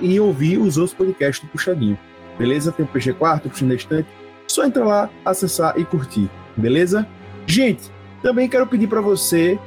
[0.00, 1.98] e ouvir os outros podcasts do Puxadinho.
[2.38, 2.72] Beleza?
[2.72, 4.08] Tem o PG Quarto, Puxando Estante.
[4.46, 6.28] Só entrar lá, acessar e curtir.
[6.56, 7.06] Beleza?
[7.46, 7.90] Gente,
[8.22, 9.58] também quero pedir para você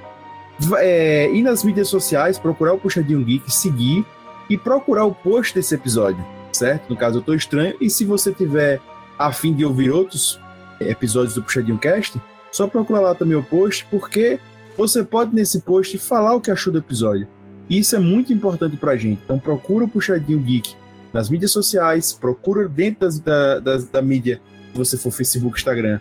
[0.77, 4.05] é, ir nas mídias sociais, procurar o Puxadinho Geek, seguir
[4.49, 6.89] e procurar o post desse episódio, certo?
[6.89, 7.75] No caso, eu tô estranho.
[7.79, 8.79] E se você tiver
[9.17, 10.39] a fim de ouvir outros
[10.79, 12.21] episódios do Puxadinho Cast,
[12.51, 14.39] só procura lá também o post, porque
[14.77, 17.27] você pode nesse post falar o que achou do episódio.
[17.69, 19.21] E isso é muito importante pra gente.
[19.23, 20.75] Então procura o Puxadinho Geek
[21.11, 25.99] nas mídias sociais, procura dentro das, da, das, da mídia, se você for Facebook, Instagram,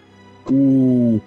[0.50, 1.20] o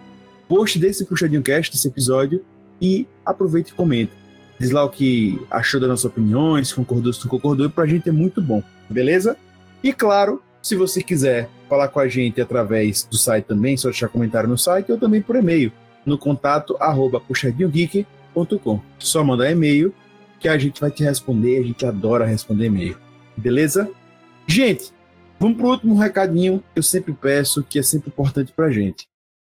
[0.48, 2.44] post desse Puxadinho Cast, desse episódio,
[2.82, 4.14] e aproveita e comenta.
[4.60, 8.12] Diz lá o que achou das nossas opiniões, concordou, se não concordou, pra gente é
[8.12, 9.38] muito bom, beleza?
[9.84, 14.10] E claro, se você quiser falar com a gente através do site também, só deixar
[14.10, 15.72] comentário no site ou também por e-mail,
[16.06, 18.82] no contato arroba puxadinhogeek.com.
[18.98, 19.94] Só mandar e-mail
[20.40, 22.98] que a gente vai te responder, a gente adora responder e-mail.
[23.36, 23.90] Beleza?
[24.48, 24.92] Gente,
[25.40, 29.08] vamos pro último recadinho que eu sempre peço, que é sempre importante pra gente.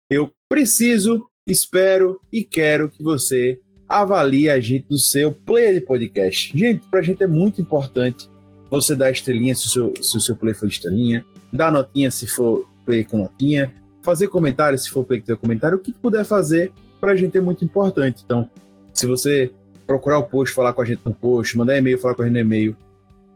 [0.09, 6.57] Eu preciso, espero e quero que você avalie a gente no seu player de podcast.
[6.57, 8.29] Gente, pra gente é muito importante
[8.69, 12.28] você dar estrelinha se o seu, se o seu play for estrelinha, dar notinha se
[12.28, 16.72] for play com notinha, fazer comentário se for play com comentário, o que puder fazer
[17.00, 18.22] pra gente é muito importante.
[18.25, 18.50] Então,
[18.94, 19.51] se você
[19.85, 22.34] procurar o post, falar com a gente no post, mandar e-mail, falar com a gente
[22.34, 22.75] no e-mail,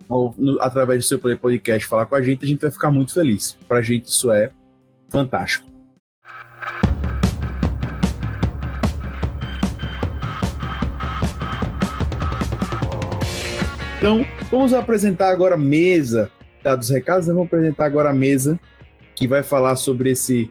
[0.08, 2.90] ou no, através do seu play podcast, falar com a gente, a gente vai ficar
[2.90, 3.56] muito feliz.
[3.68, 4.52] Pra gente isso é
[5.10, 5.69] fantástico.
[14.00, 16.32] Então, vamos apresentar agora a mesa.
[16.64, 18.58] Dados recados, vamos apresentar agora a mesa
[19.14, 20.50] que vai falar sobre esse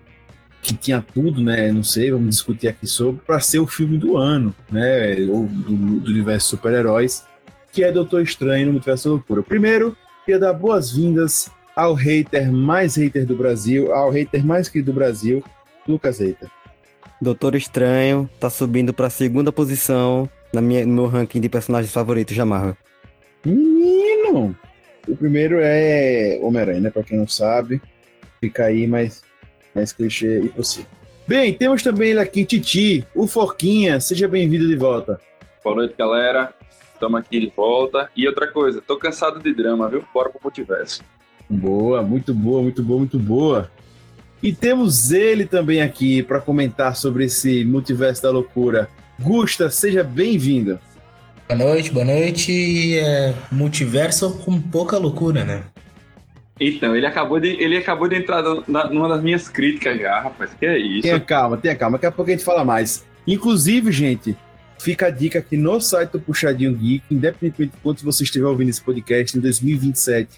[0.60, 1.72] que tinha tudo, né?
[1.72, 5.16] Não sei, vamos discutir aqui sobre para ser o filme do ano, né?
[5.30, 7.24] Ou do, do universo super-heróis,
[7.72, 9.42] que é Doutor Estranho no Multiverso da Loucura.
[9.42, 14.94] Primeiro, queria dar boas-vindas ao hater mais hater do Brasil, ao hater mais querido do
[14.94, 15.42] Brasil,
[15.86, 16.50] Lucas Hater.
[17.18, 21.90] Doutor Estranho tá subindo para a segunda posição na minha, no meu ranking de personagens
[21.90, 22.76] favoritos da Marvel.
[23.48, 24.54] Menino!
[25.06, 26.90] O primeiro é Homem-Aranha, né?
[26.90, 27.80] Pra quem não sabe,
[28.40, 29.22] fica aí, mas
[29.74, 30.90] mais clichê impossível.
[31.26, 34.00] Bem, temos também ele aqui, Titi, o Forquinha.
[34.00, 35.20] Seja bem-vindo de volta.
[35.64, 36.52] Boa noite, galera.
[36.92, 38.10] Estamos aqui de volta.
[38.14, 40.04] E outra coisa, tô cansado de drama, viu?
[40.12, 41.02] Bora pro multiverso.
[41.48, 43.70] Boa, muito boa, muito boa, muito boa.
[44.42, 48.88] E temos ele também aqui para comentar sobre esse multiverso da loucura.
[49.20, 50.78] Gusta, seja bem-vindo.
[51.48, 52.98] Boa noite, boa noite.
[52.98, 55.62] É, multiverso com pouca loucura, né?
[56.60, 60.52] Então, ele acabou de, ele acabou de entrar na, numa das minhas críticas já, rapaz.
[60.52, 61.02] Que é isso?
[61.04, 61.96] Tenha calma, tenha calma.
[61.96, 63.06] Daqui a pouco a gente fala mais.
[63.26, 64.36] Inclusive, gente,
[64.78, 68.68] fica a dica aqui no site do Puxadinho Geek, independentemente de quanto você estiver ouvindo
[68.68, 70.28] esse podcast em 2027,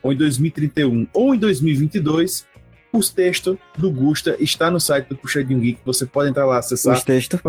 [0.00, 2.46] ou em 2031, ou em 2022,
[2.92, 5.80] os textos do Gusta está no site do Puxadinho Geek.
[5.84, 6.96] Você pode entrar lá, acessar.
[6.96, 7.40] Os textos?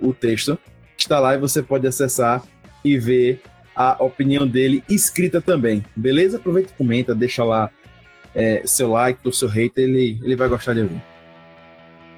[0.00, 0.58] O texto
[1.02, 2.42] está lá e você pode acessar
[2.84, 3.40] e ver
[3.74, 5.84] a opinião dele escrita também.
[5.94, 6.36] Beleza?
[6.36, 7.70] Aproveita e comenta, deixa lá
[8.34, 11.02] é, seu like, ou seu hater, ele, ele vai gostar de ouvir.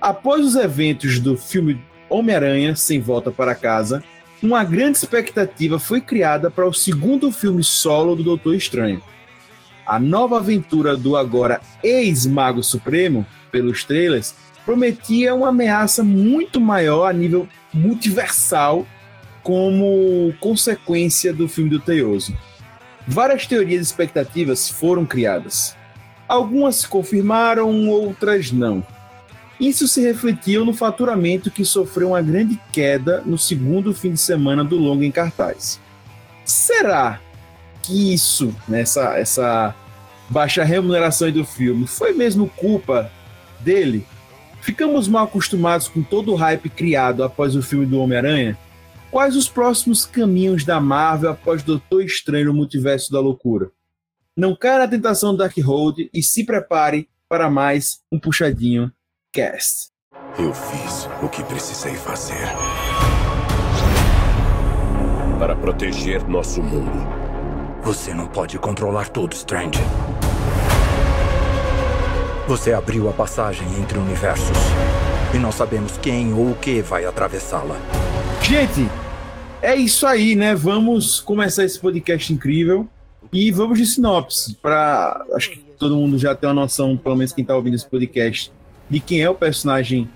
[0.01, 4.03] Após os eventos do filme Homem-Aranha Sem Volta para Casa,
[4.43, 9.03] uma grande expectativa foi criada para o segundo filme solo do Doutor Estranho.
[9.87, 14.35] A nova aventura do agora ex-Mago Supremo, pelos trailers,
[14.65, 18.87] prometia uma ameaça muito maior a nível multiversal
[19.43, 22.35] como consequência do filme do Teioso.
[23.07, 25.77] Várias teorias e expectativas foram criadas.
[26.27, 28.85] Algumas se confirmaram, outras não.
[29.61, 34.65] Isso se refletiu no faturamento que sofreu uma grande queda no segundo fim de semana
[34.65, 35.79] do longa em cartaz.
[36.45, 37.21] Será
[37.83, 39.75] que isso, nessa né, essa
[40.29, 43.11] baixa remuneração do filme, foi mesmo culpa
[43.61, 44.07] dele?
[44.65, 48.57] Ficamos mal acostumados com todo o hype criado após o filme do Homem-Aranha?
[49.11, 53.71] Quais os próximos caminhos da Marvel após Doutor Estranho no Multiverso da Loucura?
[54.35, 58.91] Não caia na tentação do Darkhold e se prepare para mais um puxadinho
[59.31, 59.91] Cast.
[60.39, 62.49] Eu fiz o que precisei fazer.
[65.39, 67.07] Para proteger nosso mundo.
[67.83, 69.79] Você não pode controlar tudo, Strange.
[72.47, 74.59] Você abriu a passagem entre universos.
[75.35, 77.75] E não sabemos quem ou o que vai atravessá-la.
[78.43, 78.87] Gente,
[79.63, 80.55] é isso aí, né?
[80.55, 82.87] Vamos começar esse podcast incrível.
[83.33, 84.59] E vamos de sinopse.
[84.61, 87.89] Para acho que todo mundo já tem uma noção, pelo menos quem está ouvindo esse
[87.89, 88.53] podcast,
[88.91, 90.07] de quem é o personagem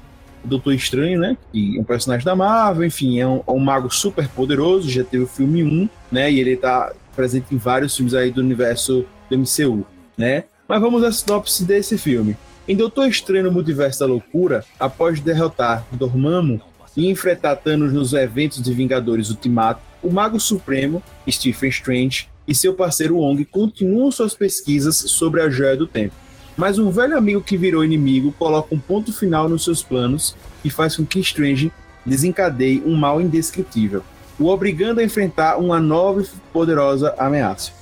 [0.45, 1.35] Doutor Estranho, né?
[1.51, 5.03] Que é um personagem da Marvel, enfim, é um, é um, mago super poderoso, já
[5.03, 6.31] teve o filme 1, né?
[6.31, 9.87] E ele tá presente em vários filmes aí do universo do MCU,
[10.17, 10.45] né?
[10.69, 12.37] Mas vamos à sinopse desse filme.
[12.69, 16.61] Em Doutor Estranho no Multiverso da Loucura, após derrotar Dormammu
[16.95, 22.75] e enfrentar Thanos nos eventos de Vingadores Ultimato, o Mago Supremo, Stephen Strange, e seu
[22.75, 26.15] parceiro Wong continuam suas pesquisas sobre a Joia do Tempo
[26.59, 30.35] mas um velho amigo que virou inimigo coloca um ponto final nos seus planos
[30.65, 31.71] e faz com que Strange
[32.05, 34.03] desencadeie um mal indescritível,
[34.41, 37.78] o obrigando a enfrentar uma nova e poderosa ameaça.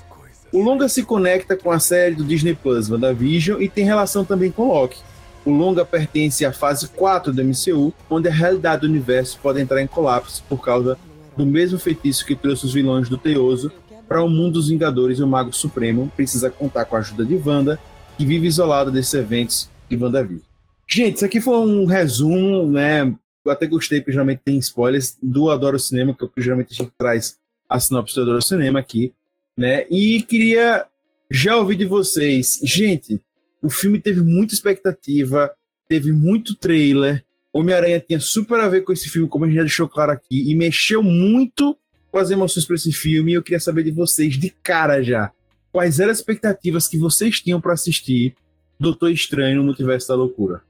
[0.53, 4.51] O longa se conecta com a série do Disney Plus WandaVision e tem relação também
[4.51, 4.99] com Loki.
[5.45, 9.83] O longa pertence à fase 4 do MCU, onde a realidade do universo pode entrar
[9.83, 10.99] em colapso por causa
[11.37, 13.71] do mesmo feitiço que trouxe os vilões do Teoso
[14.09, 17.37] para o mundo dos Vingadores e o Mago Supremo precisa contar com a ajuda de
[17.37, 17.79] Wanda
[18.17, 20.43] que vive isolado desses eventos de WandaVision.
[20.89, 23.13] Gente, isso aqui foi um resumo, né?
[23.45, 26.93] Eu até gostei, porque geralmente tem spoilers do Adoro Cinema, que, que geralmente a gente
[26.97, 27.37] traz
[27.69, 29.13] a sinopse do Adoro Cinema aqui,
[29.57, 29.87] né?
[29.91, 30.87] E queria
[31.31, 32.61] já ouvir de vocês.
[32.63, 33.21] Gente,
[33.63, 35.51] o filme teve muita expectativa,
[35.89, 37.25] teve muito trailer.
[37.53, 40.51] Homem-Aranha tinha super a ver com esse filme, como a gente já deixou claro aqui,
[40.51, 41.77] e mexeu muito
[42.11, 43.33] com as emoções para esse filme.
[43.33, 45.33] E eu queria saber de vocês, de cara já
[45.77, 48.35] quais eram as expectativas que vocês tinham para assistir
[48.81, 50.63] Doutor Estranho no Multiverso da Loucura?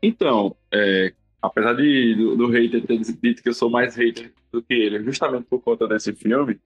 [0.00, 1.12] Então, é,
[1.42, 5.02] apesar de, do, do hater ter dito que eu sou mais hater do que ele,
[5.02, 6.60] justamente por conta desse filme,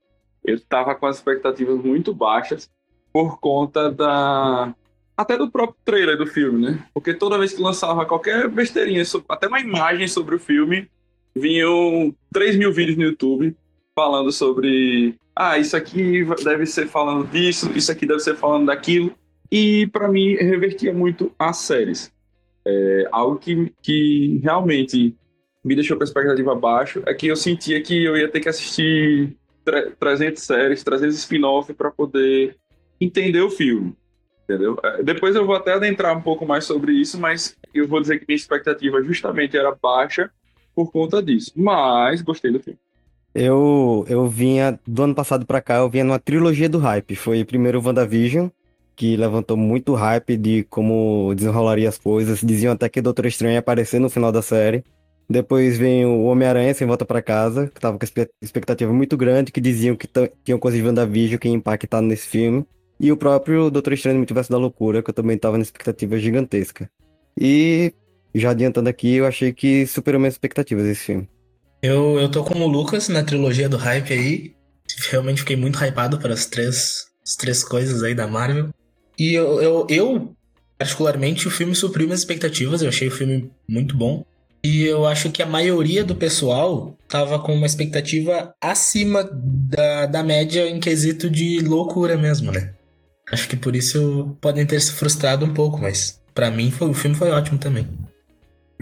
[0.47, 2.71] eu estava com as expectativas muito baixas
[3.13, 4.75] por conta da.
[5.17, 6.87] Até do próprio trailer do filme, né?
[6.93, 10.89] Porque toda vez que lançava qualquer besteirinha, até uma imagem sobre o filme,
[11.35, 13.57] vinham 3 mil vídeos no YouTube
[13.95, 19.13] falando sobre ah, isso aqui deve ser falando disso, isso aqui deve ser falando daquilo.
[19.51, 22.13] E para mim revertia muito as séries.
[22.67, 25.17] É, algo que, que realmente
[25.65, 28.49] me deixou com a expectativa abaixo é que eu sentia que eu ia ter que
[28.49, 29.37] assistir
[29.99, 32.57] 300 séries, 300 spin-off para poder
[33.01, 33.95] entender o filme.
[34.45, 34.79] Entendeu?
[34.83, 38.21] É, depois eu vou até adentrar um pouco mais sobre isso, mas eu vou dizer
[38.21, 40.31] que minha expectativa justamente era baixa
[40.75, 41.53] por conta disso.
[41.57, 42.79] Mas gostei do filme.
[43.35, 47.17] Eu, eu vinha, do ano passado pra cá, eu vinha numa trilogia do hype.
[47.17, 48.49] Foi primeiro o WandaVision,
[48.95, 52.41] que levantou muito hype de como desenrolaria as coisas.
[52.41, 54.85] Diziam até que o Doutor Estranho ia aparecer no final da série.
[55.29, 58.07] Depois vem o Homem-Aranha sem volta para casa, que tava com
[58.41, 60.09] expectativa muito grande, que diziam que
[60.45, 62.65] tinham de WandaVision que ia impactar nesse filme.
[62.99, 66.89] E o próprio Doutor Estranho Multiverso da Loucura, que eu também tava na expectativa gigantesca.
[67.39, 67.93] E,
[68.35, 71.29] já adiantando aqui, eu achei que superou minhas expectativas esse filme.
[71.83, 74.55] Eu, eu tô com o Lucas na trilogia do hype aí.
[75.11, 78.71] Realmente fiquei muito hypado para as três, as três coisas aí da Marvel.
[79.19, 80.37] E eu, eu, eu,
[80.79, 82.81] particularmente, o filme supriu minhas expectativas.
[82.81, 84.25] Eu achei o filme muito bom.
[84.67, 90.25] E eu acho que a maioria do pessoal tava com uma expectativa acima da, da
[90.25, 92.75] média em quesito de loucura mesmo, né?
[93.31, 96.95] Acho que por isso podem ter se frustrado um pouco, mas para mim foi, o
[96.95, 97.87] filme foi ótimo também.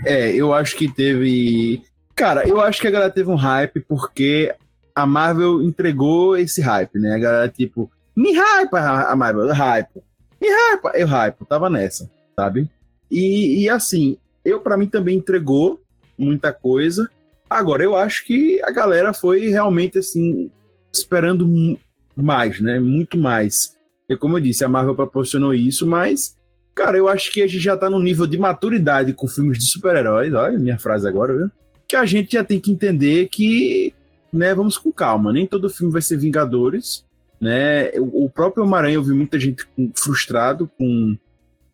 [0.06, 1.82] É, eu acho que teve
[2.16, 4.54] Cara, eu acho que a galera teve um hype porque
[4.94, 7.14] a Marvel entregou esse hype, né?
[7.14, 10.02] A galera, tipo, me hype a Marvel, hype.
[10.40, 12.70] E hype, eu hype, tava nessa, sabe?
[13.10, 15.80] E, e assim, eu para mim também entregou
[16.18, 17.08] muita coisa.
[17.48, 20.50] Agora, eu acho que a galera foi realmente assim,
[20.92, 21.78] esperando
[22.16, 22.78] mais, né?
[22.80, 23.76] Muito mais.
[24.08, 26.36] E como eu disse, a Marvel proporcionou isso, mas,
[26.74, 29.66] cara, eu acho que a gente já tá no nível de maturidade com filmes de
[29.66, 31.50] super-heróis, olha minha frase agora, viu?
[31.88, 33.94] Que a gente já tem que entender que,
[34.32, 37.04] né, vamos com calma, nem todo filme vai ser Vingadores,
[37.40, 37.90] né?
[37.98, 41.16] O próprio Homem-Aranha, eu vi muita gente frustrado com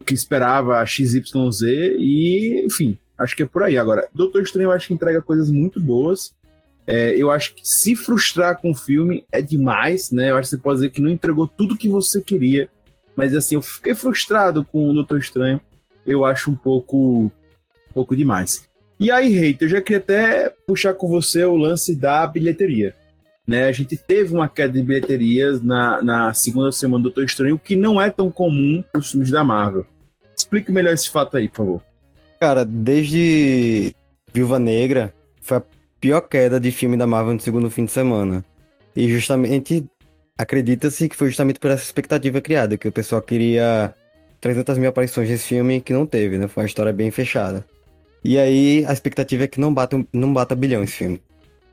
[0.05, 3.79] que esperava XYZ e, enfim, acho que é por aí.
[3.79, 6.35] Agora, Doutor Estranho eu acho que entrega coisas muito boas,
[6.87, 10.31] é, eu acho que se frustrar com o filme é demais, né?
[10.31, 12.69] Eu acho que você pode dizer que não entregou tudo que você queria.
[13.15, 15.61] Mas assim, eu fiquei frustrado com o Doutor Estranho.
[16.07, 18.69] Eu acho um pouco, um pouco demais.
[18.99, 22.95] E aí, Reiter, eu já queria até puxar com você o lance da bilheteria.
[23.51, 23.65] Né?
[23.65, 27.75] A gente teve uma queda de bilheterias na, na segunda semana do Doutor Estranho, que
[27.75, 29.85] não é tão comum para os filmes da Marvel.
[30.39, 31.83] Explique melhor esse fato aí, por favor.
[32.39, 33.93] Cara, desde
[34.33, 35.63] Viúva Negra, foi a
[36.01, 38.45] pior queda de filme da Marvel no segundo fim de semana.
[38.95, 39.85] E justamente
[40.39, 43.93] acredita-se que foi justamente por essa expectativa criada, que o pessoal queria
[44.41, 46.47] 300 mil aparições desse filme que não teve, né?
[46.47, 47.67] Foi uma história bem fechada.
[48.23, 51.21] E aí a expectativa é que não bata, não bata bilhão esse filme.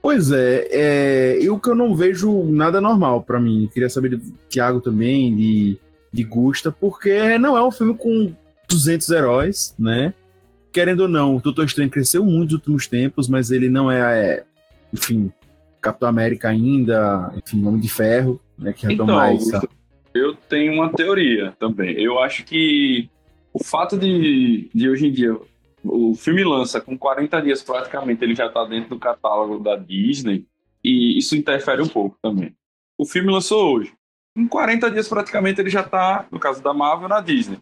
[0.01, 3.69] Pois é, é eu que eu não vejo nada normal para mim.
[3.73, 5.77] Queria saber do Thiago também, de,
[6.11, 8.33] de Gusta, porque não é um filme com
[8.69, 10.13] 200 heróis, né?
[10.77, 13.99] querendo ou não, o Doutor Estranho cresceu muito nos últimos tempos, mas ele não é,
[13.99, 14.43] é
[14.93, 15.31] enfim,
[15.81, 19.43] Capitão América ainda, enfim, Homem de Ferro, né, que é então, mais...
[20.13, 21.99] Eu tenho uma teoria também.
[21.99, 23.09] Eu acho que
[23.51, 25.35] o fato de, de hoje em dia
[25.83, 30.45] o filme lança com 40 dias praticamente, ele já está dentro do catálogo da Disney,
[30.83, 32.55] e isso interfere um pouco também.
[32.97, 33.93] O filme lançou hoje.
[34.35, 37.59] Em 40 dias praticamente ele já está, no caso da Marvel, na Disney.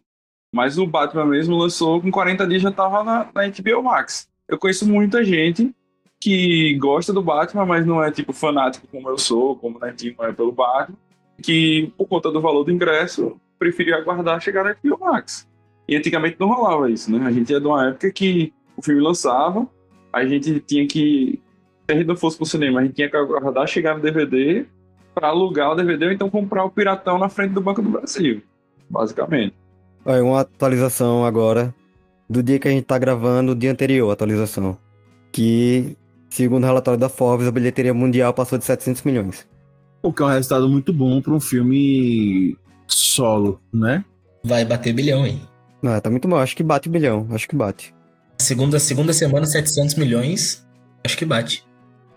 [0.53, 4.29] Mas o Batman mesmo lançou com 40 dias já tava na, na HBO Max.
[4.47, 5.73] Eu conheço muita gente
[6.19, 10.15] que gosta do Batman, mas não é tipo fanático como eu sou, como o Netinho
[10.19, 10.97] é pelo Batman,
[11.41, 15.47] que por conta do valor do ingresso preferia aguardar chegar na HBO Max.
[15.87, 17.25] E antigamente não rolava isso, né?
[17.25, 19.67] A gente é de uma época que o filme lançava,
[20.11, 21.41] a gente tinha que,
[21.85, 24.65] se a gente não fosse pro cinema, a gente tinha que aguardar chegar no DVD
[25.13, 28.41] para alugar o DVD ou então comprar o piratão na frente do Banco do Brasil,
[28.89, 29.53] basicamente.
[30.05, 31.73] Olha, uma atualização agora
[32.29, 34.77] do dia que a gente tá gravando, o dia anterior, atualização.
[35.31, 35.95] Que,
[36.29, 39.47] segundo o relatório da Forbes, a bilheteria mundial passou de 700 milhões.
[40.01, 44.03] O que é um resultado muito bom para um filme solo, né?
[44.43, 45.41] Vai bater bilhão, hein?
[46.01, 46.37] Tá muito bom.
[46.37, 47.27] Acho que bate bilhão.
[47.31, 47.93] Acho que bate.
[48.39, 50.65] Segunda, segunda semana, 700 milhões.
[51.05, 51.63] Acho que bate.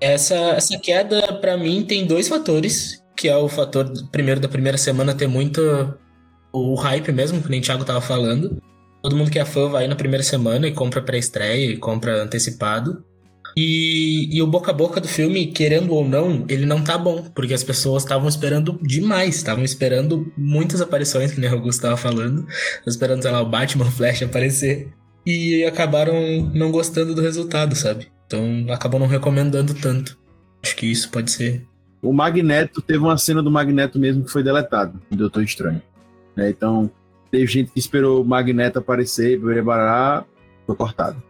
[0.00, 3.02] Essa, essa queda, para mim, tem dois fatores.
[3.16, 5.98] Que é o fator, primeiro, da primeira semana ter muita
[6.52, 8.62] o hype mesmo, que nem o Thiago tava falando.
[9.02, 13.04] Todo mundo que é fã vai na primeira semana e compra pré-estreia e compra antecipado.
[13.60, 17.24] E, e, o boca a boca do filme, querendo ou não, ele não tá bom,
[17.34, 22.46] porque as pessoas estavam esperando demais, estavam esperando muitas aparições, que o Augusto tava falando,
[22.86, 24.92] esperando, sei lá, o Batman Flash aparecer,
[25.26, 26.14] e acabaram
[26.54, 28.06] não gostando do resultado, sabe?
[28.28, 30.16] Então acabam não recomendando tanto.
[30.62, 31.66] Acho que isso pode ser.
[32.00, 35.82] O Magneto teve uma cena do Magneto mesmo que foi deletado, do Doutor Estranho.
[36.36, 36.48] Né?
[36.50, 36.88] Então,
[37.28, 40.24] teve gente que esperou o Magneto aparecer, barará,
[40.64, 41.20] foi cortado.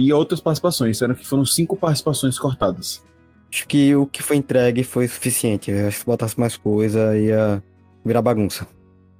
[0.00, 3.02] E outras participações, disseram que foram cinco participações cortadas.
[3.52, 5.70] Acho que o que foi entregue foi suficiente.
[5.70, 7.62] acho que se botasse mais coisa ia
[8.02, 8.66] virar bagunça.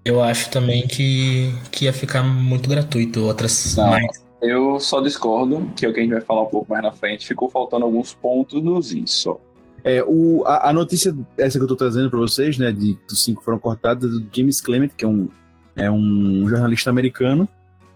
[0.06, 4.24] Eu acho também que, que ia ficar muito gratuito outras Não, mais.
[4.40, 6.92] Eu só discordo, que é o que a gente vai falar um pouco mais na
[6.92, 7.26] frente.
[7.26, 9.38] Ficou faltando alguns pontos nos só.
[9.84, 13.12] É, o, a, a, notícia, essa que eu tô trazendo para vocês, né, de que
[13.12, 15.28] os cinco foram cortados, é do James Clement, que é um,
[15.76, 17.46] é um jornalista americano.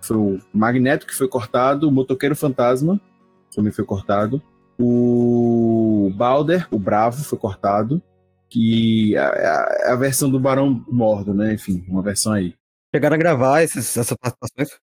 [0.07, 3.01] Foi o Magneto, que foi cortado, o Motoqueiro Fantasma,
[3.55, 4.43] também foi cortado.
[4.79, 8.03] O Balder, o Bravo, foi cortado.
[8.51, 11.55] Que é a, a, versão do Barão Mordo, né?
[11.55, 12.55] Enfim, uma versão aí.
[12.95, 14.79] Chegaram a gravar essas, essas participações?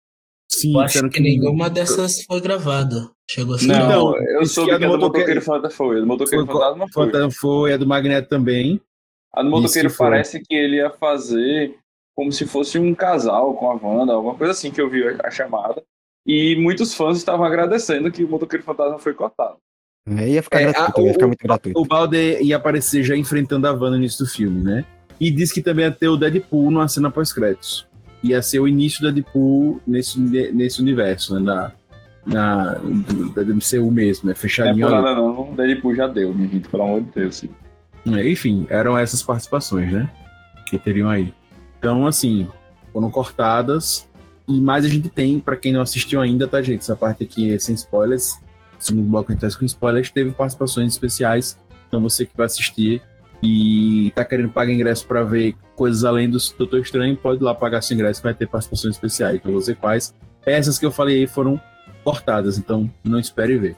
[0.50, 3.10] Sim, eu acho que, que nenhuma dessas foi gravada.
[3.30, 3.68] Chegou a ser.
[3.68, 5.98] Não, não eu soube que a do Motoqueiro Fantasma foi.
[5.98, 7.06] A do Motoqueiro Fantasma foi.
[7.06, 8.80] Fantasma foi, a do Magneto também.
[9.34, 11.76] A do Motoqueiro parece que ele ia fazer
[12.18, 15.30] como se fosse um casal com a Wanda, alguma coisa assim que eu vi a
[15.30, 15.84] chamada.
[16.26, 19.58] E muitos fãs estavam agradecendo que o Motoqueiro Fantasma foi cortado.
[20.10, 21.80] É, ia ficar é, gratuito, a, ia ficar muito gratuito.
[21.80, 24.84] O Balder ia aparecer já enfrentando a Wanda no início do filme, né?
[25.20, 27.88] E disse que também ia ter o Deadpool numa cena pós-créditos
[28.24, 31.40] ia ser o início da Deadpool nesse, nesse universo, né?
[31.40, 31.72] Na,
[32.26, 32.74] na,
[33.36, 34.36] da MCU mesmo, né?
[34.36, 34.90] Fechadinho.
[34.90, 37.36] Não é nada não, Deadpool já deu, minha gente, pelo amor de Deus.
[37.38, 37.50] Sim.
[38.08, 40.10] É, enfim, eram essas participações, né?
[40.68, 41.34] Que teriam aí.
[41.78, 42.48] Então, assim,
[42.92, 44.08] foram cortadas.
[44.48, 46.80] E mais a gente tem, para quem não assistiu ainda, tá, gente?
[46.80, 48.40] Essa parte aqui é sem spoilers.
[48.80, 50.10] Segundo bloco a gente tá com spoilers.
[50.10, 51.58] Teve participações especiais.
[51.88, 53.02] Então você que vai assistir
[53.42, 57.54] e tá querendo pagar ingresso para ver coisas além do Doutor Estranho, pode ir lá
[57.54, 59.36] pagar seu ingresso vai ter participações especiais.
[59.36, 60.14] Então você quais.
[60.46, 61.60] Essas que eu falei aí foram
[62.04, 63.76] cortadas, então não espere ver.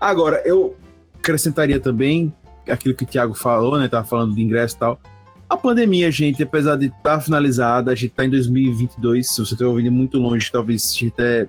[0.00, 0.76] Agora, eu
[1.18, 2.32] acrescentaria também
[2.68, 3.88] aquilo que o Thiago falou, né?
[3.88, 5.00] Tava falando de ingresso e tal.
[5.52, 9.34] A pandemia, gente, apesar de estar tá finalizada, a gente está em 2022.
[9.34, 11.46] Se você está ouvindo muito longe, talvez seja até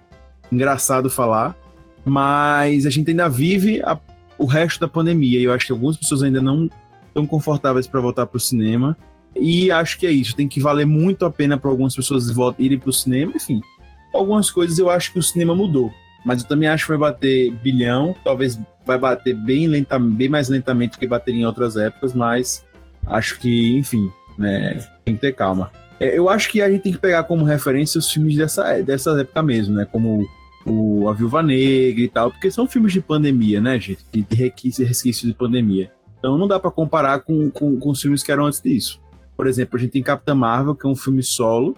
[0.51, 1.55] engraçado falar.
[2.03, 3.97] Mas a gente ainda vive a,
[4.37, 5.39] o resto da pandemia.
[5.39, 6.69] E eu acho que algumas pessoas ainda não
[7.07, 8.97] estão confortáveis para voltar para o cinema.
[9.37, 10.35] E acho que é isso.
[10.35, 12.25] Tem que valer muito a pena para algumas pessoas
[12.59, 13.31] irem para o cinema.
[13.33, 13.61] Enfim,
[14.13, 15.93] algumas coisas eu acho que o cinema mudou.
[16.25, 18.13] Mas eu também acho que vai bater bilhão.
[18.21, 22.13] Talvez vai bater bem, lenta, bem mais lentamente do que bateria em outras épocas.
[22.13, 22.65] Mas
[23.07, 25.71] acho que, enfim, né, tem que ter calma.
[25.99, 29.11] É, eu acho que a gente tem que pegar como referência os filmes dessa, dessa
[29.19, 29.85] época mesmo, né?
[29.85, 30.27] Como
[30.65, 34.03] o A Viúva Negra e tal, porque são filmes de pandemia, né, gente?
[34.11, 35.91] De, resquício de pandemia.
[36.19, 39.01] Então não dá para comparar com, com, com os filmes que eram antes disso.
[39.35, 41.75] Por exemplo, a gente tem Capitã Marvel, que é um filme solo,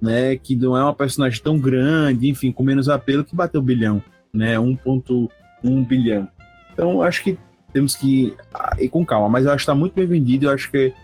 [0.00, 0.36] né?
[0.36, 4.02] Que não é uma personagem tão grande, enfim, com menos apelo que bateu bilhão,
[4.32, 4.56] né?
[4.56, 6.28] 1.1 bilhão.
[6.72, 7.38] Então acho que
[7.76, 8.34] temos que
[8.78, 10.46] ir com calma, mas eu acho que está muito bem vendido.
[10.46, 10.94] Eu acho que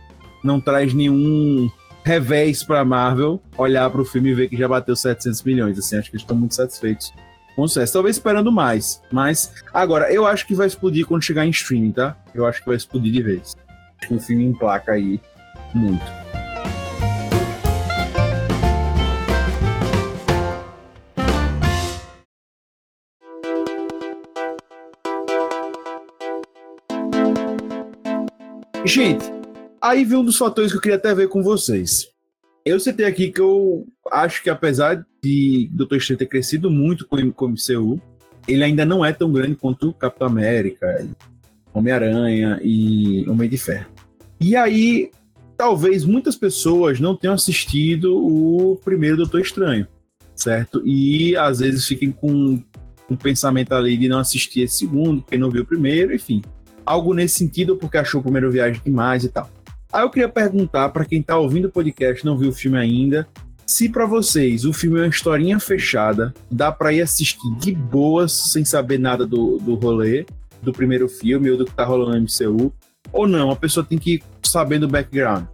[0.43, 1.71] não traz nenhum
[2.03, 5.79] revés para Marvel olhar para o filme e ver que já bateu 700 milhões.
[5.79, 7.13] Assim, acho que eles estão muito satisfeitos
[7.55, 7.93] com o sucesso.
[7.93, 12.17] Talvez esperando mais, mas agora eu acho que vai explodir quando chegar em streaming, tá?
[12.35, 13.55] Eu acho que vai explodir de vez.
[13.99, 15.21] Acho que o filme emplaca aí
[15.75, 16.22] muito.
[28.85, 29.25] Gente,
[29.81, 32.09] aí vem um dos fatores que eu queria até ver com vocês.
[32.65, 37.17] Eu citei aqui que eu acho que apesar de Doutor Estranho ter crescido muito com
[37.17, 38.01] o MCU,
[38.49, 41.09] ele ainda não é tão grande quanto Capitão América,
[41.73, 43.87] Homem-Aranha e Homem de Ferro.
[44.41, 45.13] E aí,
[45.57, 49.87] talvez muitas pessoas não tenham assistido o primeiro Doutor Estranho,
[50.35, 50.83] certo?
[50.85, 52.61] E às vezes fiquem com
[53.09, 56.43] um pensamento ali de não assistir esse segundo, porque não viu o primeiro, enfim
[56.85, 59.49] algo nesse sentido, porque achou o primeiro viagem demais e tal.
[59.93, 63.29] Aí eu queria perguntar para quem tá ouvindo o podcast, não viu o filme ainda,
[63.67, 68.33] se para vocês o filme é uma historinha fechada, dá para ir assistir de boas,
[68.33, 70.27] sem saber nada do, do rolê,
[70.61, 72.73] do primeiro filme ou do que tá rolando no MCU,
[73.13, 75.45] ou não, a pessoa tem que ir sabendo o background.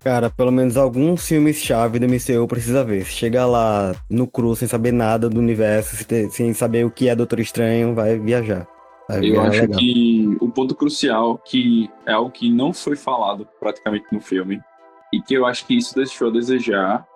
[0.00, 3.04] Cara, pelo menos alguns filmes-chave do MCU precisa ver.
[3.04, 5.96] Se chegar lá no cru sem saber nada do universo,
[6.30, 8.66] sem saber o que é Doutor Estranho, vai viajar.
[9.10, 9.78] Eu acho legal.
[9.78, 14.60] que o ponto crucial, que é algo que não foi falado praticamente no filme,
[15.12, 17.06] e que eu acho que isso deixou a desejar,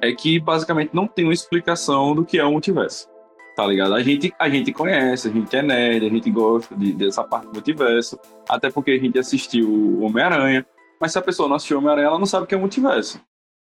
[0.00, 3.08] é que basicamente não tem uma explicação do que é o multiverso.
[3.54, 3.94] Tá ligado?
[3.94, 7.46] A gente, a gente conhece, a gente é nerd, a gente gosta de, dessa parte
[7.46, 10.66] do multiverso, até porque a gente assistiu o Homem-Aranha,
[11.00, 13.20] mas se a pessoa não assistiu o Homem-Aranha, ela não sabe o que é multiverso.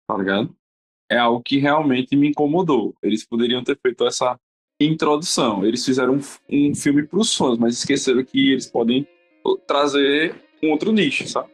[0.08, 0.56] Tá ligado?
[1.12, 2.96] É algo que realmente me incomodou.
[3.04, 4.40] Eles poderiam ter feito essa
[4.86, 5.66] introdução.
[5.66, 9.08] Eles fizeram um, um filme para os fãs, mas esqueceram que eles podem
[9.68, 11.50] trazer um outro nicho, sabe?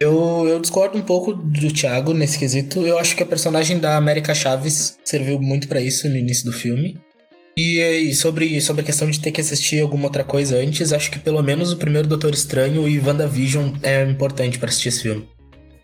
[0.00, 2.80] Eu, eu discordo um pouco do Thiago nesse quesito.
[2.80, 6.52] Eu acho que a personagem da América Chaves serviu muito para isso no início do
[6.52, 6.98] filme.
[7.56, 11.10] E, e, sobre, sobre a questão de ter que assistir alguma outra coisa antes, acho
[11.10, 15.28] que pelo menos o primeiro Doutor Estranho e WandaVision é importante para assistir esse filme.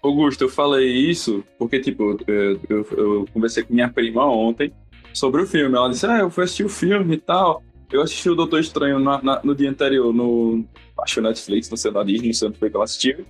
[0.02, 4.72] Augusto, eu falei isso porque, tipo, eu, eu, eu conversei com minha prima ontem
[5.18, 5.76] sobre o filme.
[5.76, 7.62] Ela disse: Ah, eu fui assistir o filme e tal.
[7.90, 10.64] Eu assisti o Doutor Estranho na, na, no dia anterior, no.
[11.00, 13.24] Acho Netflix, no sei da Disney, não sei onde foi que ela assistiu.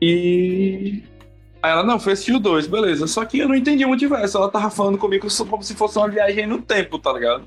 [0.00, 1.02] E.
[1.62, 3.06] Aí ela, não, foi assistir o 2, beleza.
[3.06, 4.36] Só que eu não entendi o multiverso.
[4.36, 7.44] Ela tava falando comigo como se fosse uma viagem no tempo, tá ligado?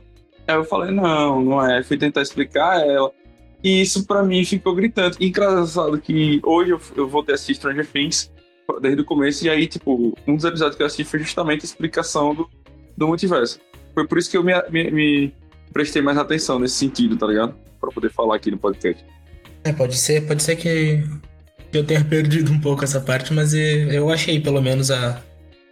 [0.47, 1.83] Aí eu falei, não, não é.
[1.83, 3.11] Fui tentar explicar ela.
[3.63, 5.17] E isso pra mim ficou gritante.
[5.19, 8.31] E engraçado que hoje eu, eu voltei a assistir Stranger Things
[8.81, 9.45] desde o começo.
[9.45, 12.49] E aí, tipo, um dos episódios que eu assisti foi justamente a explicação do,
[12.97, 13.59] do multiverso.
[13.93, 15.33] Foi por isso que eu me, me, me
[15.71, 17.55] prestei mais atenção nesse sentido, tá ligado?
[17.79, 19.03] Pra poder falar aqui no podcast.
[19.63, 21.03] É, pode ser, pode ser que
[21.71, 25.21] eu tenha perdido um pouco essa parte, mas eu achei pelo menos a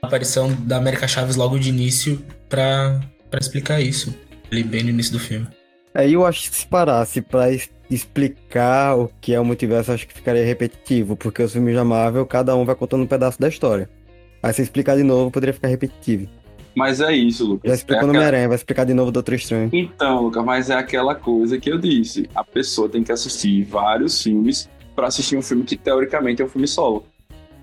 [0.01, 4.13] aparição da América Chaves logo de início pra, pra explicar isso.
[4.51, 5.47] Ali bem no início do filme.
[5.93, 7.45] Aí é, eu acho que se parasse pra
[7.89, 12.25] explicar o que é o multiverso, acho que ficaria repetitivo, porque os filmes da Marvel,
[12.25, 13.89] cada um vai contando um pedaço da história.
[14.43, 16.27] Aí se explicar de novo, poderia ficar repetitivo.
[16.75, 17.69] Mas é isso, Lucas.
[17.69, 18.19] Já explicou é no aquela...
[18.19, 19.69] Homem-Aranha, vai explicar de novo do Doutor Estranho.
[19.71, 22.29] Então, Lucas, mas é aquela coisa que eu disse.
[22.35, 26.49] A pessoa tem que assistir vários filmes para assistir um filme que teoricamente é um
[26.49, 27.05] filme solo.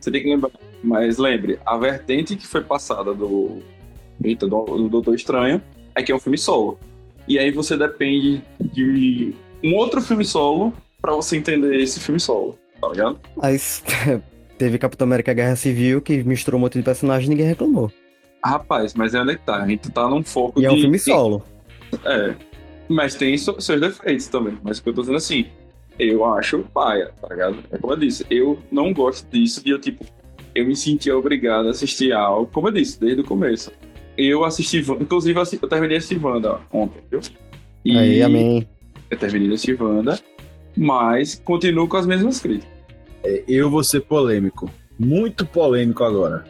[0.01, 0.51] Você tem que lembrar.
[0.83, 3.63] Mas lembre, a vertente que foi passada do,
[4.23, 5.63] Eita, do, do Doutor Estranho,
[5.95, 6.79] aqui é um filme solo.
[7.29, 12.59] E aí você depende de um outro filme solo pra você entender esse filme solo,
[12.81, 13.21] tá ligado?
[13.37, 13.83] Mas
[14.59, 17.93] teve Capitão América Guerra Civil que misturou um monte de personagens e ninguém reclamou.
[18.45, 19.63] Rapaz, mas é onde é que tá?
[19.63, 20.75] A gente tá num foco E é de...
[20.75, 21.43] um filme solo.
[22.05, 22.35] É.
[22.89, 24.59] Mas tem so- seus defeitos também.
[24.63, 25.47] Mas o que eu tô dizendo assim,
[25.99, 27.59] eu acho paia, tá ligado?
[27.71, 30.05] É como eu disse, eu não gosto disso de eu, tipo,
[30.55, 33.71] eu me sentia obrigado a assistir algo, como eu disse, desde o começo.
[34.19, 37.21] Eu assisti, inclusive eu terminei assistir Wanda ontem, viu?
[37.85, 38.69] E Aí, amém.
[39.11, 40.19] eu terminei assistir Wanda,
[40.77, 42.69] mas continuo com as mesmas críticas.
[43.47, 44.69] Eu vou ser polêmico.
[44.99, 46.45] Muito polêmico agora.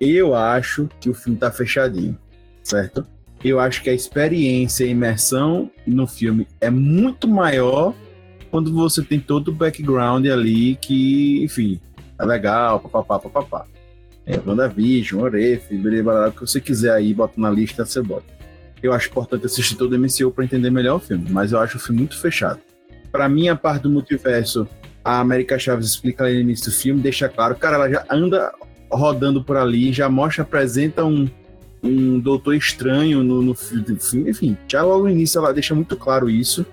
[0.00, 2.18] Eu acho que o filme tá fechadinho,
[2.62, 3.06] certo?
[3.42, 7.94] Eu acho que a experiência e a imersão no filme é muito maior
[8.50, 11.80] quando você tem todo o background ali que, enfim,
[12.18, 13.66] é legal, papapá, papapá.
[14.26, 18.24] É, WandaVision, Oref, blá, o que você quiser aí, bota na lista, você bota.
[18.82, 21.76] Eu acho importante assistir todo o MCU para entender melhor o filme, mas eu acho
[21.76, 22.60] o filme muito fechado.
[23.12, 24.66] Para mim, a parte do multiverso
[25.04, 28.50] a América Chaves explica ali no início do filme, deixa claro, cara, ela já anda
[28.94, 31.28] rodando por ali, já mostra, apresenta um,
[31.82, 36.30] um doutor estranho no, no filme, enfim, já logo no início ela deixa muito claro
[36.30, 36.64] isso.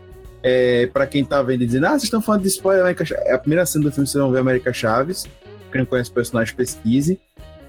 [0.43, 3.27] É, para quem tá vendo e dizendo, ah, vocês estão falando de spoiler, América Chaves.
[3.27, 5.27] É a primeira cena do filme, vocês vão ver América Chaves.
[5.71, 7.19] Quem não conhece o personagem, pesquise.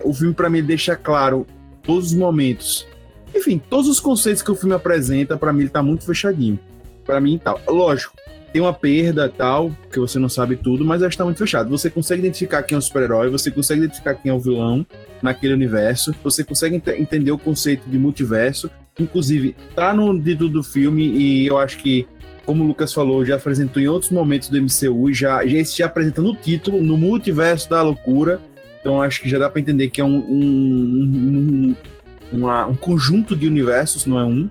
[0.03, 1.47] O filme, para mim, deixa claro
[1.83, 2.87] todos os momentos.
[3.35, 6.59] Enfim, todos os conceitos que o filme apresenta, para mim, ele tá muito fechadinho.
[7.05, 7.61] Para mim, tal.
[7.69, 8.15] Lógico,
[8.53, 11.71] tem uma perda tal, que você não sabe tudo, mas acho que tá muito fechado.
[11.71, 14.87] Você consegue identificar quem é o super-herói, você consegue identificar quem é o vilão
[15.23, 18.71] naquele universo, você consegue ente- entender o conceito de multiverso.
[19.01, 22.07] Inclusive, tá no título do filme e eu acho que,
[22.45, 26.21] como o Lucas falou, já apresentou em outros momentos do MCU, já, já, já apresenta
[26.21, 28.38] no título, no multiverso da loucura.
[28.81, 31.75] Então acho que já dá pra entender que é um, um,
[32.33, 34.51] um, uma- um conjunto de universos, não é um.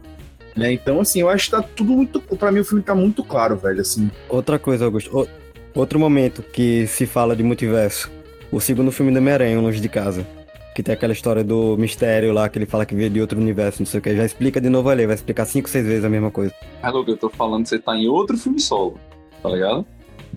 [0.55, 0.73] Né?
[0.73, 2.19] Então, assim, eu acho que tá tudo muito.
[2.21, 3.81] Pra mim, o filme tá muito claro, velho.
[3.81, 5.17] Assim, Outra coisa, Augusto.
[5.17, 5.27] o-
[5.73, 8.11] Outro momento que se fala de multiverso.
[8.51, 10.27] O segundo filme do Homem-Aranha, Longe de Casa.
[10.75, 13.81] Que tem aquela história do mistério lá, que ele fala que veio de outro universo,
[13.81, 14.13] não sei o que.
[14.15, 16.53] Já explica de novo ali, vai explicar cinco, seis vezes a mesma coisa.
[16.83, 18.97] Mas, Luca, eu tô falando que você tá em outro filme solo,
[19.41, 19.85] tá ligado?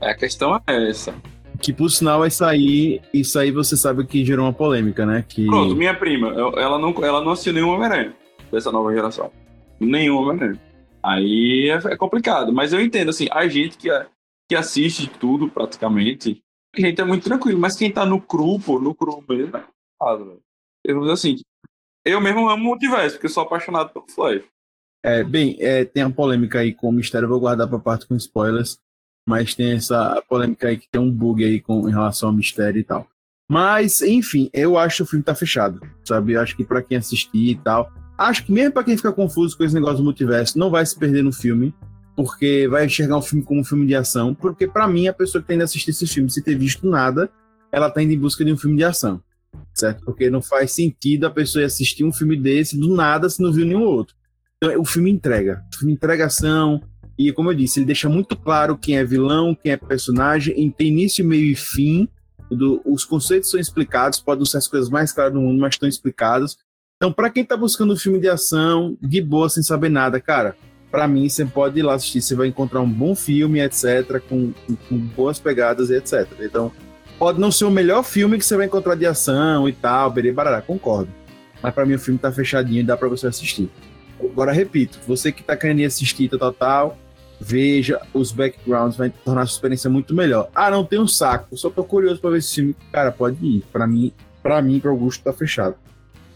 [0.01, 1.13] É, A questão é essa.
[1.61, 5.25] que por sinal, isso aí, isso aí você sabe que gerou uma polêmica, né?
[5.29, 8.13] Que Pronto, minha prima, ela não, ela não assistiu nenhum Homem-Aranha
[8.53, 9.31] dessa nova geração.
[9.85, 10.61] Nenhum Homem-Aranha.
[11.03, 13.89] Aí é, é complicado, mas eu entendo, assim, a gente que,
[14.49, 16.43] que assiste tudo praticamente,
[16.75, 19.65] a gente é muito tranquilo, mas quem tá no cru, pô, no cru mesmo, é.
[20.85, 21.37] Eu assim,
[22.05, 24.45] eu mesmo amo o multiverso, porque eu sou apaixonado pelo Flash.
[25.03, 28.07] É, bem, é, tem a polêmica aí com o mistério, eu vou guardar pra parte
[28.07, 28.79] com spoilers,
[29.29, 32.79] mas tem essa polêmica aí que tem um bug aí com, em relação ao mistério
[32.79, 33.07] e tal.
[33.51, 36.33] Mas, enfim, eu acho que o filme tá fechado, sabe?
[36.33, 39.57] Eu acho que pra quem assistir e tal, acho que mesmo pra quem fica confuso
[39.57, 41.75] com esse negócio do multiverso, não vai se perder no filme,
[42.17, 45.43] porque vai enxergar o filme como um filme de ação, porque pra mim, a pessoa
[45.43, 47.29] que tem de assistir esse filme, se ter visto nada,
[47.73, 49.21] ela tá indo em busca de um filme de ação,
[49.73, 50.05] certo?
[50.05, 53.53] Porque não faz sentido a pessoa ir assistir um filme desse do nada se não
[53.53, 54.15] viu nenhum outro.
[54.57, 55.63] Então, o filme entrega.
[55.75, 56.81] O filme entrega ação.
[57.19, 60.71] E, como eu disse, ele deixa muito claro quem é vilão, quem é personagem, e
[60.71, 62.09] tem início, meio e fim.
[62.51, 65.89] Do- os conceitos são explicados, podem ser as coisas mais claras do mundo, mas estão
[65.89, 66.57] explicados.
[66.97, 70.57] Então, pra quem tá buscando um filme de ação, de boa, sem saber nada, cara,
[70.91, 72.23] pra mim, você pode ir lá assistir.
[72.23, 74.53] Você vai encontrar um bom filme, etc., com,
[74.89, 76.27] com- boas pegadas etc.
[76.41, 76.71] Então,
[77.19, 80.33] pode não ser o melhor filme que você vai encontrar de ação e tal, berê,
[80.33, 81.11] barará, concordo.
[81.63, 83.69] Mas pra mim, o filme tá fechadinho e dá pra você assistir.
[84.23, 86.99] Agora, repito, você que tá querendo ir assistir tal, tal, tal,
[87.41, 90.49] veja os backgrounds, vai tornar a sua experiência muito melhor.
[90.55, 92.77] Ah, não tem um saco, só tô curioso pra ver esse filme.
[92.93, 93.65] Cara, pode ir.
[93.73, 95.75] Pra mim, pra mim, pro Augusto, tá fechado.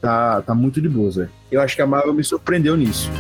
[0.01, 1.29] Tá, tá muito de boa, Zé.
[1.51, 3.11] Eu acho que a Marvel me surpreendeu nisso.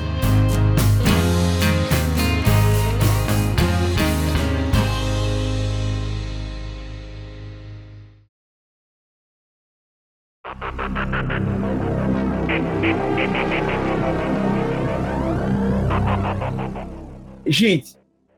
[17.47, 17.97] Gente,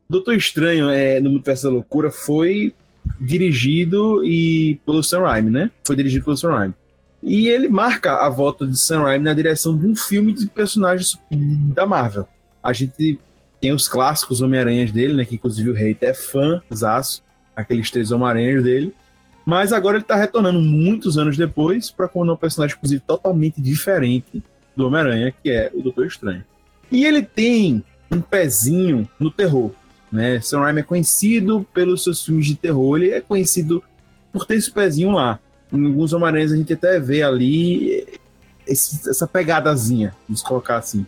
[0.08, 2.72] Doutor Estranho é, no Multiverso da Loucura foi
[3.20, 5.70] dirigido e pelo Sam Raimi, né?
[5.86, 6.74] Foi dirigido pelo Sam Raimi.
[7.22, 11.18] E ele marca a volta de Sam Raimi na direção de um filme de personagens
[11.74, 12.26] da Marvel.
[12.62, 13.18] A gente
[13.60, 15.24] tem os clássicos Homem-Aranhas dele, né?
[15.24, 17.22] Que inclusive o Hater é fã, zaço,
[17.54, 18.94] aqueles três Homem-Aranhas dele.
[19.44, 24.42] Mas agora ele tá retornando muitos anos depois para com um personagem, inclusive, totalmente diferente
[24.76, 26.44] do Homem-Aranha, que é o Doutor Estranho.
[26.90, 29.72] E ele tem um pezinho no terror.
[30.10, 30.40] Né?
[30.40, 33.82] Sam Raimi é conhecido pelos seus filmes de terror, ele é conhecido
[34.32, 35.38] por ter esse pezinho lá.
[35.72, 38.06] Em alguns Homem-Aranhas a gente até vê ali
[38.66, 41.06] esse- essa pegadazinha, vamos colocar assim.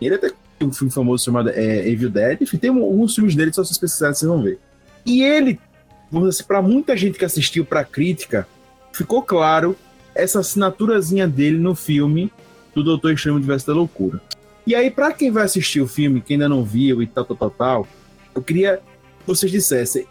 [0.00, 3.52] Ele até tem um filme famoso chamado é, Evil Dead, enfim, tem alguns filmes dele,
[3.52, 4.58] só vocês pesquisarem, vocês vão ver.
[5.06, 5.58] E ele,
[6.10, 8.46] vamos dizer assim, pra muita gente que assistiu pra crítica,
[8.92, 9.76] ficou claro
[10.14, 12.32] essa assinaturazinha dele no filme
[12.74, 14.20] do Doutor Estranho Universo da Loucura.
[14.66, 17.36] E aí, pra quem vai assistir o filme, quem ainda não viu e tal, tal,
[17.36, 17.88] tal, tal,
[18.34, 20.06] eu queria que vocês dissessem,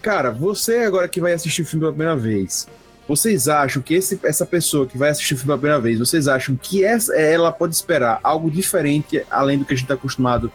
[0.00, 2.68] cara, você agora que vai assistir o filme pela primeira vez,
[3.08, 6.26] vocês acham que esse- essa pessoa que vai assistir o filme pela primeira vez, vocês
[6.26, 10.50] acham que essa, ela pode esperar algo diferente além do que a gente está acostumado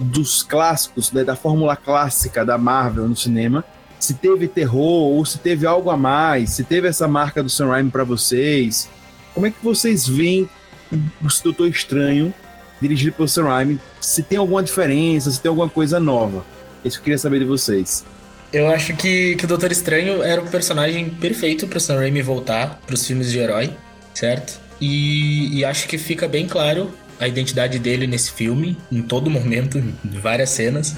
[0.00, 3.64] dos clássicos, né, da fórmula clássica da Marvel no cinema?
[4.00, 7.68] Se teve terror ou se teve algo a mais, se teve essa marca do Sam
[7.68, 8.88] Raimi para vocês?
[9.32, 10.48] Como é que vocês veem
[10.92, 10.98] o
[11.44, 12.34] Doutor Estranho
[12.80, 13.80] dirigido pelo Sam Raimi?
[14.00, 16.44] Se tem alguma diferença, se tem alguma coisa nova?
[16.84, 18.04] Isso que eu queria saber de vocês.
[18.52, 22.80] Eu acho que, que o Doutor Estranho era o personagem perfeito pro Sam Raimi voltar
[22.86, 23.72] pros filmes de herói,
[24.12, 24.60] certo?
[24.78, 29.78] E, e acho que fica bem claro a identidade dele nesse filme, em todo momento,
[29.78, 30.96] em várias cenas.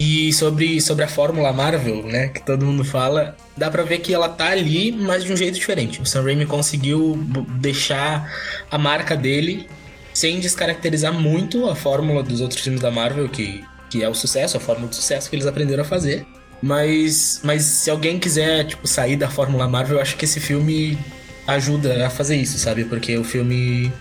[0.00, 4.14] E sobre, sobre a fórmula Marvel, né, que todo mundo fala, dá pra ver que
[4.14, 6.00] ela tá ali, mas de um jeito diferente.
[6.00, 7.16] O Sam Raimi conseguiu
[7.60, 8.32] deixar
[8.70, 9.68] a marca dele
[10.14, 14.56] sem descaracterizar muito a fórmula dos outros filmes da Marvel, que, que é o sucesso,
[14.56, 16.26] a fórmula de sucesso que eles aprenderam a fazer.
[16.62, 20.98] Mas, mas se alguém quiser, tipo, sair da Fórmula Marvel, eu acho que esse filme
[21.46, 22.84] ajuda a fazer isso, sabe?
[22.84, 23.92] Porque o filme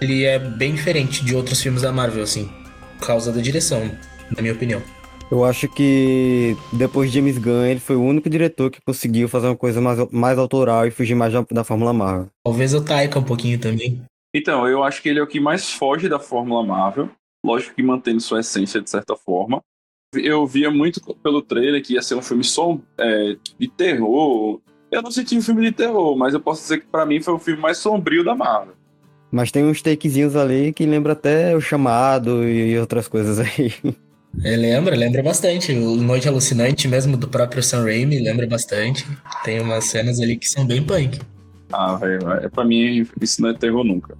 [0.00, 2.48] ele é bem diferente de outros filmes da Marvel, assim,
[2.98, 3.90] por causa da direção,
[4.34, 4.82] na minha opinião.
[5.30, 9.48] Eu acho que depois de James Gunn, ele foi o único diretor que conseguiu fazer
[9.48, 12.28] uma coisa mais, mais autoral e fugir mais da, da Fórmula Marvel.
[12.44, 14.02] Talvez o Taika um pouquinho também.
[14.34, 17.10] Então, eu acho que ele é o que mais foge da Fórmula Marvel.
[17.44, 19.60] Lógico que mantendo sua essência de certa forma.
[20.14, 24.58] Eu via muito pelo trailer que ia ser um filme som, é, de terror.
[24.90, 27.34] Eu não senti um filme de terror, mas eu posso dizer que pra mim foi
[27.34, 28.74] o filme mais sombrio da Marvel.
[29.30, 33.74] Mas tem uns takezinhos ali que lembra até o chamado e outras coisas aí.
[34.42, 35.72] É, lembra, lembra bastante.
[35.72, 39.06] O Noite Alucinante mesmo do próprio Sam Raimi lembra bastante.
[39.44, 41.20] Tem umas cenas ali que são bem punk.
[41.70, 44.16] Ah, velho, é, pra mim isso não é terror nunca.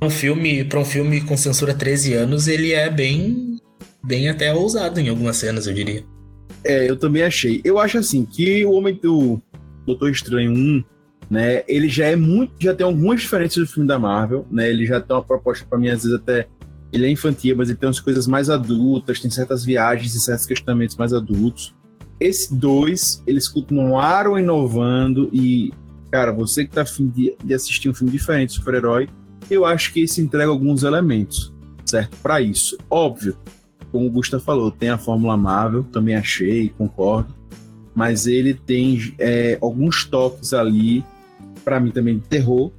[0.00, 3.47] Um filme, para um filme com censura 13 anos, ele é bem
[4.04, 6.04] bem até ousado em algumas cenas, eu diria.
[6.64, 7.60] É, eu também achei.
[7.64, 9.40] Eu acho assim que o Homem do
[9.86, 10.84] Doutor Estranho 1,
[11.30, 14.68] né, ele já é muito, já tem algumas diferenças do filme da Marvel, né?
[14.68, 16.48] Ele já tem uma proposta para mim às vezes até
[16.92, 20.46] ele é infantil, mas ele tem umas coisas mais adultas, tem certas viagens e certos
[20.46, 21.74] questionamentos mais adultos.
[22.18, 25.72] Esse dois, eles continuaram inovando e,
[26.10, 29.08] cara, você que tá afim de, de assistir um filme diferente super-herói,
[29.50, 31.52] eu acho que esse entrega alguns elementos,
[31.84, 32.16] certo?
[32.22, 32.76] Para isso.
[32.90, 33.36] Óbvio,
[33.90, 37.34] como o Gustavo falou, tem a Fórmula Marvel, também achei, concordo.
[37.94, 41.04] Mas ele tem é, alguns toques ali,
[41.64, 42.70] para mim também, de terror.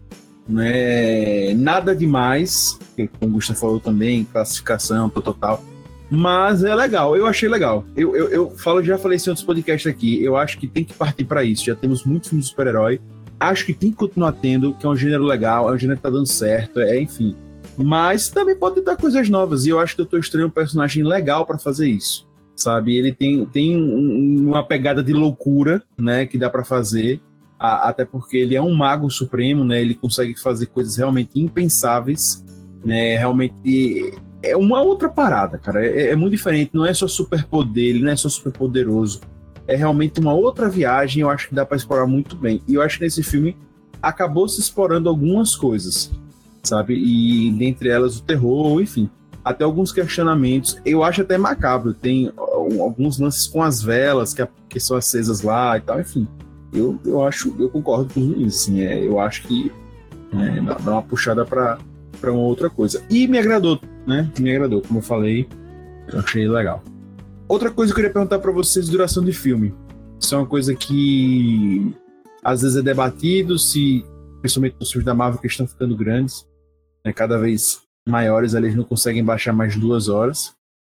[0.48, 1.54] Né?
[1.54, 2.80] Nada demais,
[3.20, 5.64] como o Gustavo falou também, classificação, tal, tal, tal.
[6.10, 7.86] Mas é legal, eu achei legal.
[7.96, 10.24] Eu, eu, eu falo, já falei isso em outros podcasts aqui.
[10.24, 11.66] Eu acho que tem que partir para isso.
[11.66, 13.00] Já temos muitos filmes de super-herói.
[13.40, 16.04] Acho que tem que continuar tendo, que é um gênero legal, é um gênero que
[16.04, 17.36] tá dando certo, é, enfim.
[17.82, 19.66] Mas também pode tentar coisas novas.
[19.66, 22.28] E eu acho que o Doutor Estranho é um personagem legal para fazer isso.
[22.56, 22.98] Sabe?
[22.98, 26.26] Ele tem, tem um- uma pegada de loucura, né?
[26.26, 27.22] Que dá para fazer.
[27.58, 29.80] A- até porque ele é um mago supremo, né?
[29.82, 32.44] Ele consegue fazer coisas realmente impensáveis,
[32.84, 33.18] né?
[33.18, 34.14] Realmente
[34.44, 35.86] é uma outra parada, cara.
[35.86, 36.72] É, é muito diferente.
[36.74, 39.22] Não é só superpoder, ele não é só super poderoso.
[39.66, 41.22] É realmente uma outra viagem.
[41.22, 42.62] Eu acho que dá para explorar muito bem.
[42.68, 43.56] E eu acho que nesse filme
[44.02, 46.12] acabou se explorando algumas coisas
[46.64, 46.96] sabe?
[46.96, 49.10] E dentre elas o terror, enfim,
[49.44, 50.80] até alguns questionamentos.
[50.86, 51.94] Eu acho até macabro.
[51.94, 56.28] Tem alguns lances com as velas que, que são acesas lá e tal, enfim.
[56.72, 59.72] Eu, eu acho, eu concordo com meninos, assim, é, eu acho que
[60.34, 61.80] é, dá, dá uma puxada para
[62.20, 63.04] para uma outra coisa.
[63.10, 64.30] E me agradou, né?
[64.40, 65.48] Me agradou, como eu falei,
[66.12, 66.84] eu achei legal.
[67.48, 69.74] Outra coisa que eu queria perguntar para vocês, duração de filme.
[70.20, 71.96] Isso é uma coisa que
[72.44, 74.06] às vezes é debatido se,
[74.42, 76.46] principalmente os filmes da Marvel que estão ficando grandes,
[77.04, 80.54] né, cada vez maiores, eles não conseguem baixar mais de duas horas.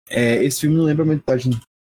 [0.08, 1.50] É, esse filme não lembra a metade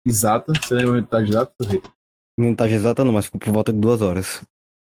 [0.06, 0.54] exata.
[0.62, 1.54] Você lembra a metade exata?
[1.62, 1.90] Rita?
[2.38, 4.44] Não exata não, mas ficou por volta de duas horas.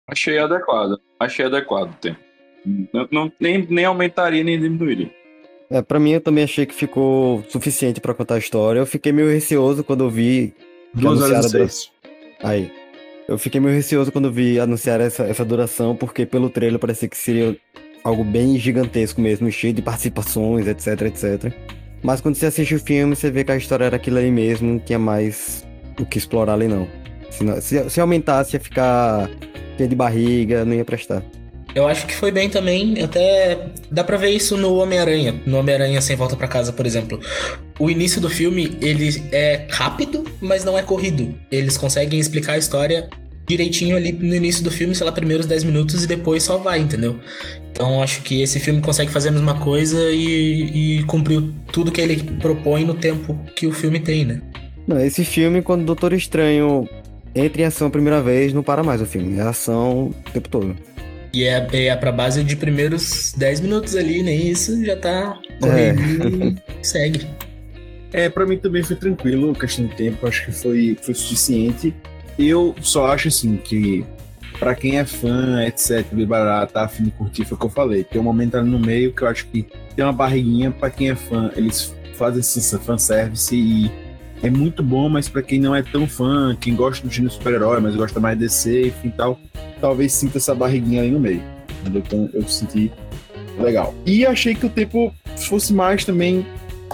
[0.08, 1.00] Achei adequado.
[1.20, 2.20] Achei adequado o tempo.
[2.94, 5.12] Não, não- nem, nem aumentaria nem diminuiria.
[5.70, 8.80] É, pra mim eu também achei que ficou suficiente pra contar a história.
[8.80, 10.54] Eu fiquei meio receoso quando eu vi
[10.94, 11.92] Duas horas e seis.
[12.44, 12.72] Aí.
[13.28, 17.18] Eu fiquei meio receoso quando vi anunciar essa, essa duração, porque pelo trailer parecia que
[17.18, 17.58] seria
[18.04, 21.54] algo bem gigantesco mesmo, cheio de participações, etc, etc.
[22.04, 24.72] Mas quando você assiste o filme, você vê que a história era aquilo ali mesmo,
[24.74, 25.66] não tinha mais
[26.00, 26.88] o que explorar ali não.
[27.30, 29.30] Se, não- se, se aumentasse, ia ficar
[29.78, 31.24] cheio de barriga, não ia prestar.
[31.74, 36.02] Eu acho que foi bem também, até dá pra ver isso no Homem-Aranha, no Homem-Aranha
[36.02, 37.18] Sem Volta pra Casa, por exemplo.
[37.80, 41.34] O início do filme, ele é rápido, mas não é corrido.
[41.50, 43.10] Eles conseguem explicar a história
[43.52, 46.80] direitinho ali no início do filme, sei lá, primeiros 10 minutos e depois só vai,
[46.80, 47.20] entendeu?
[47.72, 52.02] Então acho que esse filme consegue fazer a mesma coisa e, e cumpriu tudo que
[52.02, 54.42] ele propõe no tempo que o filme tem, né?
[54.88, 56.88] Não, esse filme, quando o Doutor Estranho
[57.36, 59.38] entra em ação a primeira vez, não para mais o filme.
[59.38, 60.76] É ação o tempo todo.
[61.34, 66.02] E é, é pra base de primeiros 10 minutos ali, nem isso, já tá correndo
[66.82, 67.26] e segue.
[68.12, 71.94] É, pra mim também foi tranquilo, questão de tempo, acho que foi, foi suficiente.
[72.42, 74.04] Eu só acho assim que
[74.58, 78.04] pra quem é fã, etc, Bibará, tá afim de curtir, foi o que eu falei.
[78.04, 81.12] Tem um momento ali no meio que eu acho que tem uma barriguinha pra quem
[81.12, 83.92] é fã, eles fazem esse fanservice e
[84.44, 87.80] é muito bom, mas pra quem não é tão fã, quem gosta do gênero super-herói,
[87.80, 89.40] mas gosta mais de DC, enfim tal,
[89.80, 91.44] talvez sinta essa barriguinha ali no meio.
[91.86, 92.92] Então eu senti
[93.60, 93.94] legal.
[94.06, 96.46] E achei que o tempo fosse mais também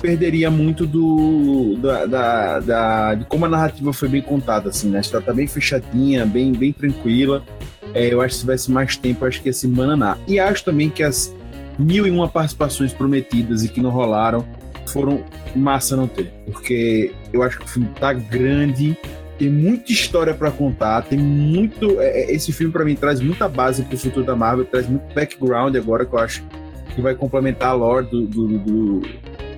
[0.02, 5.00] perderia muito do da, da, da, de como a narrativa foi bem contada assim né?
[5.00, 7.44] história tá bem fechadinha bem bem tranquila
[7.94, 10.64] é, eu acho que se tivesse mais tempo acho que ia se bananar e acho
[10.64, 11.34] também que as
[11.78, 14.46] mil e uma participações prometidas e que não rolaram
[14.88, 15.24] foram
[15.56, 18.98] massa não ter porque eu acho que o filme tá grande
[19.38, 22.00] tem muita história para contar, tem muito.
[22.02, 25.14] É, é esse filme para mim traz muita base pro futuro da Marvel, traz muito
[25.14, 26.44] background agora que eu acho
[26.96, 29.02] que vai complementar a lore do, do, do,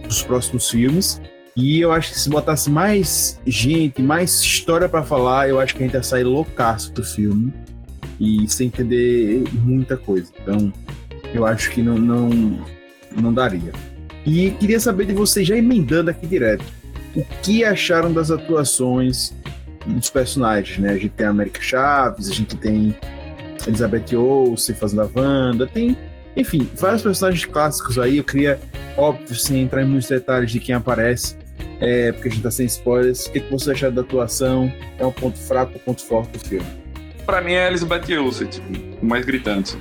[0.09, 1.21] dos próximos filmes.
[1.55, 5.83] E eu acho que se botasse mais gente, mais história para falar, eu acho que
[5.83, 7.53] a gente ia sair loucaço do filme
[8.19, 10.31] e sem entender muita coisa.
[10.41, 10.73] Então,
[11.33, 12.29] eu acho que não, não,
[13.15, 13.71] não daria.
[14.25, 16.65] E queria saber de vocês, já emendando aqui direto,
[17.15, 19.33] o que acharam das atuações
[19.85, 20.91] dos personagens, né?
[20.91, 22.95] A gente tem a América Chaves, a gente tem
[23.67, 25.97] Elizabeth Olsen fazendo a Wanda, tem,
[26.35, 28.17] enfim, vários personagens clássicos aí.
[28.17, 28.59] Eu queria,
[28.97, 31.37] óbvio, sem entrar em muitos detalhes de quem aparece,
[31.79, 33.25] é, porque a gente tá sem spoilers.
[33.25, 34.71] O que, que você achou da atuação?
[34.97, 36.67] É um ponto fraco ou ponto forte do filme?
[37.25, 38.67] Pra mim é Elizabeth Olsen, tipo,
[39.01, 39.77] o mais gritante.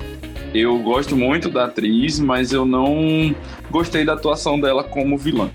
[0.54, 3.34] Eu gosto muito da atriz, mas eu não
[3.70, 5.50] gostei da atuação dela como vilã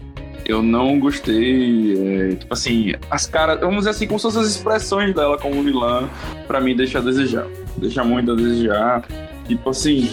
[0.45, 1.93] eu não gostei.
[2.31, 5.63] É, tipo assim, as caras, vamos dizer assim, como se fossem as expressões dela como
[5.63, 6.09] vilã,
[6.47, 7.47] pra mim deixa a desejar.
[7.77, 9.03] Deixa muito a desejar.
[9.47, 10.09] Tipo assim.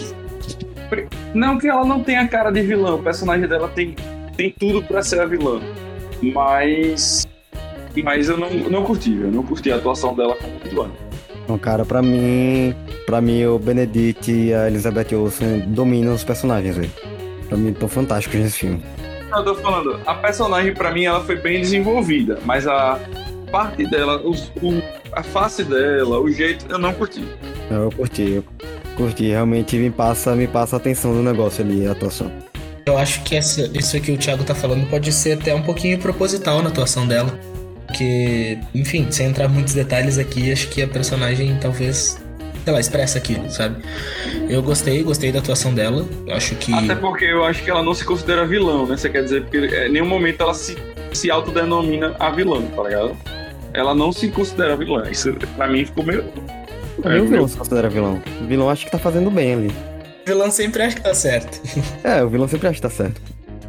[1.33, 3.95] Não que ela não tenha cara de vilã, o personagem dela tem,
[4.35, 5.61] tem tudo pra ser a vilã.
[6.21, 7.27] Mas.
[8.03, 10.89] Mas eu não, não curti, eu não curti a atuação dela como vilã.
[11.43, 12.75] Então, cara, pra mim.
[13.05, 16.91] Pra mim, o Benedict e a Elizabeth Olsen dominam os personagens, velho.
[17.49, 18.81] Pra mim, estão fantásticos nesse filme
[19.39, 22.99] eu tô falando, a personagem para mim ela foi bem desenvolvida, mas a
[23.51, 24.81] parte dela, os, o,
[25.13, 27.23] a face dela, o jeito, eu não curti.
[27.69, 28.43] Eu curti, eu
[29.01, 29.27] curti.
[29.27, 32.31] Realmente me passa, me passa a atenção do negócio ali, a atuação.
[32.85, 35.97] Eu acho que essa, isso que o Thiago tá falando pode ser até um pouquinho
[35.99, 37.37] proposital na atuação dela.
[37.85, 42.17] Porque, enfim, sem entrar em muitos detalhes aqui, acho que a personagem talvez
[42.63, 43.83] sei lá, expressa aquilo, sabe?
[44.47, 46.05] Eu gostei, gostei da atuação dela.
[46.27, 46.73] Eu acho que.
[46.73, 48.97] Até porque eu acho que ela não se considera vilão, né?
[48.97, 50.77] Você quer dizer, porque em nenhum momento ela se,
[51.11, 53.17] se autodenomina a vilã, tá ligado?
[53.73, 55.09] Ela não se considera vilã.
[55.09, 56.23] Isso pra mim ficou meio.
[57.03, 58.21] É, o vilão se considera vilão.
[58.41, 59.67] O vilão acho que tá fazendo bem ali.
[60.23, 61.61] O vilão sempre acha que tá certo.
[62.03, 63.21] é, o vilão sempre acha que tá certo.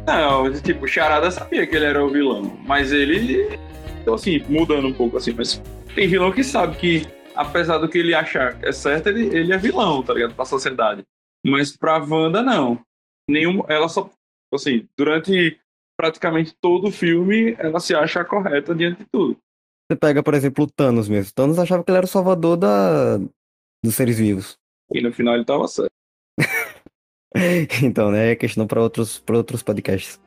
[0.05, 3.59] Não, tipo, o Charada sabia que ele era o vilão, mas ele.
[4.01, 5.61] Então, assim, mudando um pouco assim, mas
[5.95, 9.53] tem vilão que sabe que apesar do que ele achar que é certo, ele, ele
[9.53, 10.35] é vilão, tá ligado?
[10.35, 11.03] Pra sociedade.
[11.45, 12.79] Mas pra Wanda, não.
[13.29, 14.09] Nenhum, ela só,
[14.53, 15.59] assim, durante
[15.97, 19.37] praticamente todo o filme, ela se acha correta diante de tudo.
[19.89, 21.31] Você pega, por exemplo, o Thanos mesmo.
[21.31, 23.17] O Thanos achava que ele era o salvador da...
[23.83, 24.57] dos seres vivos.
[24.91, 25.91] E no final ele tava certo.
[27.83, 30.19] então, né, é questão para outros, pra outros podcasts.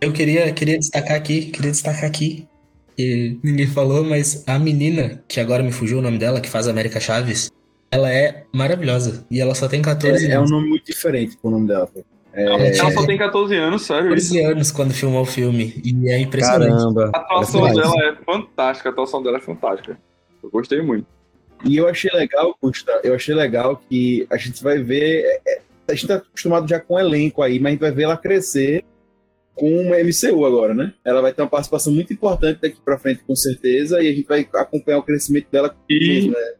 [0.00, 2.48] Eu queria, queria destacar aqui, queria destacar aqui
[2.96, 6.68] que ninguém falou, mas a menina, que agora me fugiu o nome dela, que faz
[6.68, 7.50] a América Chaves,
[7.90, 9.26] ela é maravilhosa.
[9.30, 10.50] E ela só tem 14 é, anos.
[10.50, 11.90] É um nome muito diferente pro nome dela.
[12.32, 12.78] É...
[12.78, 14.08] Ela só tem 14 anos, sério.
[14.08, 15.80] 14 anos quando filmou o filme.
[15.84, 16.70] E é impressionante.
[16.70, 17.10] Caramba.
[17.14, 19.98] A atuação dela é fantástica, a atuação dela é fantástica.
[20.42, 21.06] Eu gostei muito.
[21.64, 25.24] E eu achei legal, Gusta, eu achei legal que a gente vai ver.
[25.24, 27.90] É, é, a gente tá acostumado já com o elenco aí, mas a gente vai
[27.92, 28.84] ver ela crescer
[29.54, 30.94] com uma MCU agora, né?
[31.04, 34.26] Ela vai ter uma participação muito importante daqui para frente, com certeza, e a gente
[34.26, 35.76] vai acompanhar o crescimento dela.
[35.88, 36.54] E, né?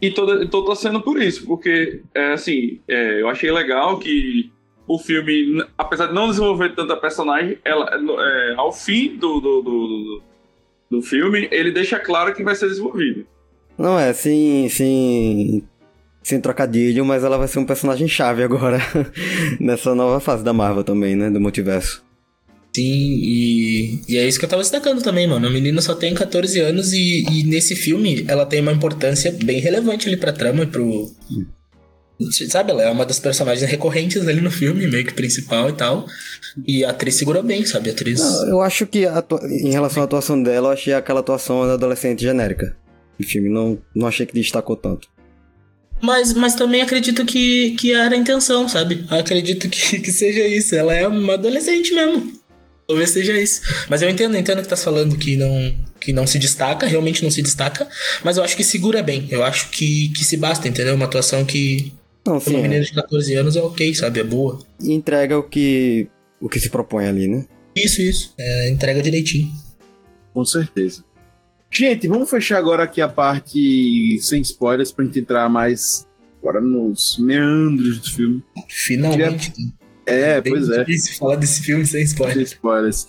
[0.00, 4.50] e tô, tô torcendo por isso, porque, é, assim, é, eu achei legal que
[4.86, 10.22] o filme, apesar de não desenvolver tanta personagem, ela, é, ao fim do, do, do,
[10.90, 13.26] do, filme, ele deixa claro que vai ser desenvolvido.
[13.76, 15.62] Não é, sim, sim
[16.22, 18.78] sem trocadilho, mas ela vai ser um personagem chave agora
[19.60, 21.30] nessa nova fase da Marvel também, né?
[21.30, 22.04] Do multiverso.
[22.74, 22.82] Sim,
[23.22, 25.46] e, e é isso que eu tava destacando também, mano.
[25.46, 29.60] A menina só tem 14 anos e, e nesse filme ela tem uma importância bem
[29.60, 31.10] relevante ali pra trama e pro.
[32.48, 36.06] Sabe, ela é uma das personagens recorrentes ali no filme, meio que principal e tal.
[36.66, 37.90] E a atriz segura bem, sabe?
[37.90, 38.18] A atriz.
[38.20, 41.74] Não, eu acho que atua- em relação à atuação dela, eu achei aquela atuação da
[41.74, 42.74] adolescente genérica.
[43.20, 45.08] O filme não, não achei que destacou tanto.
[46.00, 49.04] Mas, mas também acredito que, que era a intenção, sabe?
[49.10, 50.74] Acredito que, que seja isso.
[50.74, 52.32] Ela é uma adolescente mesmo.
[52.86, 53.62] Talvez seja isso.
[53.88, 57.30] Mas eu entendo, entendo que tá falando que não, que não se destaca, realmente não
[57.30, 57.86] se destaca.
[58.22, 59.26] Mas eu acho que segura bem.
[59.30, 60.94] Eu acho que, que se basta, entendeu?
[60.94, 61.92] Uma atuação que,
[62.26, 62.84] Não, sim, uma menina é.
[62.84, 64.20] de 14 anos, é ok, sabe?
[64.20, 64.58] É boa.
[64.80, 66.08] E entrega o que,
[66.40, 67.46] o que se propõe ali, né?
[67.74, 68.34] Isso, isso.
[68.38, 69.52] É, entrega direitinho.
[70.32, 71.04] Com certeza.
[71.70, 76.06] Gente, vamos fechar agora aqui a parte sem spoilers pra gente entrar mais
[76.40, 78.42] agora nos meandros do filme.
[78.68, 79.52] Finalmente.
[80.06, 80.84] É, Bem pois é.
[80.84, 82.34] difícil falar desse filme sem spoiler.
[82.34, 83.08] Sem spoilers.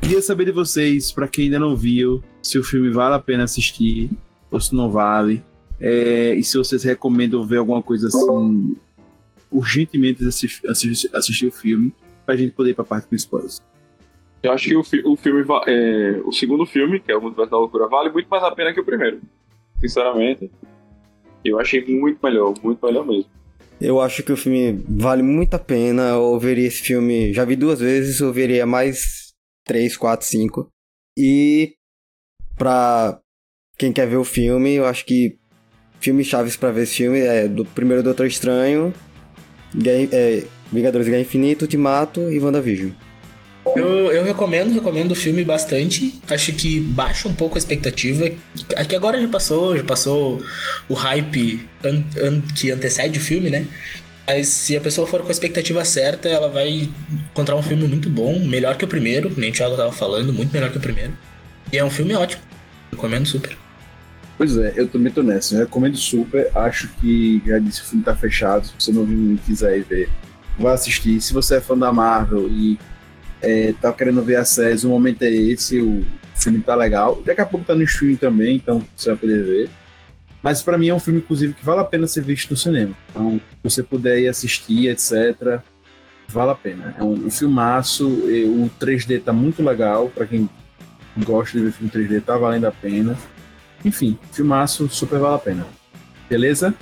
[0.00, 3.44] Queria saber de vocês, pra quem ainda não viu, se o filme vale a pena
[3.44, 4.10] assistir
[4.50, 5.42] ou se não vale.
[5.80, 8.76] É, e se vocês recomendam ver alguma coisa assim
[9.50, 11.92] urgentemente assistir, assistir, assistir o filme,
[12.26, 13.60] pra gente poder ir pra parte com spoilers.
[14.42, 17.50] Eu acho que o, fi- o filme, é, o segundo filme, que é o Multiverso
[17.50, 19.20] da Loucura, vale muito mais a pena que o primeiro.
[19.80, 20.50] Sinceramente.
[21.44, 23.30] Eu achei muito melhor, muito melhor mesmo.
[23.80, 26.10] Eu acho que o filme vale muito a pena.
[26.10, 29.32] Eu veria esse filme, já vi duas vezes, eu veria mais
[29.66, 30.68] três, quatro, cinco.
[31.18, 31.74] E
[32.56, 33.18] pra
[33.78, 35.38] quem quer ver o filme, eu acho que
[36.00, 38.92] filmes chaves pra ver esse filme é do primeiro Doutor Estranho,
[39.76, 42.90] Guerra- é, Vingadores Guerra Infinita, Ultimato e WandaVision.
[43.76, 46.18] Eu, eu recomendo, recomendo o filme bastante.
[46.28, 48.30] Acho que baixa um pouco a expectativa.
[48.76, 50.42] Aqui agora já passou, já passou
[50.88, 53.66] o hype an- an- que antecede o filme, né?
[54.26, 56.88] Mas se a pessoa for com a expectativa certa, ela vai
[57.30, 60.52] encontrar um filme muito bom, melhor que o primeiro, nem o Thiago tava falando, muito
[60.52, 61.12] melhor que o primeiro.
[61.72, 62.42] E é um filme ótimo.
[62.90, 63.56] Recomendo super.
[64.40, 65.54] Pois é, eu também tô nessa.
[65.54, 66.50] Eu recomendo super.
[66.54, 68.66] Acho que já disse o filme tá fechado.
[68.66, 70.08] Se você não viu e quiser ir ver,
[70.58, 71.20] vá assistir.
[71.20, 72.78] Se você é fã da Marvel e
[73.42, 75.78] é, tá querendo ver as séries, o momento é esse.
[75.78, 77.20] O filme tá legal.
[77.22, 79.70] Daqui a pouco tá no streaming também, então você vai poder ver.
[80.42, 82.96] Mas pra mim é um filme, inclusive, que vale a pena ser visto no cinema.
[83.10, 85.60] Então, se você puder ir assistir, etc.,
[86.26, 86.94] vale a pena.
[86.98, 88.08] É um, um filmaço.
[88.08, 90.08] O 3D tá muito legal.
[90.08, 90.48] Pra quem
[91.26, 93.18] gosta de ver filme 3D, tá valendo a pena.
[93.84, 95.66] Enfim, filmaço, super vale a pena.
[96.28, 96.74] Beleza?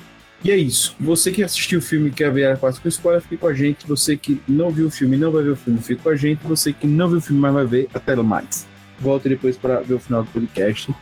[0.44, 0.94] E é isso.
[1.01, 3.55] Você que assistiu o filme e quer ver a parte com spoiler, fique com a
[3.55, 3.86] gente.
[3.86, 6.16] Você que não viu o filme e não vai ver o filme, fique com a
[6.16, 6.40] gente.
[6.44, 8.66] Você que não viu o filme, mas vai ver, até mais.
[9.01, 10.94] Volte depois para ver o final do podcast.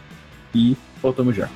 [0.55, 1.51] E voltamos já.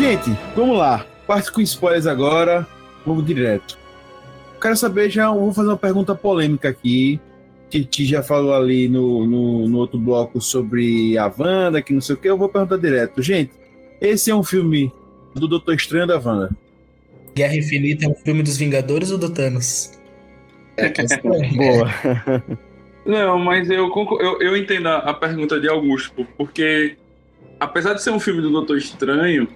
[0.00, 1.04] Gente, vamos lá.
[1.26, 2.66] Parte com spoilers agora.
[3.04, 3.78] Vamos direto.
[4.58, 7.20] Quero saber já, vou fazer uma pergunta polêmica aqui.
[7.68, 12.14] Titi já falou ali no, no, no outro bloco sobre a Wanda, que não sei
[12.14, 12.30] o que.
[12.30, 13.20] Eu vou perguntar direto.
[13.20, 13.52] Gente,
[14.00, 14.90] esse é um filme
[15.34, 16.50] do Doutor Estranho da Wanda.
[17.34, 20.00] Guerra Infinita é um filme dos Vingadores ou do Thanos?
[20.78, 21.30] É questão.
[21.30, 22.42] Boa.
[23.04, 26.96] Não, mas eu, eu, eu entendo a, a pergunta de Augusto, porque
[27.60, 29.46] apesar de ser um filme do Doutor Estranho,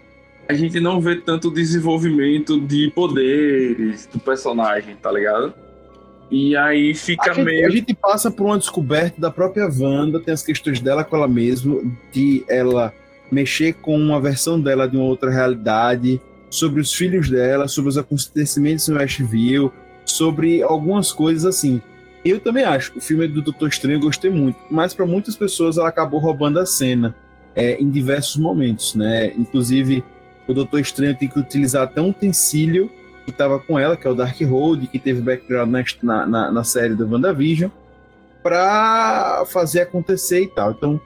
[0.49, 5.55] a gente não vê tanto desenvolvimento de poderes do personagem, tá ligado?
[6.31, 7.67] E aí fica A gente, meio.
[7.67, 11.29] a gente passa por uma descoberta da própria Wanda, tem as questões dela com ela
[11.29, 11.81] mesma,
[12.13, 12.93] de ela
[13.31, 16.21] mexer com uma versão dela de uma outra realidade,
[16.51, 19.73] sobre os filhos dela, sobre os acontecimentos no Westview,
[20.05, 21.83] sobre algumas coisas assim.
[22.25, 25.37] Eu também acho que o filme do Doutor Estranho eu gostei muito, mas para muitas
[25.37, 27.15] pessoas ela acabou roubando a cena
[27.55, 29.33] é, em diversos momentos, né?
[29.37, 30.03] Inclusive,
[30.47, 32.91] o Doutor Estranho tem que utilizar até um utensílio
[33.25, 35.73] que estava com ela, que é o Darkhold, que teve background
[36.03, 37.71] na, na, na série do WandaVision,
[38.43, 40.73] para fazer acontecer e tal.
[40.73, 41.01] Então,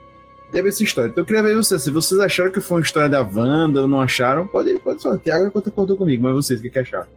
[0.51, 1.09] teve essa história.
[1.09, 1.81] Então, eu queria ver vocês.
[1.81, 5.17] Se vocês acharam que foi uma história da Wanda ou não acharam, pode, pode falar.
[5.19, 7.07] Tiago concordou comigo, mas vocês, o que, que acharam?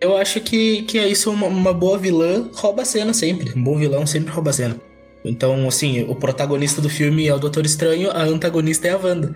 [0.00, 3.52] Eu acho que, que é isso, uma, uma boa vilã rouba a cena sempre.
[3.54, 4.87] Um bom vilão sempre rouba a cena.
[5.24, 9.34] Então, assim, o protagonista do filme é o Doutor Estranho, a antagonista é a Wanda.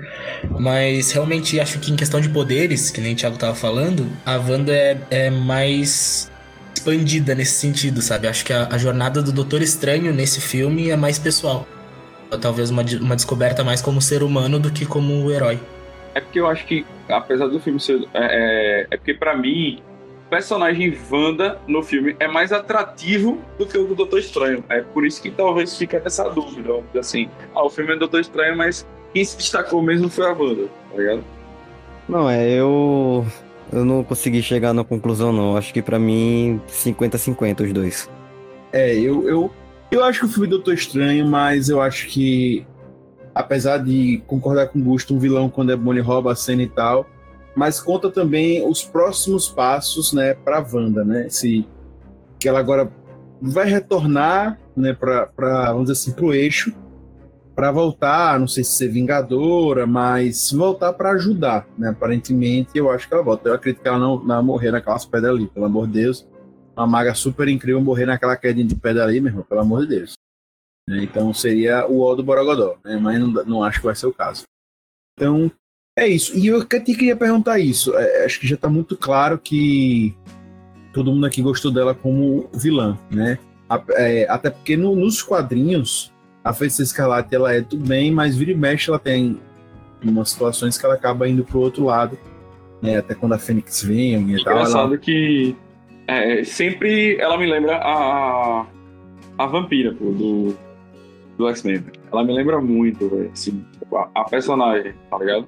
[0.58, 4.36] Mas realmente acho que em questão de poderes, que nem o Thiago tava falando, a
[4.36, 6.30] Wanda é, é mais
[6.74, 8.26] expandida nesse sentido, sabe?
[8.26, 11.66] Acho que a, a jornada do Doutor Estranho nesse filme é mais pessoal.
[12.40, 15.60] Talvez uma, uma descoberta mais como ser humano do que como herói.
[16.14, 18.00] É porque eu acho que, apesar do filme ser.
[18.14, 19.82] É, é, é porque, pra mim,
[20.32, 24.64] personagem Wanda no filme é mais atrativo do que o do Doutor Estranho.
[24.70, 26.82] É por isso que talvez fique essa dúvida.
[26.98, 30.68] Assim, ah, o filme é Doutor Estranho, mas quem se destacou mesmo foi a Wanda,
[30.90, 31.22] tá ligado?
[32.08, 33.26] Não, é, eu.
[33.70, 35.54] Eu não consegui chegar na conclusão, não.
[35.54, 38.10] Acho que pra mim, 50-50 os dois.
[38.72, 39.50] É, eu, eu,
[39.90, 42.66] eu acho que o filme Doutor Estranho, mas eu acho que,
[43.34, 46.62] apesar de concordar com o Gusto, um vilão quando é bom ele rouba a cena
[46.62, 47.06] e tal,
[47.54, 51.28] mas conta também os próximos passos, né, pra Wanda, né?
[51.28, 51.66] Se,
[52.38, 52.90] que ela agora
[53.40, 56.74] vai retornar, né, pra, vamos dizer assim, pro eixo,
[57.54, 61.90] pra voltar, não sei se ser vingadora, mas voltar pra ajudar, né?
[61.90, 63.48] Aparentemente, eu acho que ela volta.
[63.48, 66.26] Eu acredito que ela não, não morrer naquelas pedras ali, pelo amor de Deus
[66.76, 69.96] uma maga super incrível morrer naquela quedinha de pedra ali, meu irmão, pelo amor de
[69.98, 70.14] Deus.
[70.88, 72.96] Né, Então seria o O do Borogodó, né?
[72.96, 74.44] mas não, não acho que vai ser o caso.
[75.14, 75.50] Então,
[75.96, 76.36] é isso.
[76.36, 77.96] E eu até queria perguntar isso.
[77.96, 80.14] É, acho que já tá muito claro que
[80.92, 83.38] todo mundo aqui gostou dela como vilã, né?
[83.68, 86.12] A- é, até porque no- nos quadrinhos,
[86.44, 89.38] a Feiticeira Escarlate ela é tudo bem, mas vira e mexe ela tem
[90.04, 92.18] umas situações que ela acaba indo pro outro lado.
[92.80, 92.96] Né?
[92.98, 94.52] Até quando a Fênix vem e tal.
[94.54, 95.56] ela- Engraçado que
[96.06, 98.66] é, sempre ela me lembra a,
[99.38, 100.56] a vampira pô, do,
[101.38, 101.84] do X-Men.
[102.12, 103.64] Ela me lembra muito, assim,
[103.94, 105.46] a, a personagem, tá ligado?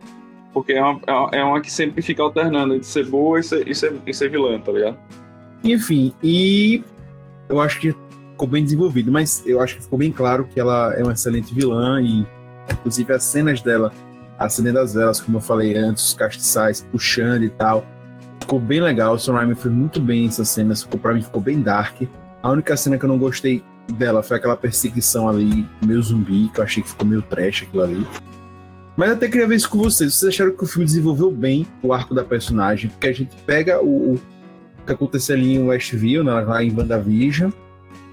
[0.55, 1.01] Porque é uma,
[1.33, 4.31] é uma- que sempre fica alternando entre ser boa e ser, e ser, e ser
[4.31, 4.97] vilã, tá ligado?
[5.65, 6.83] Enfim, e
[7.49, 7.95] eu acho que
[8.31, 11.53] ficou bem desenvolvido, mas eu acho que ficou bem claro que ela é uma excelente
[11.53, 12.25] vilã e,
[12.73, 13.93] inclusive, as cenas dela,
[14.39, 17.85] a cena das velas, como eu falei antes, os castiçais puxando e tal,
[18.41, 19.15] ficou bem legal.
[19.15, 22.03] O Sam foi muito bem essas cenas, pra mim ficou bem dark.
[22.43, 23.63] A única cena que eu não gostei
[23.95, 27.83] dela foi aquela perseguição ali, meio zumbi, que eu achei que ficou meio trash aquilo
[27.83, 28.07] ali.
[28.97, 30.15] Mas eu até queria ver isso com vocês.
[30.15, 32.91] Vocês acharam que o filme desenvolveu bem o arco da personagem?
[32.91, 34.21] Porque a gente pega o, o
[34.87, 37.51] que aconteceu ali em Westview, né, lá em WandaVision.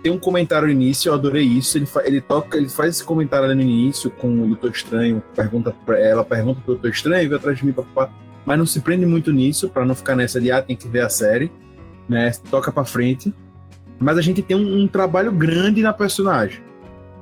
[0.02, 1.78] Tem um comentário no início, eu adorei isso.
[1.78, 5.22] Ele, fa- ele toca, ele faz esse comentário ali no início com o Doutor Estranho,
[5.36, 8.12] pergunta pra ela, pergunta pro Doutor Estranho, vem atrás de mim, papapá.
[8.44, 11.02] Mas não se prende muito nisso, pra não ficar nessa de ah, tem que ver
[11.02, 11.52] a série,
[12.10, 12.32] né?
[12.50, 13.32] Toca pra frente.
[14.00, 16.60] Mas a gente tem um, um trabalho grande na personagem,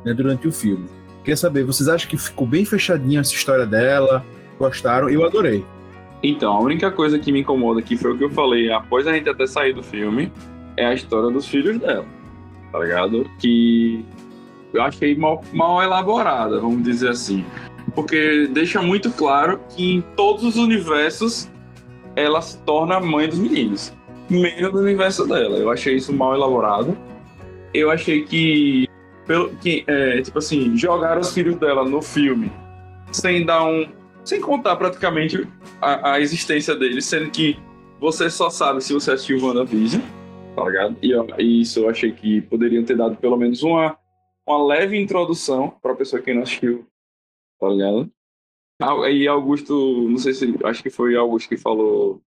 [0.05, 0.85] né, durante o filme.
[1.29, 4.25] Queria saber, vocês acham que ficou bem fechadinha essa história dela?
[4.57, 5.11] Gostaram?
[5.11, 5.63] Eu adorei.
[6.23, 9.13] Então, a única coisa que me incomoda aqui foi o que eu falei após a
[9.13, 10.33] gente até sair do filme,
[10.75, 12.03] é a história dos filhos dela,
[12.71, 13.29] tá ligado?
[13.37, 14.03] Que
[14.73, 17.45] eu achei mal, mal elaborada, vamos dizer assim.
[17.93, 21.47] Porque deixa muito claro que em todos os universos
[22.15, 23.93] ela se torna a mãe dos meninos,
[24.27, 25.57] menos no universo dela.
[25.57, 26.97] Eu achei isso mal elaborado.
[27.71, 28.88] Eu achei que,
[29.29, 32.51] pelo, que é, tipo assim, jogaram os filhos dela no filme
[33.11, 33.87] sem dar um.
[34.25, 35.47] sem contar praticamente
[35.79, 37.55] a, a existência deles, sendo que
[37.99, 40.01] você só sabe se você assistiu WandaVision,
[40.55, 40.97] tá ligado?
[41.01, 43.95] E, eu- e isso eu achei que poderiam ter dado pelo menos uma,
[44.47, 46.87] uma leve introdução pra pessoa que não assistiu,
[47.59, 48.09] tá ligado?
[48.81, 52.19] Ah, E Augusto, não sei se, acho que foi Augusto que falou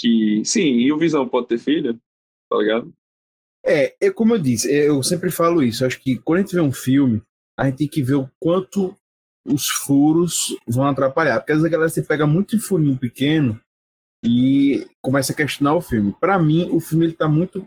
[0.00, 1.96] que, sim, e o Visão pode ter filho,
[2.50, 2.92] tá ligado?
[3.64, 5.84] É, é como eu disse, eu sempre falo isso.
[5.84, 7.22] Acho que quando a gente vê um filme,
[7.58, 8.96] a gente tem que ver o quanto
[9.46, 11.40] os furos vão atrapalhar.
[11.40, 13.60] Porque às vezes a galera se pega muito em furinho pequeno
[14.24, 16.14] e começa a questionar o filme.
[16.20, 17.66] Pra mim, o filme ele tá muito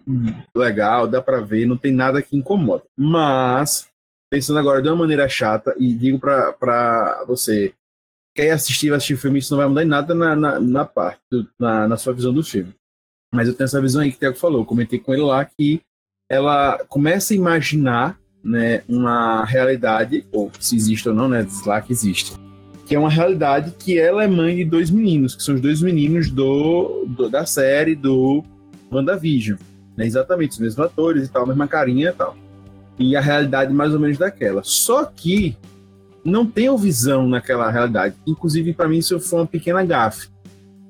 [0.56, 2.84] legal, dá pra ver, não tem nada que incomoda.
[2.98, 3.88] Mas,
[4.32, 7.74] pensando agora de uma maneira chata, e digo pra você,
[8.36, 10.86] quer assistir, vai assistir o filme, isso não vai mudar em nada na, na, na
[10.86, 11.22] parte,
[11.60, 12.74] na, na sua visão do filme.
[13.34, 14.62] Mas eu tenho essa visão aí que o Thiago falou.
[14.62, 15.82] Eu comentei com ele lá que
[16.30, 21.44] ela começa a imaginar né, uma realidade, ou se existe ou não, né?
[21.44, 22.34] Diz lá que existe.
[22.86, 25.82] Que é uma realidade que ela é mãe de dois meninos, que são os dois
[25.82, 28.44] meninos do, do- da série do
[28.92, 29.58] WandaVision.
[29.98, 32.36] Né, exatamente, os mesmos atores e tal, a mesma carinha e tal.
[33.00, 34.62] E a realidade mais ou menos daquela.
[34.64, 35.56] Só que
[36.24, 38.16] não tem o visão naquela realidade.
[38.28, 40.28] Inclusive, para mim, isso foi uma pequena gafe.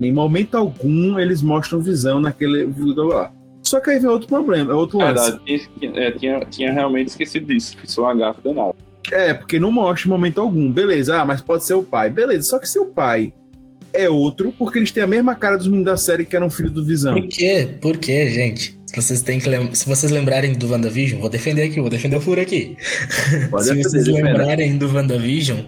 [0.01, 3.31] Em momento algum eles mostram visão naquele vídeo lá.
[3.61, 5.31] Só que aí vem outro problema, é outro lance.
[5.31, 8.73] Verdade, tinha, é, tinha, tinha realmente esquecido disso, que é uma gafa danada.
[9.11, 10.71] É, porque não mostra em momento algum.
[10.71, 12.09] Beleza, ah, mas pode ser o pai.
[12.09, 13.33] Beleza, só que seu pai
[13.93, 16.69] é outro, porque eles têm a mesma cara dos meninos da série que eram filho
[16.69, 17.13] do Visão.
[17.13, 17.69] Por quê?
[17.81, 18.77] Por quê, gente?
[18.87, 22.17] Se vocês, têm que lem- Se vocês lembrarem do WandaVision, vou defender aqui, vou defender
[22.17, 22.77] o furo aqui.
[23.49, 25.59] Pode Se vocês lembrarem do WandaVision,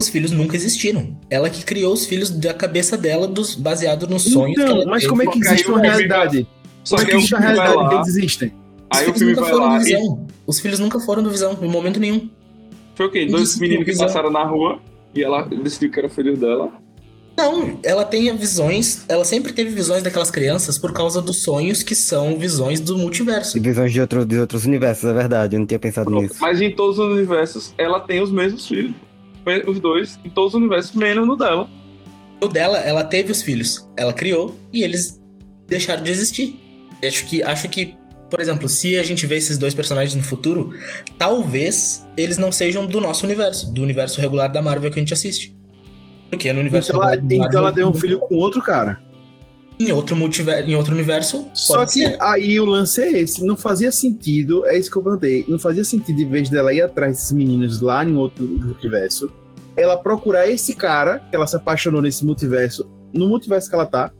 [0.00, 1.16] os filhos nunca existiram.
[1.30, 4.86] Ela que criou os filhos da cabeça dela, dos, baseado nos sonhos que Então, ela
[4.86, 5.10] mas teve.
[5.10, 6.46] como é que existe uma uma realidade?
[6.84, 8.52] Só é que existe a filme vai realidade que lá, eles existem?
[8.92, 10.26] Os aí o filhos filme nunca vai foram lá do e Visão.
[10.46, 12.30] Os filhos nunca foram do Visão, em momento nenhum.
[12.94, 13.22] foi o quê?
[13.22, 14.06] E Dois meninos que visão.
[14.06, 14.78] passaram na rua
[15.14, 16.70] e ela decidiu que era filho dela.
[17.36, 21.94] Não, ela tem visões, ela sempre teve visões daquelas crianças por causa dos sonhos que
[21.94, 23.58] são visões do multiverso.
[23.58, 25.54] E visões de, outro, de outros universos, é verdade.
[25.54, 26.36] Eu não tinha pensado nisso.
[26.40, 28.94] Mas em todos os universos, ela tem os mesmos filhos.
[29.66, 31.68] Os dois, em todos os universos, menos no dela.
[32.40, 35.22] O dela, ela teve os filhos, ela criou e eles
[35.68, 36.60] deixaram de existir.
[37.02, 37.94] Acho que, acho que,
[38.28, 40.74] por exemplo, se a gente vê esses dois personagens no futuro,
[41.16, 45.14] talvez eles não sejam do nosso universo, do universo regular da Marvel que a gente
[45.14, 45.56] assiste.
[46.28, 49.00] Porque no universo Então ela, regular da então ela deu um filho com outro cara.
[49.78, 52.16] Em outro multiverso, em outro universo, Só que ser.
[52.20, 53.44] aí o lance é esse.
[53.44, 55.44] Não fazia sentido, é isso que eu perguntei.
[55.46, 59.30] Não fazia sentido, em vez dela ir atrás desses meninos lá em outro multiverso,
[59.76, 64.10] ela procurar esse cara que ela se apaixonou nesse multiverso, no multiverso que ela tá,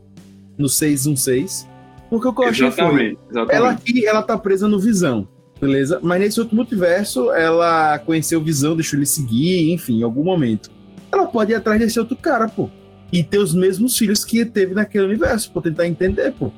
[0.57, 1.67] no 616.
[2.09, 2.83] Porque o que eu achei foi.
[2.83, 3.55] Exatamente, exatamente.
[3.55, 5.27] Ela aqui, ela tá presa no Visão,
[5.59, 5.99] beleza?
[6.03, 10.69] Mas nesse outro multiverso, ela conheceu o Visão, deixou ele seguir, enfim, em algum momento.
[11.11, 12.69] Ela pode ir atrás desse outro cara, pô.
[13.11, 16.51] E ter os mesmos filhos que teve naquele universo, pra tentar entender, pô.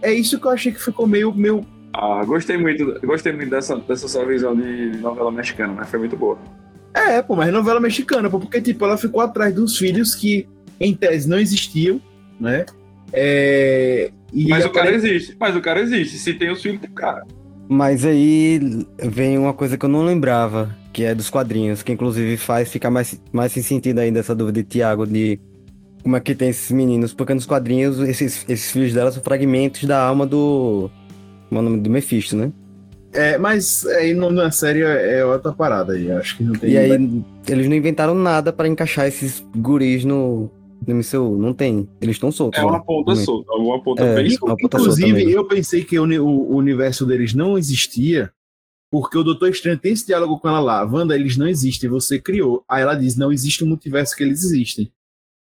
[0.00, 3.76] É isso que eu achei que ficou meio, meio Ah, gostei muito, gostei muito dessa,
[3.76, 6.38] dessa sua visão de novela mexicana, mas foi muito boa.
[6.94, 10.46] É, pô, mas novela mexicana, pô, porque, tipo, ela ficou atrás dos filhos que,
[10.80, 12.00] em tese, não existiam,
[12.40, 12.64] né?
[13.12, 14.10] É...
[14.32, 16.16] E Mas o cara cara- existe, mas o cara existe.
[16.18, 17.22] Se tem os filhos, tem o cara.
[17.68, 18.58] Mas aí
[18.98, 22.90] vem uma coisa que eu não lembrava, que é dos quadrinhos, que inclusive faz ficar
[22.90, 25.38] mais, mais sem sentido ainda essa dúvida de Tiago de
[26.02, 29.84] como é que tem esses meninos, porque nos quadrinhos esses, esses filhos dela são fragmentos
[29.84, 30.90] da alma do.
[31.48, 32.52] Como é o nome do Mephisto, né?
[33.14, 36.70] É, mas aí no- na série é é outra parada aí, acho que não tem...
[36.70, 36.90] E aí
[37.46, 40.50] eles não inventaram nada pra encaixar esses guris no,
[40.86, 41.86] no MCU, não tem.
[42.00, 42.58] Eles estão soltos.
[42.58, 43.24] É uma ponta Também.
[43.26, 44.14] solta, uma ponta É.
[44.14, 44.56] bem solta.
[44.58, 48.30] ponta Inclusive, eu pensei que o, o universo deles não existia,
[48.90, 50.82] porque o Doutor Estranho tem esse diálogo com ela lá.
[50.82, 52.64] Wanda, eles não existem, você criou.
[52.66, 54.90] Aí ela diz, não existe um multiverso que eles existem.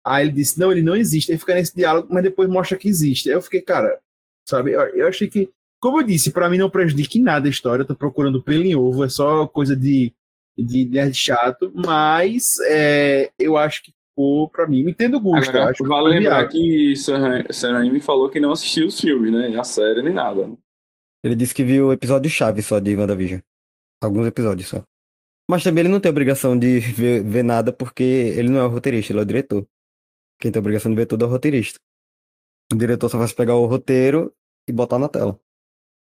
[0.06, 1.32] Aí ele disse, não, ele não existe.
[1.32, 3.30] Aí fica nesse diálogo, mas depois mostra que existe.
[3.30, 4.00] Aí eu fiquei, cara,
[4.48, 5.50] sabe, eu, eu achei que,
[5.80, 8.64] como eu disse, pra mim não prejudica em nada a história, eu tô procurando pelo
[8.64, 10.14] em ovo, é só coisa de,
[10.58, 15.52] de nerd chato, mas é, eu acho que ficou pra mim, me entendo o gosto.
[15.52, 19.32] eu Agora, acho vale lembrar que Sam Sam Raimi falou que não assistiu os filmes,
[19.32, 19.58] né?
[19.58, 20.52] A série nem nada.
[21.24, 23.40] Ele disse que viu o episódio chave só de WandaVision.
[24.02, 24.84] Alguns episódios só.
[25.50, 28.70] Mas também ele não tem obrigação de ver, ver nada porque ele não é o
[28.70, 29.68] roteirista, ele é o diretor.
[30.42, 31.80] Quem tem obrigação de ver tudo é o roteirista.
[32.74, 34.34] O diretor só vai pegar o roteiro
[34.68, 35.40] e botar na tela.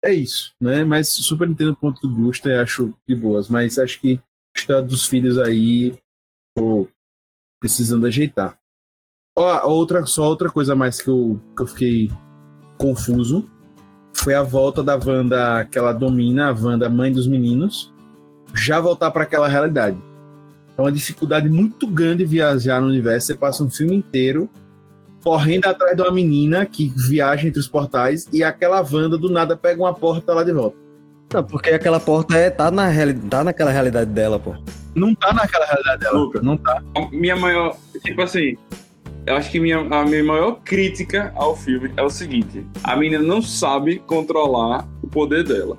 [0.06, 0.84] é isso, né?
[0.84, 4.22] Mas super entendo o ponto do Gusta e acho de boas, mas acho que
[4.56, 5.98] a história dos filhos aí
[6.56, 6.88] tô
[7.60, 8.60] precisando ajeitar.
[9.36, 12.12] Ó, outra, só outra coisa mais que eu, que eu fiquei
[12.78, 13.50] confuso
[14.14, 17.92] foi a volta da Wanda que ela domina, a Wanda mãe dos meninos,
[18.54, 19.98] já voltar para aquela realidade.
[20.78, 23.28] É uma dificuldade muito grande viajar no universo.
[23.28, 24.50] Você passa um filme inteiro
[25.24, 29.58] correndo atrás de uma menina que viaja entre os portais e aquela Wanda do nada
[29.58, 30.78] pega uma porta lá de volta.
[31.34, 34.56] Não, porque aquela porta é, tá, na reali tá naquela realidade dela, pô.
[34.96, 36.18] Não tá naquela realidade dela.
[36.18, 36.42] Luca.
[36.42, 36.82] Não tá.
[36.96, 37.76] A minha maior.
[38.04, 38.56] Tipo assim.
[39.26, 43.22] Eu acho que minha, a minha maior crítica ao filme é o seguinte: a menina
[43.22, 45.78] não sabe controlar o poder dela.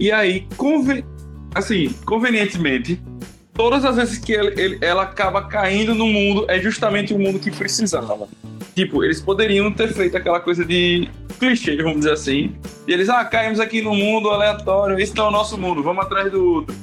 [0.00, 1.04] E aí, conven...
[1.54, 3.00] assim, convenientemente,
[3.58, 7.40] todas as vezes que ele- ele- ela acaba caindo no mundo, é justamente o mundo
[7.40, 8.28] que precisava.
[8.74, 12.52] Tipo, eles poderiam ter feito aquela coisa de clichê, vamos dizer assim.
[12.86, 16.04] E eles, ah, caímos aqui no mundo aleatório, esse não é o nosso mundo, vamos
[16.04, 16.74] atrás do outro.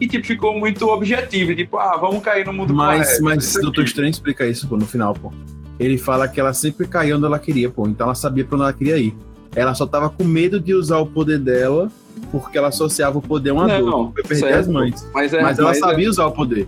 [0.00, 3.52] E, tipo, ficou muito objetivo, tipo, ah, vamos cair no mundo Mas, correto, mas.
[3.60, 5.32] Doutor Estranho explica isso pô, no final, pô.
[5.80, 7.88] Ele fala que ela sempre caiu onde ela queria, pô.
[7.88, 9.14] Então ela sabia pra onde ela queria ir.
[9.54, 11.90] Ela só tava com medo de usar o poder dela
[12.30, 14.12] porque ela associava o poder a uma Não, dor.
[14.14, 14.58] Foi perder certo.
[14.60, 15.06] as mães.
[15.12, 16.66] Mas, é, Mas ela é- sabia usar o poder.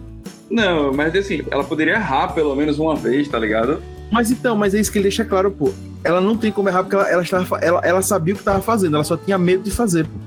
[0.50, 3.82] Não, mas assim, ela poderia errar pelo menos uma vez, tá ligado?
[4.10, 5.72] Mas então, mas é isso que ele deixa claro, pô.
[6.04, 8.60] Ela não tem como errar porque ela, ela, estava, ela, ela sabia o que tava
[8.60, 10.18] fazendo, ela só tinha medo de fazer, pô.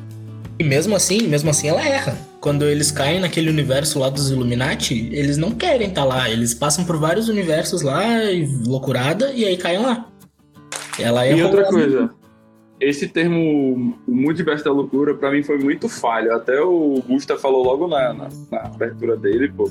[0.57, 2.18] E mesmo assim, mesmo assim ela erra.
[2.39, 6.30] Quando eles caem naquele universo lá dos Illuminati, eles não querem estar lá.
[6.30, 10.05] Eles passam por vários universos lá, e loucurada, e aí caem lá.
[10.97, 11.45] Ela E erra.
[11.47, 12.09] outra coisa,
[12.80, 16.34] esse termo, o multiverso da loucura, pra mim foi muito falho.
[16.34, 19.69] Até o Gusta falou logo na, na, na abertura dele, pô.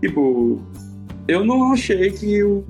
[0.00, 0.60] Tipo,
[1.28, 2.64] eu não achei que o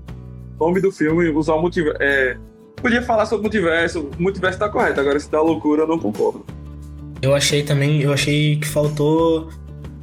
[0.58, 1.98] nome do filme usar o multiverso.
[2.00, 2.36] É,
[2.76, 6.44] podia falar sobre multiverso, o multiverso tá correto, agora esse da loucura eu não concordo.
[7.22, 9.50] Eu achei também, eu achei que faltou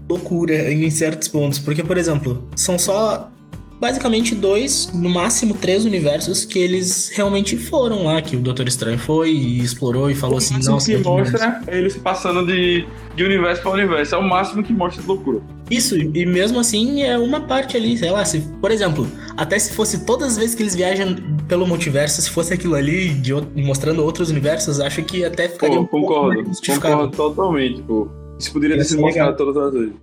[0.10, 1.60] loucura em certos pontos.
[1.60, 3.32] Porque, por exemplo, são só
[3.80, 8.98] basicamente dois, no máximo três universos que eles realmente foram lá, que o Doutor Estranho
[8.98, 10.92] foi e explorou e falou assim, Isso nossa.
[10.92, 14.16] que que mostra eles passando de, de universo para universo.
[14.16, 15.42] É o máximo que mostra de loucura.
[15.70, 19.06] Isso, e mesmo assim é uma parte ali, sei lá, se, por exemplo,
[19.36, 21.16] até se fosse todas as vezes que eles viajam
[21.48, 25.76] pelo multiverso, se fosse aquilo ali, de, o- mostrando outros universos, acho que até ficaria
[25.76, 26.52] Pô, um pouco concordo.
[26.66, 28.08] Concordo totalmente, pô.
[28.40, 29.94] Isso poderia ter sido mostrado todas as vezes.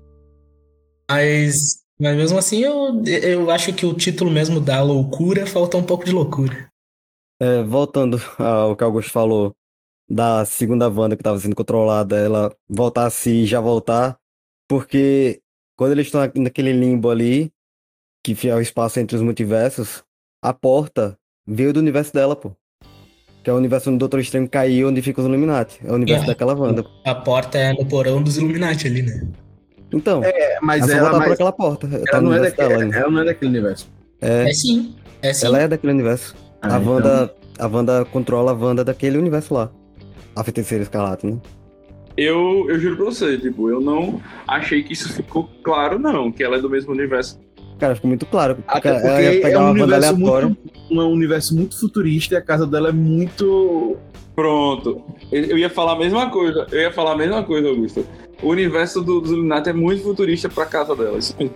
[1.11, 5.83] Mas, mas mesmo assim, eu, eu acho que o título mesmo da loucura falta um
[5.83, 6.69] pouco de loucura.
[7.41, 9.53] É, voltando ao que o Augusto falou
[10.09, 14.19] da segunda Wanda que estava sendo controlada, ela voltar a si e já voltar,
[14.69, 15.41] porque
[15.77, 17.51] quando eles estão naquele limbo ali,
[18.23, 20.05] que é o espaço entre os multiversos,
[20.43, 22.53] a porta veio do universo dela, pô.
[23.43, 25.79] Que é o universo onde o Doutor Estranho caiu, onde fica os Illuminati.
[25.85, 26.27] É o universo É.
[26.29, 26.85] daquela Wanda.
[27.05, 29.27] A porta é no porão dos Illuminati ali, né?
[29.95, 31.89] Então, É, mas ela ela, voltar por mas aquela porta.
[31.89, 33.89] Tá ela, no não é dela daquele, ela não é daquele universo.
[34.21, 35.47] É, É sim, é sim.
[35.47, 36.35] ela é daquele universo.
[36.63, 39.71] Ah, A então- Wanda, a Wanda controla a Wanda daquele universo lá.
[40.37, 41.39] A feiticeira escarlate, né?
[42.17, 46.45] Eu, eu juro pra você, tipo, eu não achei que isso ficou claro, não, que
[46.45, 47.41] ela é do mesmo universo.
[47.79, 48.55] Cara, ficou muito claro.
[48.57, 50.57] Porque Até ela ia porque é pegar um uma Wanda universo, muito,
[50.93, 53.97] um universo muito futurista e a casa dela é muito.
[54.35, 55.03] Pronto.
[55.31, 56.67] Eu ia falar a mesma coisa.
[56.71, 58.05] Eu ia falar a mesma coisa, Augusto.
[58.43, 61.19] O universo do- dos Illuminati é muito futurista pra casa dela.
[61.19, 61.55] Isso mesmo.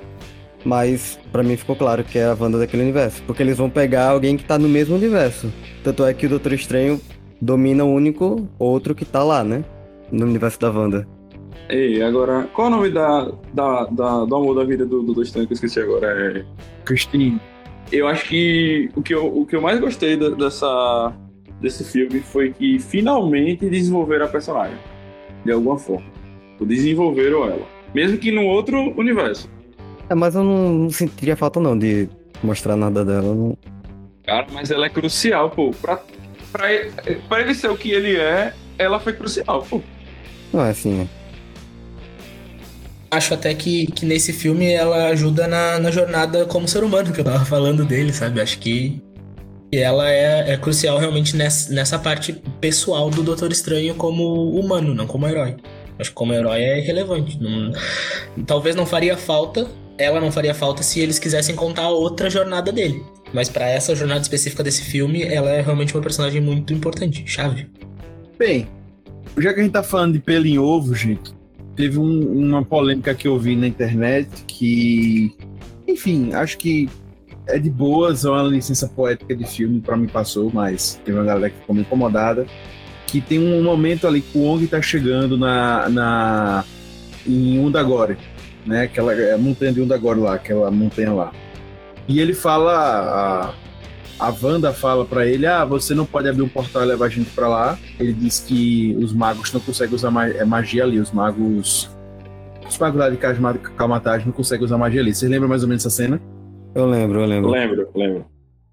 [0.64, 3.22] Mas pra mim ficou claro que é a Wanda daquele universo.
[3.26, 5.52] Porque eles vão pegar alguém que tá no mesmo universo.
[5.84, 7.00] Tanto é que o Doutor Estranho
[7.40, 9.64] domina o único outro que tá lá, né?
[10.10, 11.06] No universo da Wanda.
[11.68, 15.06] Ei, agora, qual é o nome da, da, da- do amor da vida do, do
[15.06, 16.06] Doutor Estranho que eu esqueci agora?
[16.06, 16.44] É...
[16.84, 17.40] Christine.
[17.92, 21.12] Eu acho que o que eu, o que eu mais gostei da- dessa,
[21.60, 24.76] desse filme foi que finalmente desenvolveram a personagem.
[25.44, 26.06] De alguma forma.
[26.66, 27.66] Desenvolveram ela.
[27.94, 29.48] Mesmo que num outro universo.
[30.10, 32.08] É, mas eu não, não sentiria falta não de
[32.42, 33.34] mostrar nada dela.
[33.34, 33.56] não-
[34.24, 35.70] Cara, mas ela é crucial, pô.
[35.80, 36.00] Pra,
[36.52, 36.90] pra, ele,
[37.28, 39.80] pra ele ser o que ele é, ela foi crucial, pô.
[40.52, 41.08] Não é assim, né?
[43.10, 47.20] Acho até que, que nesse filme ela ajuda na, na jornada como ser humano, que
[47.20, 48.38] eu tava falando dele, sabe?
[48.38, 49.00] Acho que,
[49.72, 54.94] que ela é, é crucial realmente nessa, nessa parte pessoal do Doutor Estranho como humano,
[54.94, 55.56] não como herói.
[55.98, 57.38] Acho que como herói é relevante.
[57.42, 57.72] Não-
[58.46, 63.02] talvez não faria falta, ela não faria falta se eles quisessem contar outra jornada dele.
[63.32, 67.66] Mas pra essa jornada específica desse filme, ela é realmente uma personagem muito importante, chave.
[68.38, 68.66] Bem,
[69.38, 71.32] já que a gente tá falando de pelo em ovo, gente,
[71.76, 75.34] teve um- uma polêmica que eu vi na internet que,
[75.86, 76.88] enfim, acho que
[77.46, 81.24] é de boas, é uma licença poética de filme, pra mim passou, mas teve uma
[81.24, 82.46] galera que ficou incomodada.
[83.08, 86.64] Que tem um momento ali que o Wong tá chegando na, na
[87.26, 88.16] em Undagore,
[88.64, 88.82] né?
[88.82, 91.32] Aquela é montanha de Undagore lá, aquela montanha lá.
[92.06, 93.54] E ele fala, a,
[94.18, 97.08] a Wanda fala pra ele: Ah, você não pode abrir um portal e levar a
[97.08, 97.78] gente pra lá.
[97.98, 101.90] Ele diz que os magos não conseguem usar é, magia ali, os magos.
[102.68, 105.14] Os magos lá de Kalmataj não conseguem usar magia ali.
[105.14, 106.20] Vocês lembram mais ou menos essa cena?
[106.74, 107.50] Eu lembro, eu lembro.
[107.50, 108.26] Lembro, lembro.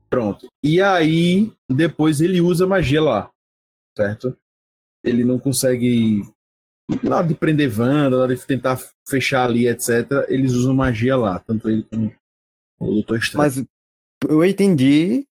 [0.09, 0.47] Pronto.
[0.63, 3.29] E aí, depois ele usa magia lá,
[3.97, 4.37] certo?
[5.03, 6.23] Ele não consegue.
[7.01, 9.89] Na hora de prender Wanda, na hora de tentar fechar ali, etc.,
[10.27, 12.13] eles usam magia lá, tanto ele como
[12.79, 13.43] o Doutor Estranho.
[13.43, 13.63] Mas
[14.29, 15.25] eu entendi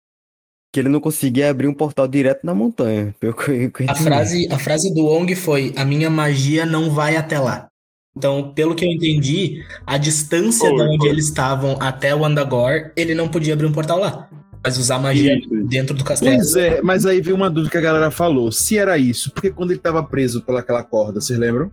[0.72, 3.14] que ele não conseguia abrir um portal direto na montanha.
[3.20, 7.38] Eu- eu A frase, a frase do Wong foi: A minha magia não vai até
[7.38, 7.68] lá.
[8.16, 11.08] Então, pelo que eu entendi, a distância Foi, de onde foi.
[11.08, 14.30] eles estavam até o Andagor, ele não podia abrir um portal lá.
[14.64, 16.36] Mas usar magia Isso, dentro do castelo.
[16.36, 18.50] Pois é, mas aí veio uma dúvida que a galera falou.
[18.50, 21.70] Se era isso, porque quando ele estava preso pelaquela corda, vocês lembram?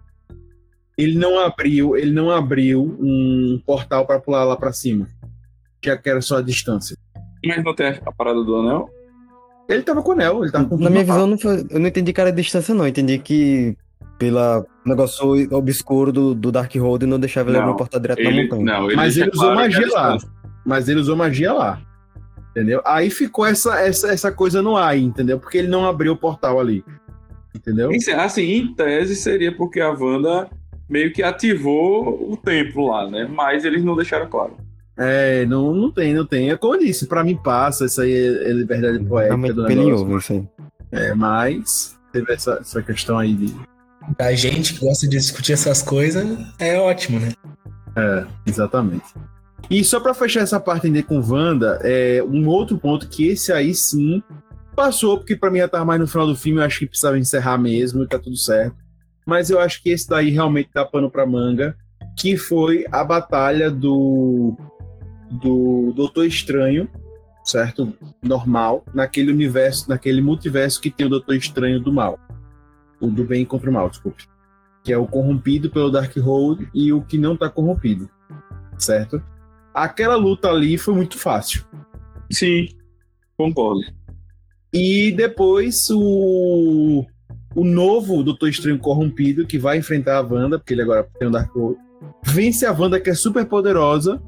[0.97, 5.07] Ele não abriu, ele não abriu um portal para pular lá para cima.
[5.83, 6.97] Já que era só a distância.
[7.45, 8.89] Mas não tem a, parada do anel?
[9.69, 11.87] Ele tava com o anel, ele tava com Na minha visão, não foi, eu não
[11.87, 12.83] entendi que era distância, não.
[12.83, 13.75] Eu entendi que
[14.19, 18.21] pela negócio obscuro do, do Dark Road não deixava ele Não, abrir um portal direto
[18.21, 18.63] na Ele, montanha.
[18.63, 20.17] não, ele Mas ele usou claro magia lá.
[20.65, 21.81] Mas ele usou magia lá.
[22.51, 22.81] Entendeu?
[22.85, 25.39] Aí ficou essa, essa, essa coisa no ar, entendeu?
[25.39, 26.83] Porque ele não abriu o portal ali.
[27.55, 27.89] Entendeu?
[28.17, 30.49] Assim, em tese seria porque a Wanda
[30.89, 33.25] meio que ativou o templo lá, né?
[33.33, 34.57] Mas eles não deixaram claro.
[34.97, 36.49] É, não, não tem, não tem.
[36.51, 39.63] É como eu disse, pra mim passa, isso aí é, é liberdade poética Realmente do
[39.63, 40.35] negócio.
[40.35, 40.67] aí.
[40.91, 43.55] É, mas teve essa, essa questão aí de.
[44.17, 46.25] Pra gente que gosta de discutir essas coisas,
[46.59, 47.31] é ótimo, né?
[47.95, 49.05] É, exatamente.
[49.70, 53.53] E só pra fechar essa parte ainda com Wanda, é um outro ponto que esse
[53.53, 54.22] aí sim
[54.76, 57.18] passou, porque pra mim já tava mais no final do filme, eu acho que precisava
[57.18, 58.76] encerrar mesmo e tá tudo certo.
[59.26, 61.76] Mas eu acho que esse daí realmente dá pano pra manga,
[62.18, 64.57] que foi a batalha do
[65.32, 66.89] do Doutor Estranho,
[67.43, 67.93] certo?
[68.22, 72.20] Normal, naquele universo, naquele multiverso que tem o Doutor Estranho do mal.
[72.99, 74.26] O do bem contra o mal, desculpe.
[74.84, 78.09] Que é o corrompido pelo Darkhold e o que não tá corrompido.
[78.78, 79.24] Certo?
[79.74, 81.65] Aquela luta ali foi muito fácil.
[82.32, 82.67] Sim,
[83.38, 83.82] concordo.
[84.74, 87.05] E depois o,
[87.55, 91.32] o novo Doutor Estranho corrompido, que vai enfrentar a Wanda, porque ele agora tem o
[91.32, 91.78] Darkhold,
[92.26, 94.22] vence a Wanda, que é super poderosa,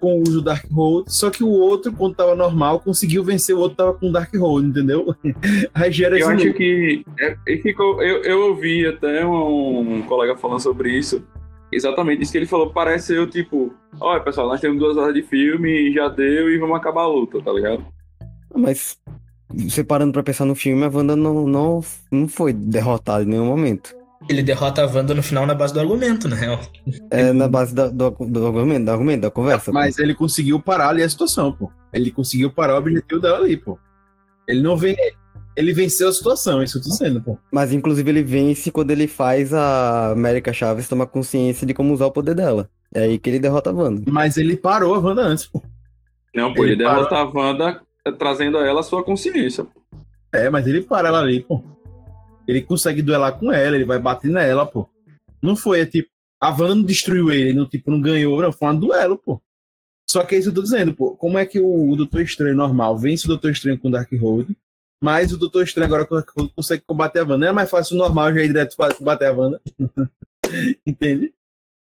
[0.00, 3.58] com o uso do Darkhold, só que o outro, quando tava normal, conseguiu vencer o
[3.58, 5.14] outro tava com Darkhold, entendeu?
[5.74, 7.04] Aí gera Eu acho que.
[7.18, 11.24] é- que eu, eu ouvi até um, um colega falando sobre isso.
[11.70, 12.70] Exatamente isso que ele falou.
[12.72, 16.76] Parece eu, tipo, olha pessoal, nós temos duas horas de filme, já deu e vamos
[16.76, 17.84] acabar a luta, tá ligado?
[18.54, 18.98] Mas,
[19.54, 23.46] você parando pra pensar no filme, a Wanda não, não, não foi derrotada em nenhum
[23.46, 23.94] momento.
[24.28, 26.58] Ele derrota a Wanda no final na base do argumento, na real.
[27.10, 29.70] É na base da- do, do argumento, do argumento, da conversa.
[29.70, 31.70] Mas ele conseguiu parar ali a situação, pô.
[31.92, 33.78] Ele conseguiu parar o objetivo dela ali, pô.
[34.46, 34.96] Ele não vem.
[35.56, 37.36] Ele venceu a situação, isso eu tô dizendo, pô.
[37.50, 42.06] Mas inclusive ele vence quando ele faz a América Chaves tomar consciência de como usar
[42.06, 42.70] o poder dela.
[42.94, 44.02] É aí que ele derrota a Wanda.
[44.10, 45.62] Mas ele parou a Wanda antes, pô.
[46.34, 49.66] Não, pô, ele, Ele derrota a Wanda eh, trazendo a ela a sua consciência.
[50.32, 51.62] É, mas ele para ela ali, pô.
[52.46, 54.88] Ele consegue duelar com ela, ele vai bater nela, pô.
[55.42, 56.08] Não foi, é tipo,
[56.40, 59.40] a Wanda não destruiu ele, não, tipo, não ganhou, não, foi um duelo, pô.
[60.08, 61.16] Só que é isso que eu tô dizendo, pô.
[61.16, 64.56] Como é que o, o Doutor Estranho normal vence o Doutor Estranho com o Darkhold,
[65.02, 66.24] mas o Doutor Estranho agora
[66.54, 67.38] consegue combater a Wanda?
[67.38, 69.60] Não é mais fácil o normal já ir direto pra combater a Wanda?
[70.86, 71.32] Entende?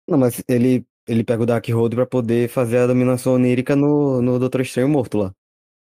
[0.07, 4.39] Não, mas ele, ele pega o Darkhold pra poder fazer a dominação onírica no, no
[4.39, 5.33] Doutor Estranho morto lá.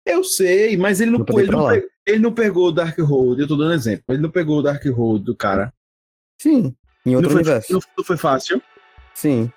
[0.05, 1.81] Eu sei, mas ele não, ele não, falar.
[1.81, 4.03] pe- ele não pegou o Darkhold, eu tô dando exemplo.
[4.09, 5.73] Ele não pegou o Darkhold do cara.
[6.39, 7.73] Sim, em outro não, foi, universo.
[7.73, 8.61] não- não foi fácil.
[9.15, 9.51] Sim.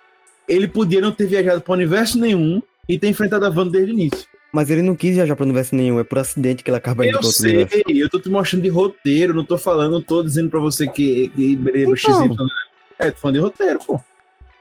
[0.48, 3.94] Ele podia não ter viajado para universo nenhum e ter enfrentado a Wanda desde o
[3.94, 4.26] início.
[4.52, 7.14] Mas ele não quis viajar pro universo nenhum, é por acidente que ele acaba indo
[7.14, 7.82] Eu pro outro sei, universo.
[7.90, 11.28] eu tô te mostrando de roteiro, não tô falando, não tô dizendo pra você que,
[11.28, 12.26] que Brebo Então.
[12.28, 12.36] XY.
[12.98, 14.00] É, tô falando de roteiro, pô.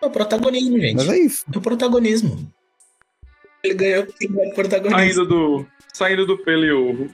[0.02, 0.96] É o protagonismo, gente.
[0.96, 1.46] Mas é isso.
[1.54, 2.52] É o protagonismo.
[3.64, 5.00] Ele ganhou porque é o protagonismo.
[5.00, 7.10] Saindo do, saindo do pelo e ovo.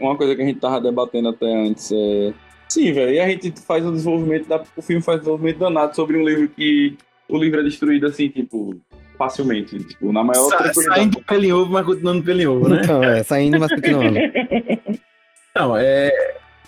[0.00, 2.34] Uma coisa que a gente tava debatendo até antes é.
[2.68, 3.12] Sim, velho.
[3.12, 4.48] E a gente faz um desenvolvimento.
[4.48, 6.96] Da, o filme faz um desenvolvimento danado sobre um livro que.
[7.28, 8.76] O livro é destruído assim, tipo,
[9.16, 9.78] facilmente.
[9.78, 10.98] Tipo, na maior Sa tranquilidade.
[11.00, 12.80] saindo do pelo em ovo, mas continuando pelo em ovo, né?
[12.82, 14.18] Então, é, saindo, mas continuando.
[15.54, 16.10] Não, é.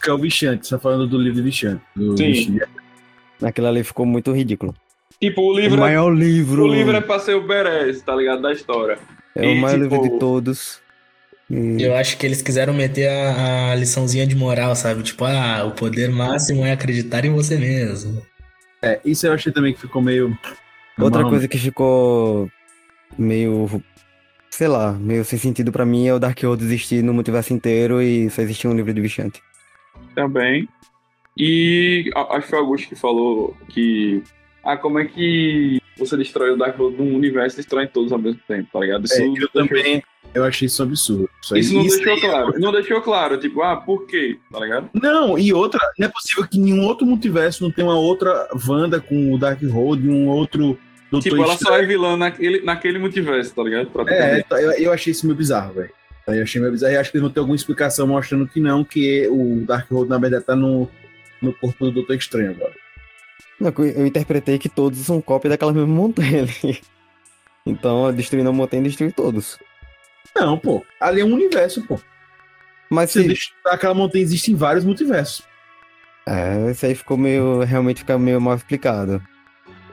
[0.03, 1.83] Que é o Vichante, você tá falando do livro Vichante.
[1.95, 2.33] Do Sim.
[2.33, 2.63] Vichante.
[3.43, 4.75] Aquilo ali ficou muito ridículo.
[5.21, 6.65] Tipo, o O livro, é, maior livro.
[6.65, 8.41] o livro é pra ser o Beres, tá ligado?
[8.43, 8.99] Da história.
[9.35, 10.81] É o e, maior tipo, livro de todos.
[11.51, 15.03] E- Eu acho que eles quiseram meter a, a liçãozinha de moral, sabe?
[15.03, 18.23] Tipo, ah, o poder máximo é acreditar em você mesmo.
[18.81, 20.37] É, isso eu achei também que ficou meio.
[20.99, 22.51] Outra Mal- coisa que ficou
[23.19, 23.83] meio.
[24.51, 28.29] Sei lá, meio sem sentido pra mim é o Darkhold existir no multiverso inteiro e
[28.31, 29.41] só existir um livro de Vichante.
[30.15, 30.69] Também.
[31.37, 34.23] E acho que foi o Augusto que falou que.
[34.65, 38.41] Ah, como é que você destrói o Darkhold num universo e destrói todos ao mesmo
[38.49, 39.05] tempo, tá ligado?
[39.05, 40.03] Isso, É, eu deixou- também.
[40.35, 41.31] Eu achei isso um absurdo.
[41.43, 42.61] Isso, isso não isso deixou aí- claro.
[42.61, 44.37] Não deixou claro, tipo, ah, por quê?
[44.53, 44.91] Tá ligado?
[44.93, 49.01] Não, e outra, não é possível que nenhum outro multiverso não tenha uma outra Wanda
[49.01, 50.77] com o Darkhold e um outro
[51.11, 53.91] Doutor tipo, ela só é vilã naquele, naquele multiverso, tá ligado?
[54.09, 55.91] É, tá, eu, eu achei isso meio bizarro, velho.
[56.27, 58.85] Eu achei meio bizarro e acho que eles vão ter alguma explicação mostrando que não,
[58.85, 60.89] que o Darkhold, na verdade, tá no,
[61.41, 62.75] no corpo do Doutor Estranho agora.
[63.59, 66.81] Não, Eu interpretei que todos são cópia daquela mesma montanha ali.
[67.67, 69.59] Então, destruindo a montanha, destruiu todos.
[70.35, 70.83] Não, pô.
[70.99, 72.01] Ali é um universo, pô.
[72.89, 73.51] Mas Se se...
[73.67, 75.43] aquela montanha existe em vários multiversos.
[76.27, 77.61] É, isso aí ficou meio.
[77.61, 79.23] Realmente fica meio mal explicado.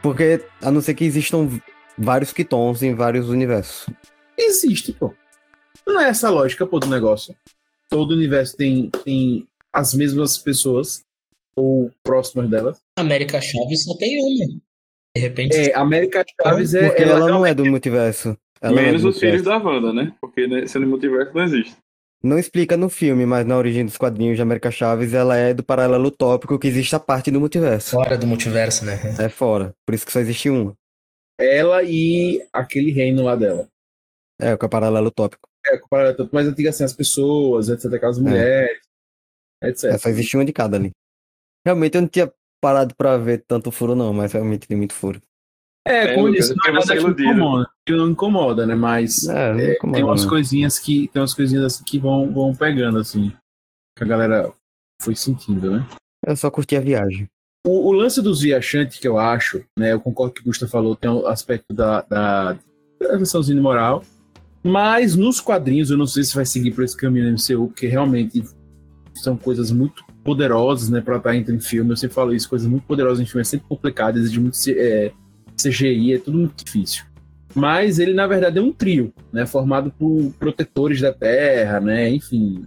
[0.05, 1.49] Porque, a não ser que existam
[1.97, 3.91] vários Kitons em vários universos.
[4.37, 5.11] Existe, pô.
[5.83, 7.35] Não é essa a lógica, pô, do negócio.
[7.89, 11.03] Todo universo tem, tem as mesmas pessoas,
[11.55, 12.79] ou próximas delas.
[12.99, 14.61] América Chaves só tem uma.
[15.15, 16.87] De repente, É, América Chaves é.
[16.87, 18.37] Porque ela ela não é do multiverso.
[18.61, 20.13] Ela é Menos do os filhos da Wanda, né?
[20.21, 21.75] Porque né, sendo multiverso não existe.
[22.25, 25.63] Não explica no filme, mas na origem dos quadrinhos de América Chaves, ela é do
[25.63, 27.91] paralelo utópico que existe a parte do multiverso.
[27.91, 28.93] fora do multiverso, né?
[29.19, 29.75] É fora.
[29.85, 30.73] Por isso que só existe uma.
[31.39, 33.67] ela e aquele reino lá dela.
[34.41, 35.47] É, o que é paralelo utópico.
[35.67, 38.81] É, comparado tanto mais antiga assim, as pessoas, etc, aquelas mulheres,
[39.61, 39.91] etc.
[39.91, 40.89] É, só existe uma de cada ali.
[41.63, 45.21] Realmente eu não tinha parado pra ver tanto furo, não, mas realmente tem muito furo.
[45.87, 47.29] É, É, disse, você iludido.
[47.29, 48.73] incomoda, não incomoda, né?
[48.75, 50.29] Mas É, não é, incomoda, tem umas não.
[50.29, 53.31] coisinhas que tem umas coisinhas assim que vão, vão pegando, assim,
[53.97, 54.51] que a galera
[55.01, 55.85] foi sentindo, né?
[56.25, 57.27] Eu só curti a viagem.
[57.67, 59.93] O, o lance dos viajantes que eu acho, né?
[59.93, 62.51] Eu concordo com o que o Gusta falou, tem o aspecto da, da,
[63.03, 64.03] a versãozinha de moral.
[64.63, 67.85] Mas nos quadrinhos, eu não sei se vai seguir por esse caminho no MCU, porque
[67.85, 68.43] realmente
[69.13, 71.91] são coisas muito poderosas, né, pra estar entre em filme.
[71.91, 75.11] Eu sempre falo isso, coisas muito poderosas em filme é sempre complicado, exige muito é,
[75.55, 77.03] CGI, é tudo muito difícil.
[77.53, 82.65] Mas ele, na verdade, é um trio, né, formado por protetores da Terra, né, enfim.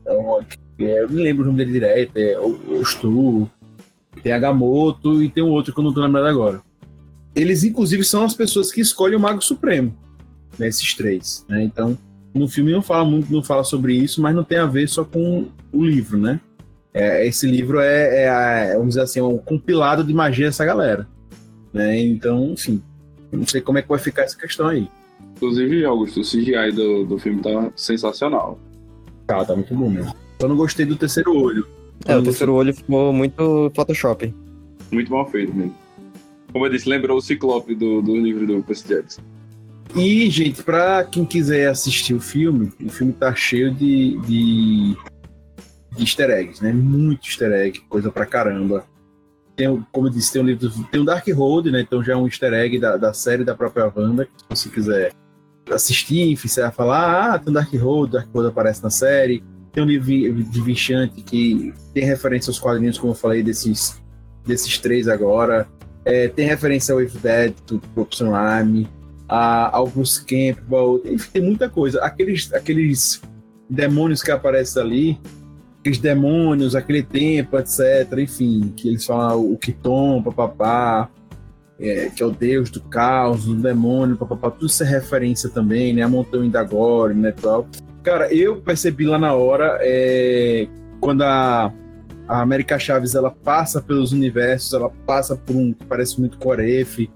[0.00, 0.40] Então,
[0.78, 3.48] é, eu me lembro o nome dele direto, é o Stu,
[4.22, 6.62] tem Agamotto e tem um outro que eu não tô lembrando agora.
[7.34, 9.94] Eles, inclusive, são as pessoas que escolhem o Mago Supremo,
[10.58, 11.98] né, esses três, né, então...
[12.32, 15.04] No filme não fala muito, não fala sobre isso, mas não tem a ver só
[15.04, 16.40] com o livro, né?
[16.94, 21.08] É, esse livro é, é, vamos dizer assim, é um compilado de magia dessa galera.
[21.72, 22.00] Né?
[22.00, 22.82] Então, enfim,
[23.32, 24.88] não sei como é que vai ficar essa questão aí.
[25.36, 28.58] Inclusive, Augusto, o CGI do, do filme tá sensacional.
[29.26, 30.14] Tá, tá muito bom mesmo.
[30.38, 31.66] Eu não gostei do terceiro olho.
[32.06, 34.34] É, o terceiro olho ficou muito Photoshop.
[34.90, 35.74] Muito mal feito mesmo.
[36.52, 39.22] Como eu disse, lembrou o Ciclope do, do livro do Percy Jackson.
[39.94, 44.96] E, gente, pra quem quiser assistir o filme, o filme tá cheio de, de,
[45.96, 46.72] de easter eggs, né?
[46.72, 48.84] Muito easter egg, coisa pra caramba.
[49.60, 51.82] Tem, como eu disse, tem um livro, tem um Dark Road, né?
[51.82, 55.12] Então já é um easter egg da, da série da própria Wanda, se você quiser
[55.70, 59.44] assistir, vai falar, ah, tem um Dark Road, Dark Road aparece na série.
[59.70, 64.00] Tem um livro de Vichante que tem referência aos quadrinhos, como eu falei, desses,
[64.46, 65.68] desses três agora.
[66.06, 68.88] É, tem referência ao If Dead, do Propulsion Army
[69.28, 72.02] a, Bruce Campbell, enfim, tem muita coisa.
[72.02, 73.20] Aqueles, aqueles
[73.68, 75.20] demônios que aparecem ali,
[75.80, 78.06] aqueles demônios, aquele tempo, etc.
[78.18, 81.10] Enfim, que eles falam o Kiton, papapá,
[81.78, 85.94] é, que é o deus do caos, do demônio, papapá, tudo isso é referência também,
[85.94, 86.02] né?
[86.02, 87.66] A montanha da Gore, né, tal.
[88.02, 90.68] Cara, eu percebi lá na hora, é,
[91.00, 91.72] quando a,
[92.28, 96.50] a América Chaves ela passa pelos universos, ela passa por um que parece muito com
[96.50, 97.10] Oref,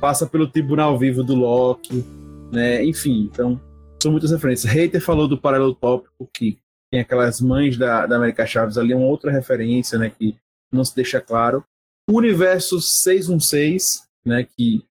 [0.00, 2.04] passa pelo tribunal vivo do Loki,
[2.52, 2.84] né?
[2.84, 3.60] Enfim, então
[4.02, 4.72] são muitas referências.
[4.72, 6.58] Hater falou do paralelo tópico, que
[6.90, 10.10] tem aquelas mães da, da América Chaves ali, uma outra referência, né?
[10.10, 10.36] Que
[10.72, 11.64] não se deixa claro.
[12.08, 14.44] O universo 616, né?
[14.44, 14.84] Que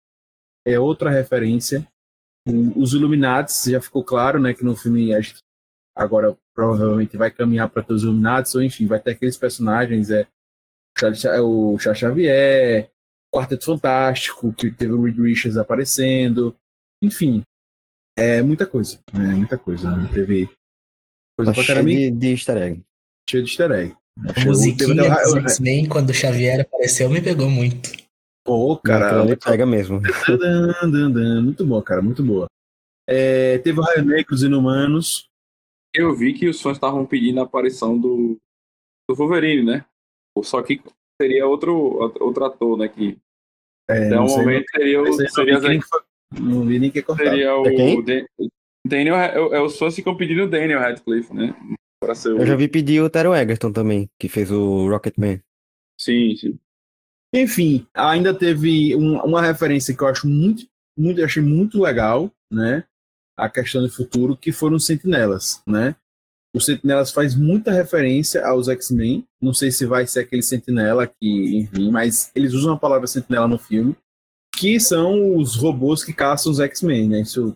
[0.67, 1.87] é outra referência.
[2.77, 4.55] Os Illuminates, já ficou claro, né?
[4.55, 5.11] Que no filme
[5.97, 10.27] agora provavelmente vai caminhar para os Illuminates, ou enfim, vai ter aqueles personagens, é
[11.41, 12.91] o Charles Xavier,
[13.35, 16.57] Quarteto Fantástico, que teve o Reed Richards aparecendo.
[17.03, 17.43] Enfim,
[18.19, 18.99] é muita coisa.
[19.13, 19.95] É muita coisa.
[19.95, 20.09] Né?
[20.13, 20.49] Teve
[21.37, 21.63] coisa tá pra.
[21.63, 22.83] Cheio de, de easter egg.
[23.29, 23.97] Cheio de easter egg.
[24.35, 27.93] A musiquinha do X-Men, quando o Xavier apareceu, me pegou muito.
[28.45, 29.25] Pô, cara.
[29.25, 30.01] Ele pega mesmo.
[31.43, 32.47] muito boa, cara, muito boa.
[33.09, 35.29] É, teve o Raio Negro, os Inumanos.
[35.95, 38.37] Eu vi que os fãs estavam pedindo a aparição do,
[39.09, 39.85] do Wolverine, né?
[40.43, 40.83] Só que
[41.21, 41.75] seria outro,
[42.21, 42.89] outro ator, né?
[42.89, 43.19] Que
[43.89, 45.13] é, Até o momento seria o.
[45.13, 45.81] Seria, seria
[46.41, 47.25] não vi nem que cortar.
[47.25, 47.67] Seria o.
[47.67, 48.27] É
[48.87, 51.55] Daniel, é, é, os fãs ficam pedindo o Daniel Radcliffe, né?
[52.01, 52.39] Pra ser o...
[52.39, 55.41] Eu já vi pedir o Tero Egerton também, que fez o Rocketman.
[55.99, 56.59] Sim, sim.
[57.35, 60.67] Enfim, ainda teve um, uma referência que eu acho muito,
[60.97, 62.85] muito, achei muito legal, né?
[63.37, 65.95] A questão do futuro, que foram os sentinelas, né?
[66.55, 69.27] O Sentinelas faz muita referência aos X-Men.
[69.43, 73.47] Não sei se vai ser aquele Sentinela que, enfim, mas eles usam a palavra Sentinela
[73.47, 73.95] no filme,
[74.57, 77.21] que são os robôs que caçam os X-Men, né?
[77.21, 77.55] Isso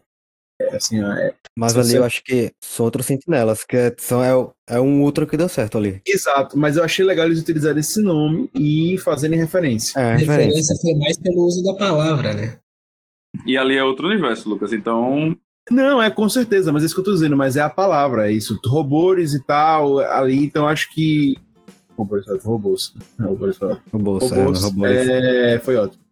[0.61, 1.99] é assim, é, mas ali você...
[1.99, 5.49] eu acho que são outros sentinelas, que é, são, é, é um outro que deu
[5.49, 6.01] certo ali.
[6.07, 9.99] Exato, mas eu achei legal eles utilizarem esse nome e fazerem referência.
[9.99, 12.59] É, a referência foi mais pelo uso da palavra, né?
[13.47, 15.37] E ali é outro universo, Lucas, então
[15.71, 18.29] não, é com certeza, mas é isso que eu tô dizendo, mas é a palavra,
[18.29, 18.59] é isso.
[18.67, 21.37] Robôs e tal, ali, então acho que.
[21.97, 22.95] Robôs, robôs.
[23.21, 23.59] Robôs,
[23.93, 24.91] robôs, robôs, robôs.
[24.91, 26.03] É, foi ótimo.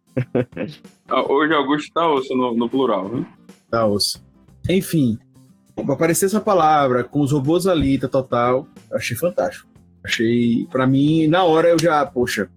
[1.07, 3.25] Ah, hoje Augusto tá osso no, no plural, viu?
[3.69, 4.21] Tá osso.
[4.69, 5.17] Enfim,
[5.75, 9.67] aparecer essa palavra com os robôs ali, tá total, achei fantástico.
[10.03, 12.47] Achei, para mim, na hora eu já, poxa,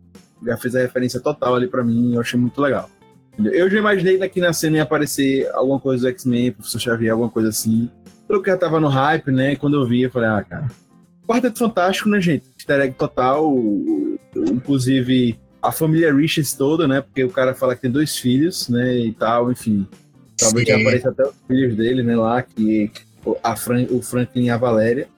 [0.45, 2.91] já fez a referência total ali para mim, eu achei muito legal.
[3.39, 7.31] Eu já imaginei daqui na cena ia aparecer alguma coisa do X-Men, Professor Xavier, alguma
[7.31, 7.89] coisa assim.
[8.29, 9.57] Pelo que já tava no hype, né?
[9.57, 10.67] Quando eu vi, eu falei, ah, cara.
[11.27, 12.45] Quarteto Fantástico, né, gente?
[12.59, 13.55] Easter egg total.
[14.37, 17.01] Inclusive, a família Richards toda, né?
[17.01, 18.99] Porque o cara fala que tem dois filhos, né?
[18.99, 19.87] E tal, enfim.
[20.37, 22.17] Talvez já apareça até os filhos dele, né?
[22.17, 22.91] Lá, que
[23.43, 25.09] a Fran, o Franklin e a Valéria.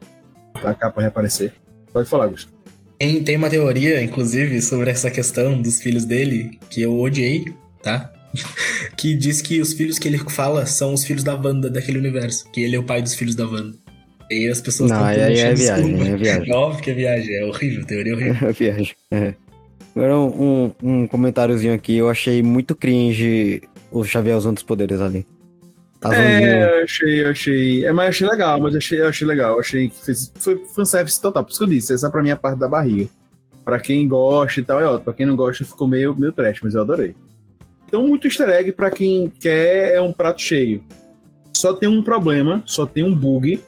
[0.60, 1.52] Tá cá pra reaparecer.
[1.92, 2.54] Pode falar, Gustavo.
[2.98, 7.44] Tem, tem uma teoria, inclusive, sobre essa questão dos filhos dele, que eu odiei,
[7.82, 8.12] tá?
[8.96, 12.50] que diz que os filhos que ele fala são os filhos da Wanda daquele universo.
[12.50, 13.76] Que ele é o pai dos filhos da Wanda.
[14.30, 16.52] E as pessoas Não, aí, aí é viagem, é viagem.
[16.52, 18.48] É óbvio que é viagem, é horrível, teoria horrível.
[18.48, 19.34] É viagem, é.
[19.94, 23.62] Agora um, um comentáriozinho aqui, eu achei muito cringe
[23.94, 25.26] o Xavier usando os poderes ali.
[26.02, 26.26] Azulzinho.
[26.26, 27.86] É, eu achei, eu achei.
[27.86, 29.58] É, mas eu achei legal, mas eu achei, achei legal.
[29.60, 31.44] Achei que fez, foi fanservice total.
[31.44, 33.08] Por isso que eu disse, essa pra mim é a parte da barriga.
[33.64, 35.04] Pra quem gosta e tal, é ótimo.
[35.04, 37.14] Pra quem não gosta, ficou meio, meio trash, mas eu adorei.
[37.86, 40.82] Então, muito easter egg pra quem quer é um prato cheio.
[41.56, 43.62] Só tem um problema, só tem um bug.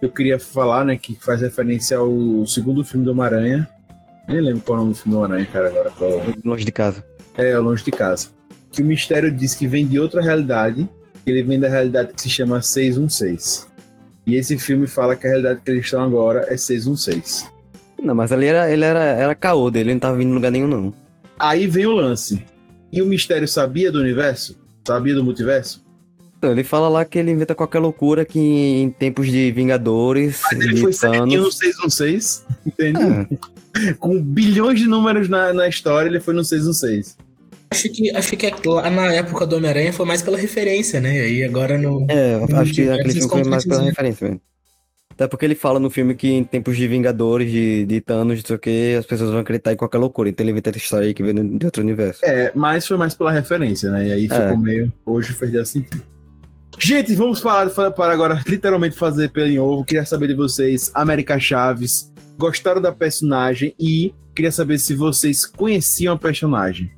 [0.00, 0.96] que Eu queria falar, né?
[0.96, 3.68] Que faz referência ao segundo filme do Homem-Aranha.
[4.26, 6.34] Nem lembro qual é o nome do filme do Homem-Aranha, cara, agora.
[6.44, 7.04] Longe de casa.
[7.36, 8.37] É, longe de casa.
[8.72, 10.88] Que o mistério diz que vem de outra realidade,
[11.24, 13.66] que ele vem da realidade que se chama 616.
[14.26, 17.46] E esse filme fala que a realidade que eles estão agora é 616.
[18.02, 20.50] Não, mas ali era, ele era, era caô dele, ele não tava vindo em lugar
[20.50, 20.94] nenhum, não.
[21.38, 22.44] Aí vem o lance.
[22.92, 24.58] E o mistério sabia do universo?
[24.86, 25.84] Sabia do multiverso?
[26.38, 30.60] Então, ele fala lá que ele inventa qualquer loucura que em tempos de Vingadores, Mas
[30.60, 31.58] ele foi certinho no Thanos...
[31.58, 33.00] 616, entende?
[33.74, 37.16] É, Com bilhões de números na, na história, ele foi no 616.
[37.70, 41.16] Acho que, acho que lá na época do Homem-Aranha foi mais pela referência, né?
[41.16, 42.06] E aí agora no.
[42.08, 43.88] é, eu acho que aquele filme foi mais pela né?
[43.90, 44.40] referência mesmo.
[45.10, 48.46] Até porque ele fala no filme que em tempos de Vingadores, de, de Thanos, não
[48.46, 50.28] sei o que, as pessoas vão acreditar em qualquer loucura.
[50.28, 52.24] Então ele inventa essa história aí que vem de outro universo.
[52.24, 54.06] É, mas foi mais pela referência, né?
[54.08, 54.28] E aí É.
[54.28, 54.92] ficou meio.
[55.04, 55.84] Hoje fez assim.
[56.78, 59.84] Gente, vamos falar fa- para agora literalmente fazer pelo em ovo.
[59.84, 66.14] Queria saber de vocês, América Chaves, gostaram da personagem e queria saber se vocês conheciam
[66.14, 66.92] a personagem.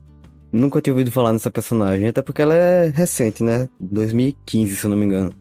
[0.53, 3.69] Nunca tinha ouvido falar nessa personagem, até porque ela é recente, né?
[3.79, 5.33] 2015, se eu não me engano.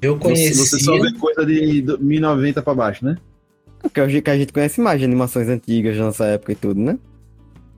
[0.00, 0.54] Eu Você, conhecia.
[0.54, 3.16] você só vê coisa de do- 1090 pra baixo, né?
[3.80, 6.80] Porque hoje que a gente conhece mais de animações antigas da nossa época e tudo,
[6.80, 6.98] né?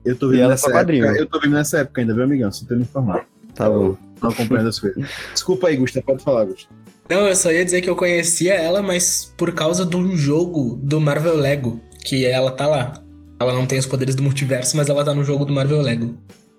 [0.03, 1.05] Eu tô E ela é nessa quadrinho.
[1.07, 2.51] Eu tô vivendo nessa época ainda, viu, amigão?
[2.51, 3.27] Só tô me informar.
[3.53, 3.97] Tá bom.
[4.21, 5.03] Não acompanhando as coisas.
[5.33, 6.73] Desculpa aí, Gustavo, pode falar, Gustavo.
[7.09, 10.99] Não, eu só ia dizer que eu conhecia ela, mas por causa do jogo do
[11.01, 13.01] Marvel Lego, que ela tá lá.
[13.39, 16.15] Ela não tem os poderes do multiverso, mas ela tá no jogo do Marvel Lego.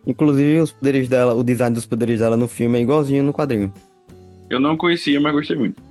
[0.07, 3.73] Inclusive, os poderes dela, o design dos poderes dela no filme é igualzinho no quadrinho.
[4.49, 5.83] Eu não conhecia, mas gostei muito.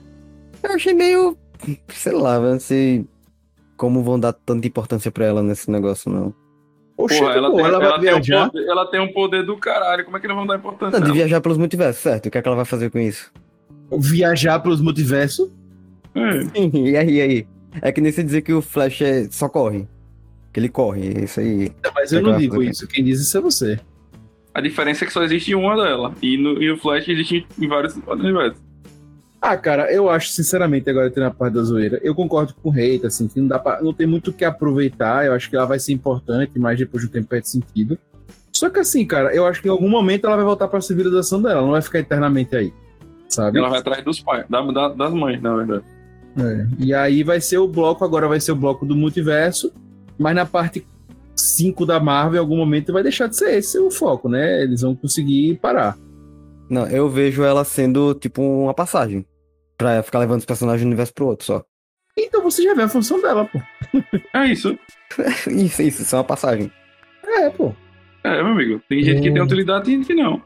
[0.63, 1.37] Eu achei meio.
[1.89, 3.05] Sei lá, não sei
[3.75, 6.33] como vão dar tanta importância pra ela nesse negócio, não.
[6.97, 8.49] Oxe, Porra, ela, pô, tem, ela vai ela, tem um viajar.
[8.49, 10.05] poder, ela tem um poder do caralho.
[10.05, 10.97] Como é que não vão dar importância?
[10.97, 12.27] Não, de viajar pelos multiversos, certo?
[12.27, 13.31] O que é que ela vai fazer com isso?
[13.99, 15.51] Viajar pelos multiversos.
[16.15, 16.59] É.
[16.73, 17.47] e aí, e aí?
[17.81, 19.85] É que nem se dizer que o Flash é- só corre.
[20.53, 21.69] Que ele corre, é isso aí.
[21.93, 22.87] Mas eu É não digo isso.
[22.87, 23.77] Quem diz isso é você.
[24.55, 26.13] A diferença é que só existe uma dela.
[26.21, 28.57] E no, e o Flash existe em vários universos.
[29.41, 32.71] Ah, cara, eu acho, sinceramente, agora tem na parte da zoeira, eu concordo com o
[32.71, 35.55] Reita, assim, que não dá pra, não tem muito o que aproveitar, eu acho que
[35.55, 37.99] ela vai ser importante, mas depois de um tempo perde sentido.
[38.51, 41.41] Só que assim, cara, eu acho que em algum momento ela vai voltar pra civilização
[41.41, 42.73] dela, não vai ficar eternamente aí,
[43.29, 43.59] sabe?
[43.59, 45.83] Ela vai atrás dos pais, da, da- das mães, na verdade.
[46.39, 46.67] É.
[46.79, 49.71] E aí vai ser o bloco, agora vai ser o bloco do multiverso,
[50.17, 50.87] mas na parte
[51.45, 54.63] 5 da Marvel, em algum momento vai deixar de ser esse o foco, né?
[54.63, 55.97] Eles vão conseguir parar.
[56.69, 59.25] Não, eu vejo ela sendo tipo uma passagem.
[59.77, 61.63] Pra ficar levando os personagens de um universo pro outro só.
[62.17, 63.59] Então você já vê a função dela, pô.
[64.33, 64.77] É isso.
[65.47, 66.69] Isso, isso, isso é uma passagem.
[67.23, 67.73] É, pô.
[68.23, 68.81] É, meu amigo.
[68.89, 70.41] Tem gente que tem utilidade e gente que não.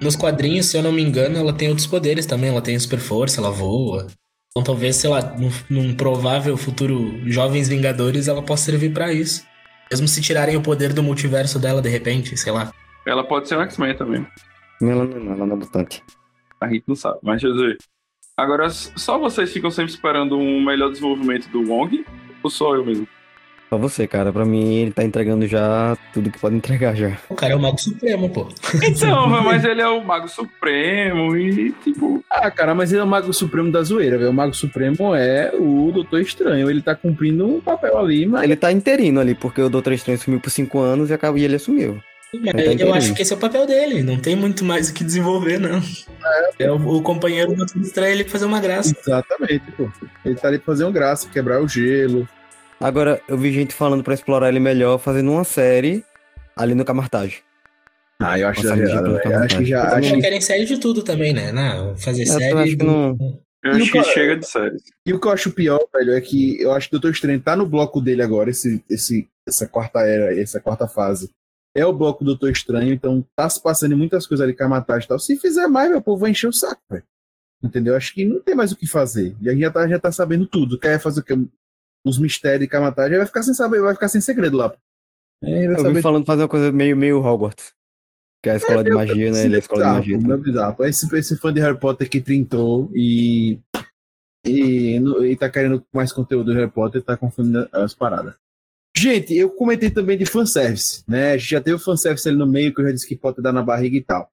[0.00, 2.50] Nos quadrinhos, se eu não me engano, ela tem outros poderes também.
[2.50, 4.06] Ela tem super força, ela voa.
[4.50, 9.44] Então talvez, sei lá, num, num provável futuro Jovens Vingadores, ela possa servir pra isso.
[9.90, 12.72] Mesmo se tirarem o poder do multiverso dela de repente, sei lá.
[13.06, 14.26] Ela pode ser um X-Men também.
[14.82, 16.02] Ela não, ela não é mutante.
[16.60, 17.18] A gente não sabe.
[17.22, 17.78] Mas deixa eu dizer.
[18.36, 22.04] Agora, só vocês ficam sempre esperando um melhor desenvolvimento do Wong?
[22.42, 23.08] Ou só eu mesmo?
[23.68, 24.32] Só você, cara.
[24.32, 27.16] Pra mim, ele tá entregando já tudo que pode entregar já.
[27.28, 28.48] O cara é o Mago Supremo, pô.
[28.82, 32.24] Então, mas ele é o Mago Supremo e, tipo.
[32.30, 34.30] Ah, cara, mas ele é o Mago Supremo da zoeira, velho.
[34.30, 36.70] O Mago Supremo é o Doutor Estranho.
[36.70, 38.44] Ele tá cumprindo um papel ali, mas.
[38.44, 41.44] Ele tá interino ali, porque o Doutor Estranho sumiu por cinco anos e, acabou, e
[41.44, 42.00] ele assumiu.
[42.34, 42.94] Mas tá eu entendendo.
[42.94, 44.02] acho que esse é o papel dele.
[44.02, 45.80] Não tem muito mais o que desenvolver, não.
[46.58, 48.94] É, o, o companheiro do Doutor Estranho ele fazer uma graça.
[48.98, 49.88] Exatamente, pô.
[50.24, 52.28] Ele tá ali pra fazer um graça, quebrar o gelo.
[52.80, 56.04] Agora, eu vi gente falando pra explorar ele melhor, fazendo uma série
[56.54, 57.42] ali no Camartage.
[58.20, 59.36] Ah, eu acho me velho.
[59.44, 59.82] Acho que já.
[59.96, 61.52] Acho Já que- querem série de tudo também, né?
[61.52, 62.58] Não, fazer Eu série.
[62.58, 63.16] acho que não.
[63.64, 64.76] Eu E acho o que chega de série.
[65.06, 67.40] E o que eu acho pior, velho, é que eu acho que o Doutor Estranho
[67.40, 71.30] tá no bloco dele agora, esse, esse, essa quarta era, essa quarta fase.
[71.74, 74.64] É o bloco do Doutor Estranho, então tá se passando em muitas coisas ali com
[74.64, 75.18] a matagem e tal.
[75.18, 77.04] Se fizer mais, meu povo vai encher o saco, velho.
[77.62, 77.96] Entendeu?
[77.96, 79.34] Acho que não tem mais o que fazer.
[79.42, 80.78] E a gente já tá, já tá sabendo tudo.
[80.78, 81.34] Quer fazer o quê?
[82.06, 84.72] Os mistérios de Kamatagem, vai ficar sem saber, vai ficar sem segredo lá.
[85.42, 87.74] É, vai Eu vi saber falando fazer uma coisa meio, meio Hogwarts.
[88.42, 89.44] Que é a escola de meu magia, né?
[89.44, 90.18] Ele é a escola de bizarro, magia.
[90.28, 90.84] meu bizarro.
[90.84, 93.58] Esse, esse fã de Harry Potter que trintou e,
[94.46, 98.34] e, e tá querendo mais conteúdo do Harry Potter tá confundindo as paradas.
[98.96, 101.32] Gente, eu comentei também de fanservice, né?
[101.32, 103.42] A gente já teve o fanservice ali no meio, que eu já disse que pode
[103.42, 104.30] dar na barriga e tal.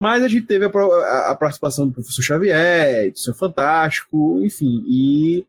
[0.00, 4.84] Mas a gente teve a, a- a participação do professor Xavier, do Senhor Fantástico, enfim,
[4.86, 5.44] e.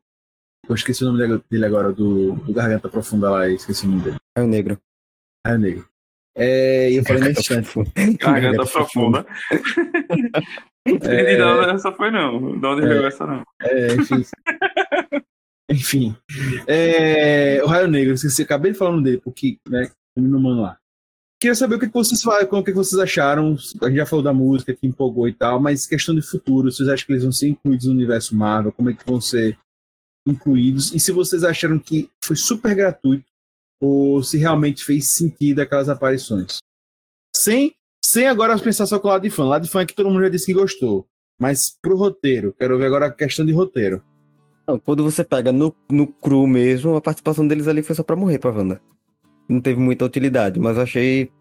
[0.69, 4.17] Eu esqueci o nome dele- agora, do, do Garganta Profunda lá, esqueci o nome dele.
[4.37, 4.77] É o negro.
[5.45, 5.85] Raio Negro.
[6.35, 7.69] É, e eu falei na instante.
[8.19, 9.25] Garganta profunda.
[10.85, 12.59] Entendi de onde essa foi, não.
[12.59, 12.87] De onde É.
[12.87, 13.43] veio essa, não.
[13.61, 14.23] É, enfim.
[15.69, 16.15] enfim.
[16.67, 20.61] É, o Raio Negro, esqueci, acabei de falar o nome dele, porque, né, no mano
[20.61, 20.77] lá.
[21.39, 23.55] Queria saber o que que vocês falam, o que que vocês acharam.
[23.81, 26.89] A gente já falou da música que empolgou e tal, mas questão de futuro, vocês
[26.89, 28.71] acham que eles vão ser incluídos no universo Marvel?
[28.71, 29.57] Como é que vão ser
[30.31, 30.93] incluídos?
[30.93, 33.25] E se vocês acharam que foi super gratuito
[33.81, 36.57] ou se realmente fez sentido aquelas aparições?
[37.35, 37.73] Sem,
[38.03, 39.43] sem agora pensar só com o lado de fã.
[39.45, 41.07] O lado de fã é que todo mundo já disse que gostou.
[41.39, 44.01] Mas pro roteiro, quero ver agora a questão de roteiro.
[44.67, 48.15] Não, quando você pega no, no cru mesmo, a participação deles ali foi só pra
[48.15, 48.81] morrer pra Wanda.
[49.47, 51.31] Não teve muita utilidade, mas achei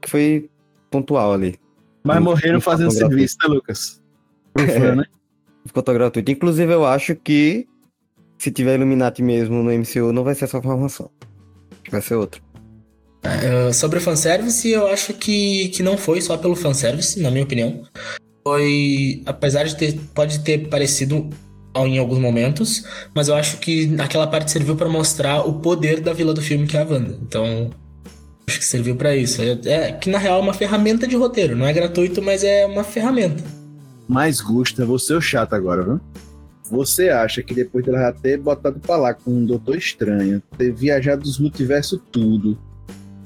[0.00, 0.50] que foi
[0.90, 1.60] pontual ali.
[2.02, 4.02] Mas Não- morreram não fazendo serviço, né, Lucas?
[4.52, 4.94] Pro fã, É.
[4.96, 5.04] né?
[5.64, 6.30] Ficou tão gratuito.
[6.32, 7.68] Inclusive, eu acho que
[8.42, 11.08] se tiver Illuminati mesmo no MCU, não vai ser essa formação.
[11.70, 12.40] Acho que vai ser outra.
[13.24, 17.44] Uh, sobre o fanservice, eu acho que, que não foi só pelo fanservice, na minha
[17.44, 17.84] opinião.
[18.42, 19.22] Foi.
[19.26, 19.96] Apesar de ter.
[20.12, 21.30] Pode ter parecido
[21.76, 26.12] em alguns momentos, mas eu acho que aquela parte serviu pra mostrar o poder da
[26.12, 27.16] vila do filme, que é a Wanda.
[27.22, 27.70] Então.
[28.48, 29.40] Acho que serviu pra isso.
[29.40, 31.54] É, é que na real é uma ferramenta de roteiro.
[31.56, 33.44] Não é gratuito, mas é uma ferramenta.
[34.08, 36.00] Mas Gusta, você é o chato agora, viu?
[36.72, 40.72] Você acha que depois dela já ter botado pra lá com um Doutor Estranho, ter
[40.72, 42.58] viajado dos multiversos tudo,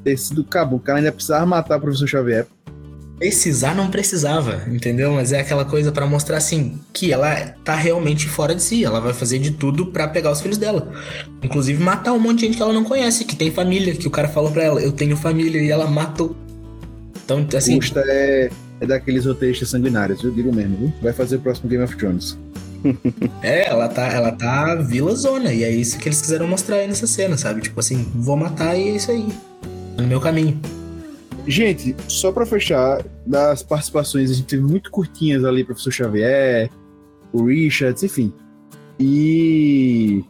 [0.03, 2.49] ter sido cabo, o cara ainda precisava matar o professor Xavier.
[3.21, 5.13] Precisar não precisava, entendeu?
[5.13, 8.85] Mas é aquela coisa pra mostrar assim que ela tá realmente fora de si.
[8.85, 10.93] Ela vai fazer de tudo pra pegar os filhos dela.
[11.41, 14.11] Inclusive matar um monte de gente que ela não conhece, que tem família, que o
[14.11, 16.35] cara falou pra ela, eu tenho família e ela matou.
[17.25, 18.51] Então, assim, Gusta é,
[18.81, 20.93] é daqueles roteiristas sanguinários, eu digo mesmo, viu?
[21.01, 22.37] Vai fazer o próximo Game of Thrones.
[23.43, 26.87] é, ela tá, ela tá vila zona e é isso que eles quiseram mostrar aí
[26.87, 27.61] nessa cena, sabe?
[27.61, 29.27] Tipo assim, vou matar e é isso aí.
[29.97, 30.61] No meu caminho.
[31.47, 36.71] Gente, só pra fechar, das participações, a gente teve muito curtinhas ali, professor Xavier,
[37.33, 38.33] o Richards, enfim.
[38.99, 40.25] E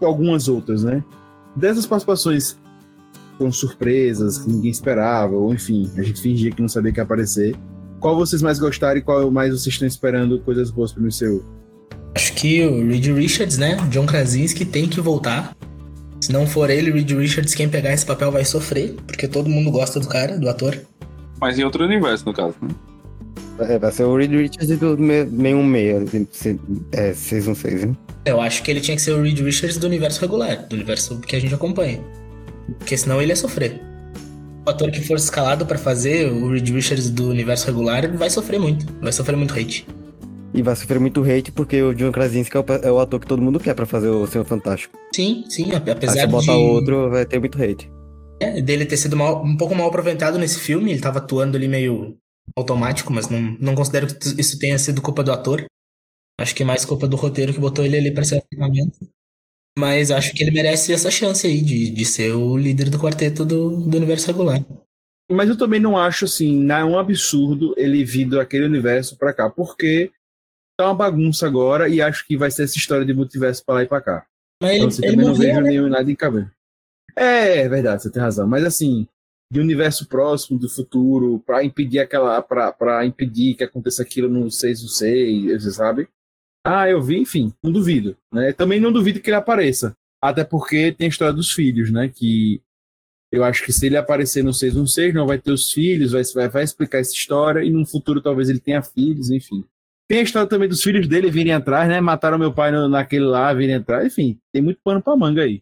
[0.00, 1.04] algumas outras, né?
[1.54, 2.56] Dessas participações
[3.36, 7.04] foram surpresas, que ninguém esperava, ou enfim, a gente fingia que não sabia que ia
[7.04, 7.54] aparecer.
[8.00, 11.44] Qual vocês mais gostaram e qual mais vocês estão esperando coisas boas pro MCU?
[12.18, 13.76] Acho que o Reed Richards, né?
[13.90, 15.56] John Krasinski tem que voltar.
[16.20, 19.70] Se não for ele, Reed Richards, quem pegar esse papel vai sofrer, porque todo mundo
[19.70, 20.76] gosta do cara, do ator.
[21.40, 22.70] Mas em outro universo, no caso, né?
[23.60, 26.58] É, vai ser o Reed Richards do 616, se-
[26.90, 27.96] é, 616, né?
[28.24, 31.20] Eu acho que ele tinha que ser o Reed Richards do universo regular, do universo
[31.20, 32.00] que a gente acompanha.
[32.80, 33.80] Porque senão ele ia sofrer.
[34.66, 38.58] O ator que for escalado pra fazer o Reed Richards do universo regular vai sofrer
[38.58, 38.92] muito.
[39.00, 39.86] Vai sofrer muito hate.
[40.54, 43.26] E vai sofrer muito hate porque o John Krasinski é o, é o ator que
[43.26, 44.96] todo mundo quer pra fazer o Senhor Fantástico.
[45.14, 47.90] Sim, sim, ap- Aí apesar se botar de, outro, vai ter muito hate.
[48.40, 51.68] é, dele ter sido mal- um pouco mal aproveitado nesse filme, ele tava atuando ali
[51.68, 52.16] meio
[52.56, 55.64] automático, mas não, não considero que isso tenha sido culpa do ator.
[56.40, 58.96] Acho que é mais culpa do roteiro que botou ele ali pra ser a ferramenta.
[59.78, 63.44] Mas acho que ele merece essa chance aí de, de ser o líder do quarteto
[63.44, 64.64] do, do universo regular.
[65.30, 69.32] Mas eu também não acho assim, não é um absurdo ele vir daquele universo pra
[69.34, 70.10] cá, porque
[70.78, 73.82] tá uma bagunça agora e acho que vai ser essa história de multiverso pra lá
[73.82, 74.26] e pra cá.
[74.62, 75.70] Mas Então, assim, ele também não morreu, vejo né?
[75.70, 76.50] nenhum nada em cabelo.
[77.16, 78.46] É, é verdade, você tem razão.
[78.46, 79.06] Mas assim,
[79.52, 82.40] de universo próximo, do futuro, pra impedir aquela.
[82.42, 86.08] Pra, pra impedir que aconteça aquilo no 6 do 6, você sabe?
[86.64, 88.16] Ah, eu vi, enfim, não duvido.
[88.32, 88.52] Né?
[88.52, 89.96] Também não duvido que ele apareça.
[90.22, 92.08] Até porque tem a história dos filhos, né?
[92.08, 92.60] Que
[93.32, 96.48] eu acho que se ele aparecer no 616, não vai ter os filhos, vai, vai,
[96.48, 99.64] vai explicar essa história, e no futuro talvez ele tenha filhos, enfim.
[100.08, 102.00] Tem a história também dos filhos dele virem atrás, né?
[102.00, 105.60] Mataram meu pai no- naquele lá, virem atrás, enfim, tem muito pano pra manga aí.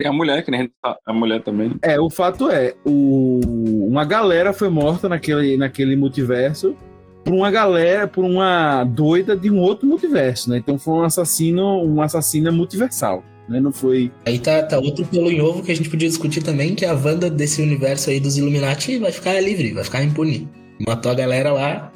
[0.00, 1.74] Tem a mulher, que nem a gente tá- a mulher também.
[1.82, 3.40] É, o fato é, o,
[3.86, 6.74] uma galera foi morta naquele, naquele multiverso
[7.22, 10.56] por uma galera, por uma doida de um outro multiverso, né?
[10.56, 13.60] Então foi um assassino, uma assassina multiversal, né?
[13.60, 16.74] Não foi Aí tá, tá outro pelo em ovo que a gente podia discutir também,
[16.74, 20.48] que a Wanda desse universo aí dos Illuminati vai ficar livre, vai ficar impune.
[20.84, 21.92] Matou a galera lá,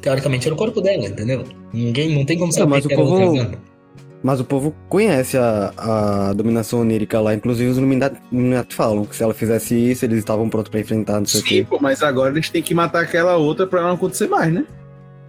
[0.00, 1.44] teoricamente era o corpo dela, entendeu?
[1.72, 3.70] Ninguém, não tem como saber mas que o povo-.
[4.22, 9.22] Mas o povo conhece a, a dominação onírica lá, inclusive os Illuminati falam que se
[9.22, 11.66] ela fizesse isso, eles estavam prontos pra enfrentar, não sei o Sim, quê.
[11.68, 14.66] pô, mas agora eles têm que matar aquela outra pra não acontecer mais, né?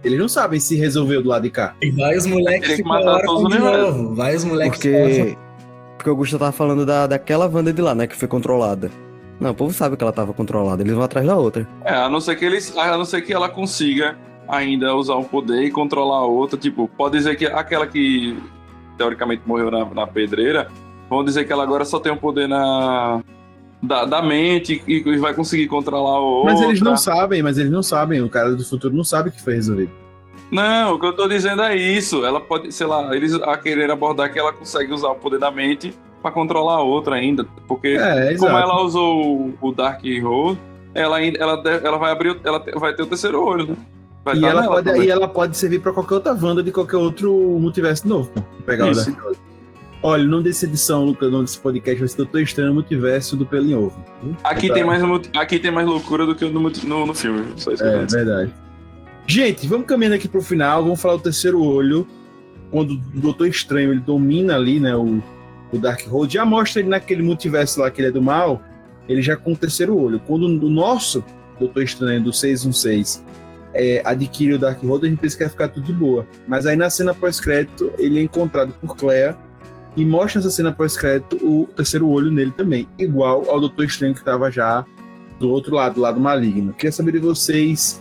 [0.04, 1.74] Eles não sabem se resolveu do lado de cá.
[1.80, 4.14] E vai os moleques Teria que ficam matar órfãos todos de novo.
[4.14, 4.78] Vai os moleques.
[4.78, 5.36] Porque,
[5.96, 8.90] porque o Augusto tava falando da, daquela Wanda de lá, né, que foi controlada.
[9.40, 11.66] Não, o povo sabe que ela tava controlada, eles vão atrás da outra.
[11.84, 12.76] É, a não ser que eles.
[12.76, 14.16] A não ser que ela consiga
[14.52, 16.58] ainda usar um poder e controlar a outra.
[16.58, 18.36] Tipo, pode dizer que aquela que
[18.98, 20.68] teoricamente morreu na, na pedreira,
[21.08, 23.20] vão dizer que ela agora só tem um poder na.
[23.82, 26.44] Da, da mente e vai conseguir controlar o.
[26.44, 28.20] Mas eles não sabem, mas eles não sabem.
[28.22, 29.90] O cara do futuro não sabe que foi resolvido.
[30.52, 32.24] Não, o que eu tô dizendo é isso.
[32.24, 35.50] Ela pode, sei lá, eles a querer abordar que ela consegue usar o poder da
[35.50, 35.92] mente
[36.22, 37.44] para controlar a outra ainda.
[37.66, 40.60] Porque É, como ela usou o- o Dark Road,
[40.94, 43.76] ela ela, ela vai abrir, o- ela vai ter o terceiro olho, né?
[44.24, 47.32] Vai E ela, pode, e ela pode servir pra qualquer outra Wanda de qualquer outro
[47.58, 48.30] multiverso novo.
[48.64, 49.02] Pegar Isso.
[49.02, 49.38] o Dark Lord.
[50.04, 53.46] Olha, o nome dessa edição, no nome desse podcast vai ser Doutor Estranho Multiverso do
[53.46, 54.04] Pelo em Ovo.
[54.42, 54.74] Aqui Tá.
[54.74, 55.00] tem mais
[55.36, 57.46] aqui tem mais loucura do que no, no, no filme.
[57.80, 58.52] É, verdade.
[59.28, 62.06] Gente, vamos caminhando aqui pro final, vamos falar do terceiro olho.
[62.72, 65.22] Quando o Doutor Estranho ele domina ali, né, o,
[65.72, 68.60] o Dark Road, já mostra ele naquele multiverso lá que ele é do mal,
[69.08, 70.18] ele já com o terceiro olho.
[70.26, 71.24] Quando o nosso
[71.60, 73.24] Doutor Estranho do 616
[73.74, 76.26] é, adquire o Dark Road, a gente pensa que vai ficar tudo de boa.
[76.46, 79.36] Mas aí na cena pós-crédito, ele é encontrado por Claire
[79.96, 84.20] e mostra nessa cena pós-crédito o terceiro olho nele também, igual ao Doutor Estranho que
[84.20, 84.84] estava já
[85.38, 86.72] do outro lado, do lado maligno.
[86.72, 88.00] Queria saber de vocês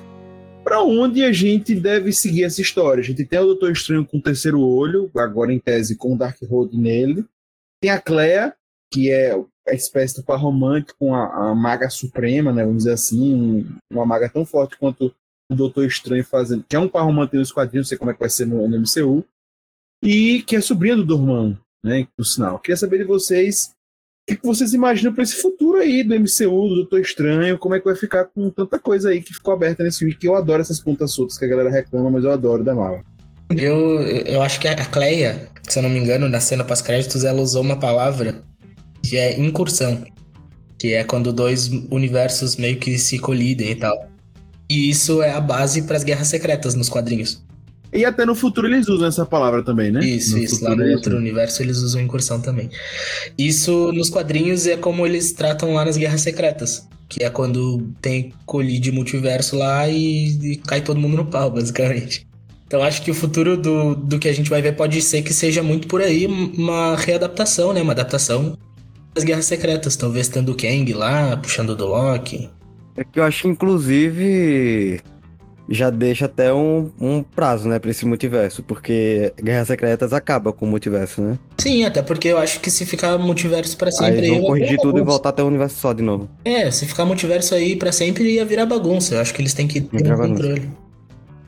[0.63, 3.01] para onde a gente deve seguir essa história.
[3.01, 6.17] A gente tem o Doutor Estranho com o terceiro olho, agora em tese com o
[6.17, 7.25] Dark Road nele.
[7.81, 8.53] Tem a Clea,
[8.93, 9.35] que é
[9.67, 13.65] a espécie do par romântico com a, a maga suprema, né, vamos dizer assim, um-
[13.91, 15.13] uma maga tão forte quanto
[15.55, 18.19] Doutor Estranho fazendo, que é um par romântico nos quadrinhos, não sei como é que
[18.19, 19.25] vai ser no, no MCU,
[20.03, 22.59] e que é sobrinha do Dormammu, né, por sinal.
[22.59, 23.73] Queria saber de vocês
[24.23, 27.57] o que que vocês imaginam para esse futuro aí do MCU, do Doutor Estranho?
[27.57, 30.13] Como é que vai ficar com tanta coisa aí que ficou aberta nesse filme?
[30.13, 33.03] Que eu adoro essas pontas soltas que a galera reclama, mas eu adoro da Marvel.
[33.49, 37.41] Eu, eu acho que a Cleia, se eu não me engano, na cena pós-créditos, ela
[37.41, 38.43] usou uma palavra
[39.03, 40.05] que é incursão.
[40.79, 44.10] Que é quando dois universos meio que se colidem e tal.
[44.71, 47.43] E isso é a base para as guerras secretas nos quadrinhos.
[47.91, 49.99] E até no futuro eles usam essa palavra também, né?
[49.99, 50.63] Isso, No isso.
[50.63, 52.69] Lá no outro universo eles usam incursão também.
[53.37, 56.87] Isso nos quadrinhos é como eles tratam lá nas guerras secretas.
[57.09, 62.25] Que é quando tem colide multiverso lá e, e cai todo mundo no pau, basicamente.
[62.65, 65.33] Então acho que o futuro do, do que a gente vai ver pode ser que
[65.33, 67.81] seja muito por aí uma readaptação, né?
[67.81, 68.57] Uma adaptação
[69.13, 69.97] das guerras secretas.
[69.97, 72.49] Talvez tendo o Kang lá, puxando do Loki.
[72.95, 75.01] É que eu acho que, inclusive,
[75.69, 80.65] já deixa até um, um prazo, né, pra esse multiverso, porque Guerras Secretas acaba com
[80.65, 81.39] o multiverso, né?
[81.57, 84.17] Sim, até porque eu acho que se ficar multiverso pra Aí sempre.
[84.17, 85.11] eles vão vai corrigir tudo e bagunça.
[85.11, 86.29] voltar até o universo só de novo.
[86.43, 89.15] É, se ficar multiverso aí pra sempre ia virar bagunça.
[89.15, 90.69] Eu acho que eles têm que ter um controle.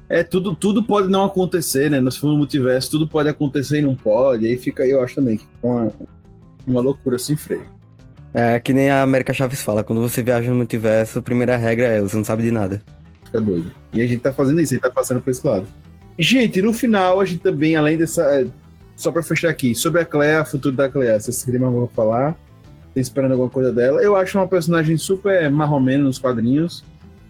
[0.10, 1.99] É, tudo, tudo pode não acontecer, né?
[1.99, 4.45] Nós falamos no multiverso, tudo pode acontecer e não pode.
[4.45, 5.91] Aí fica aí, eu acho também, uma,
[6.68, 7.65] uma loucura sem freio.
[8.34, 11.85] É que nem a América Chaves fala, quando você viaja no multiverso, a primeira regra
[11.85, 12.81] é você não sabe de nada.
[13.26, 13.72] Fica doido.
[13.93, 15.68] E a gente tá fazendo isso, a gente tá passando por esse lado.
[16.18, 18.23] Gente, no final, a gente também, além dessa.
[18.23, 18.47] é,
[18.95, 22.35] Só pra fechar aqui, sobre a Clea, futuro da Clea, vocês queriam pra falar?
[22.93, 24.01] Tem esperando alguma coisa dela?
[24.01, 26.84] Eu acho uma personagem super marromeno nos quadrinhos.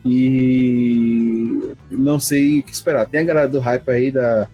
[0.05, 3.05] E não sei o que esperar.
[3.07, 4.47] Tem a galera do hype aí da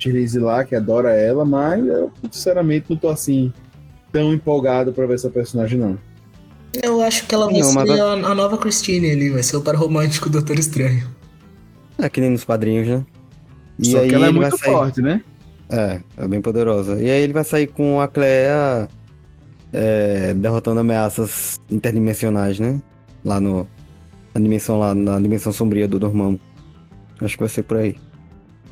[0.00, 3.52] Therese lá, que adora ela, mas eu, sinceramente, não tô assim
[4.12, 5.98] tão empolgado pra ver essa personagem, não.
[6.82, 9.62] Eu acho que ela vai Não, ser a, a nova Christine ali, vai ser o
[9.62, 11.08] par romântico do Doutor Estranho.
[11.98, 13.04] É que nem nos quadrinhos, né?
[13.78, 14.70] E Só aí que ela é muito sair...
[14.72, 15.22] forte, né?
[15.70, 17.00] É, é bem poderosa.
[17.00, 18.88] E aí ele vai sair com a Clea
[19.72, 22.80] é, derrotando ameaças interdimensionais, né?
[23.24, 23.66] Lá no.
[24.34, 26.38] Na dimensão lá, na dimensão sombria do Dormammu.
[27.20, 27.96] Acho que vai ser por aí.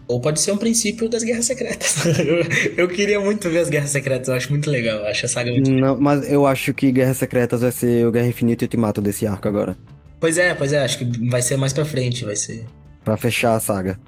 [0.09, 2.05] Ou pode ser um princípio das Guerras Secretas.
[2.19, 2.39] eu,
[2.77, 4.99] eu queria muito ver as Guerras Secretas, eu acho muito legal.
[4.99, 5.71] Eu acho a saga muito.
[5.71, 9.27] Não, mas eu acho que Guerras Secretas vai ser o Guerra Infinita e Ultimato desse
[9.27, 9.77] arco agora.
[10.21, 12.65] Pois é, pois é, acho que vai ser mais pra frente, vai ser.
[13.05, 13.99] Pra fechar a saga.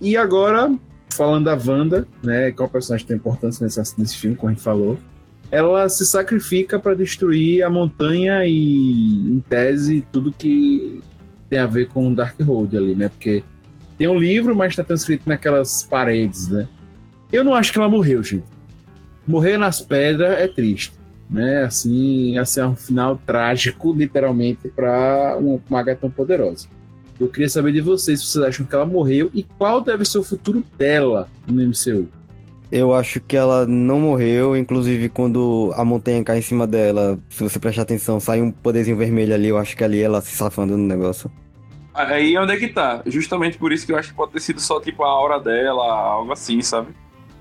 [0.00, 0.74] E agora,
[1.12, 4.62] falando da Wanda, né, é uma personagem tem importância nesse, nesse filme, como a gente
[4.62, 4.98] falou,
[5.50, 11.00] ela se sacrifica para destruir a montanha e, em tese, tudo que
[11.50, 13.08] tem a ver com o Dark Road ali, né?
[13.08, 13.44] Porque
[13.96, 16.68] tem um livro, mas está transcrito naquelas paredes, né?
[17.32, 18.44] Eu não acho que ela morreu, gente.
[19.26, 20.92] Morrer nas pedras é triste,
[21.30, 21.64] né?
[21.64, 26.66] Assim, assim é um final trágico, literalmente, para uma maga tão poderosa.
[27.18, 30.18] Eu queria saber de vocês se vocês acham que ela morreu e qual deve ser
[30.18, 32.08] o futuro dela no MCU.
[32.70, 37.42] Eu acho que ela não morreu, inclusive quando a montanha cai em cima dela, se
[37.42, 40.76] você prestar atenção, sai um poderzinho vermelho ali, eu acho que ali ela se safando
[40.76, 41.30] no negócio.
[41.94, 43.02] Aí onde é que tá?
[43.06, 45.84] Justamente por isso que eu acho que pode ter sido só tipo a aura dela,
[45.84, 46.88] algo assim, sabe?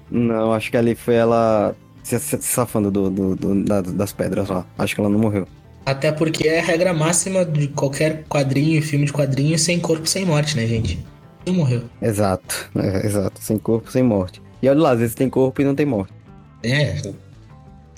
[0.10, 1.74] Não, acho que ali foi ela
[2.04, 4.66] se, safando do, do- do- da- das pedras lá.
[4.78, 5.48] Acho que ela não morreu.
[5.86, 10.26] Até porque é a regra máxima de qualquer quadrinho filme de quadrinho sem corpo, sem
[10.26, 11.00] morte, né, gente?
[11.46, 11.84] Quem morreu?
[12.02, 13.42] Exato, é, exato.
[13.42, 14.42] Sem corpo, sem morte.
[14.62, 16.14] E olha lá, às vezes tem corpo e não tem morte.
[16.62, 17.02] É.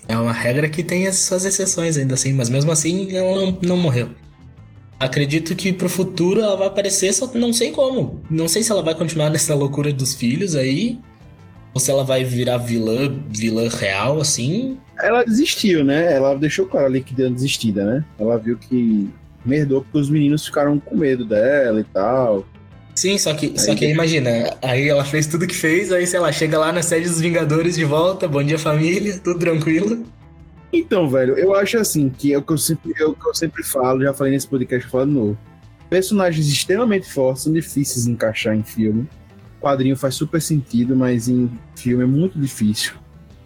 [0.07, 3.57] É uma regra que tem as suas exceções ainda assim, mas mesmo assim ela não,
[3.61, 4.09] não morreu.
[5.03, 8.21] Acredito que pro futuro ela vai aparecer, só não sei como.
[8.29, 10.97] Não sei se ela vai continuar nessa loucura dos filhos aí,
[11.73, 14.77] ou se ela vai virar vilã, vilã real, assim.
[15.01, 16.13] Ela desistiu, né?
[16.13, 18.05] Ela deixou claro ali que deu uma desistida, né?
[18.17, 19.09] Ela viu que
[19.45, 22.45] merdou porque os meninos ficaram com medo dela e tal.
[22.95, 26.31] Sim, só que, só que imagina, aí ela fez tudo que fez, aí sei lá,
[26.31, 30.05] chega lá na sede dos Vingadores de volta, bom dia família, tudo tranquilo.
[30.73, 33.35] Então, velho, eu acho assim, que é o que eu sempre, é o que eu
[33.35, 35.37] sempre falo, já falei nesse podcast, falo de novo.
[35.87, 39.07] Personagens extremamente fortes são difíceis de encaixar em filme.
[39.59, 42.93] O quadrinho faz super sentido, mas em filme é muito difícil.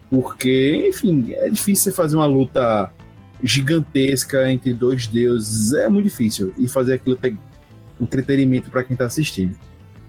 [0.08, 2.90] Porque, enfim, é difícil você fazer uma luta
[3.42, 5.74] gigantesca entre dois deuses.
[5.74, 6.54] É muito difícil.
[6.56, 7.36] E fazer aquilo ter
[8.00, 9.54] entretenimento para quem tá assistindo.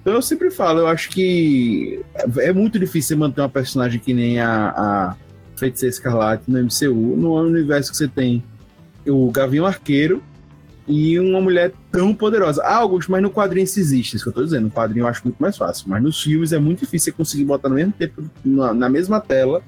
[0.02, 2.02] Então eu sempre falo, eu acho que
[2.38, 5.16] é muito difícil você manter uma personagem que nem a, a
[5.60, 8.44] Feiticeira Escarlate no MCU, no universo que você tem
[9.08, 10.22] o Gavião Arqueiro
[10.88, 12.64] e uma mulher tão poderosa.
[12.64, 14.64] Ah, Augusto, mas no quadrinho isso existe, isso que eu tô dizendo.
[14.66, 17.46] No quadrinho eu acho muito mais fácil, mas nos filmes é muito difícil você conseguir
[17.46, 19.62] botar no mesmo tempo, na, na mesma tela,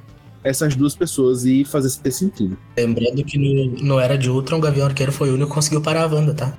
[0.43, 2.57] essas duas pessoas e fazer ter sentido.
[2.75, 5.81] Lembrando que no, no Era de Ultron, o Gavião Arqueiro foi o único que conseguiu
[5.81, 6.57] parar a Wanda, tá?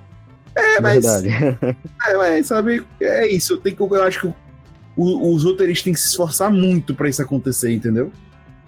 [0.55, 1.05] É, mas.
[1.05, 1.29] Verdade.
[2.07, 3.57] É, mas, sabe, é isso.
[3.59, 4.27] Tem que, eu acho que
[4.97, 8.13] o- os roteiristas têm que se esforçar muito pra isso acontecer, entendeu?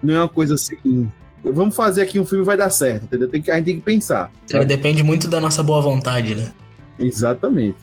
[0.05, 1.11] Não é uma coisa assim.
[1.43, 3.29] Vamos fazer aqui um filme e vai dar certo, entendeu?
[3.29, 4.31] Tem que, a gente tem que pensar.
[4.51, 6.53] Ele depende muito da nossa boa vontade, né?
[6.99, 7.77] Exatamente.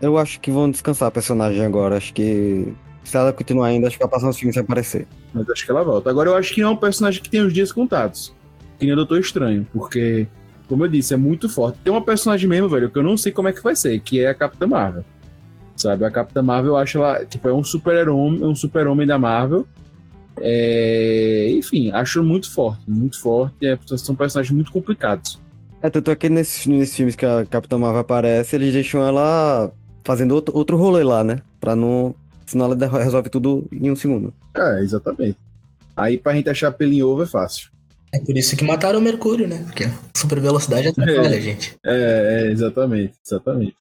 [0.00, 1.96] Eu acho que vão descansar a personagem agora.
[1.96, 2.74] Acho que
[3.04, 5.06] se ela continuar ainda, acho que vai passar uns filmes vai aparecer.
[5.32, 6.10] Mas acho que ela volta.
[6.10, 8.34] Agora, eu acho que não é um personagem que tem os dias contados.
[8.78, 10.26] Que nem o Doutor Estranho, porque,
[10.68, 11.78] como eu disse, é muito forte.
[11.82, 14.20] Tem uma personagem mesmo, velho, que eu não sei como é que vai ser, que
[14.20, 15.04] é a Capitã Marvel.
[15.76, 16.04] Sabe?
[16.04, 19.66] A Capitã Marvel, eu acho ela, tipo, é um super-homem, um super-homem da Marvel.
[20.40, 23.66] É, Enfim, acho muito forte, muito forte.
[23.66, 25.40] É, são personagens muito complicados.
[25.82, 29.72] É, tanto é que nesses, nesses filmes que a Capitã Marvel aparece, eles deixam ela
[30.04, 31.40] fazendo outro, outro rolê lá, né?
[31.60, 32.14] Pra não.
[32.46, 34.32] Senão ela resolve tudo em um segundo.
[34.56, 35.36] É, exatamente.
[35.96, 37.70] Aí pra gente achar pelo em ovo é fácil.
[38.12, 39.62] É por isso que mataram o Mercúrio, né?
[39.64, 39.84] Porque
[40.16, 41.40] super velocidade atrapalha, É.
[41.40, 41.76] gente.
[41.84, 43.74] É, é, exatamente, exatamente.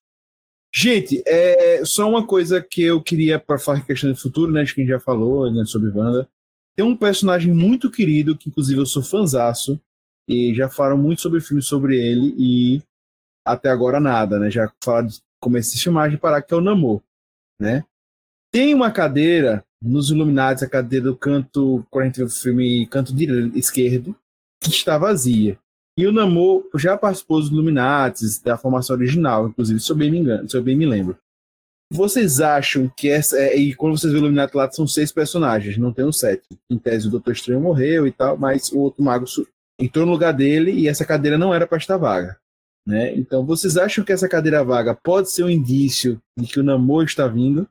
[0.73, 4.61] Gente, é só uma coisa que eu queria para falar em questão de futuro, né?
[4.61, 6.27] Acho que a gente já falou né, sobre Wanda.
[6.75, 9.79] Tem um personagem muito querido, que inclusive eu sou fanzaço,
[10.27, 12.81] e já falaram muito sobre o filme sobre ele, e
[13.45, 14.49] até agora nada, né?
[14.49, 17.01] Já falaram de começo de filmagem parar, que é o Namor,
[17.59, 17.85] né?
[18.51, 23.57] Tem uma cadeira nos Illuminati, a cadeira do canto, quando vê o filme canto direito,
[23.57, 24.15] esquerdo,
[24.59, 25.59] que está vazia.
[25.97, 30.17] E o Namor já participou dos Illuminatis, da formação original, inclusive, se eu bem me
[30.17, 31.17] engano, se eu bem me lembro.
[31.95, 33.37] Vocês acham que essa.
[33.37, 36.43] é, E quando vocês vê o Illuminati lá, são seis personagens, não tem um sete.
[36.69, 39.25] Em tese, o Doutor Estranho morreu e tal, mas o outro mago
[39.79, 42.37] entrou no lugar dele e essa cadeira não era para estar vaga.
[42.87, 43.15] Né?
[43.15, 47.03] Então, vocês acham que essa cadeira vaga pode ser um indício de que o Namor
[47.03, 47.67] está vindo?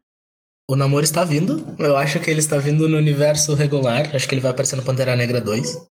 [0.68, 1.62] O namoro está vindo.
[1.78, 4.14] Eu acho que ele está vindo no universo regular.
[4.16, 5.86] Acho que ele vai aparecer no Pantera Negra 2.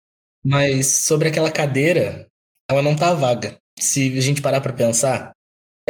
[0.44, 2.26] Mas sobre aquela cadeira,
[2.70, 3.58] ela não tá vaga.
[3.78, 5.32] Se a gente parar pra pensar,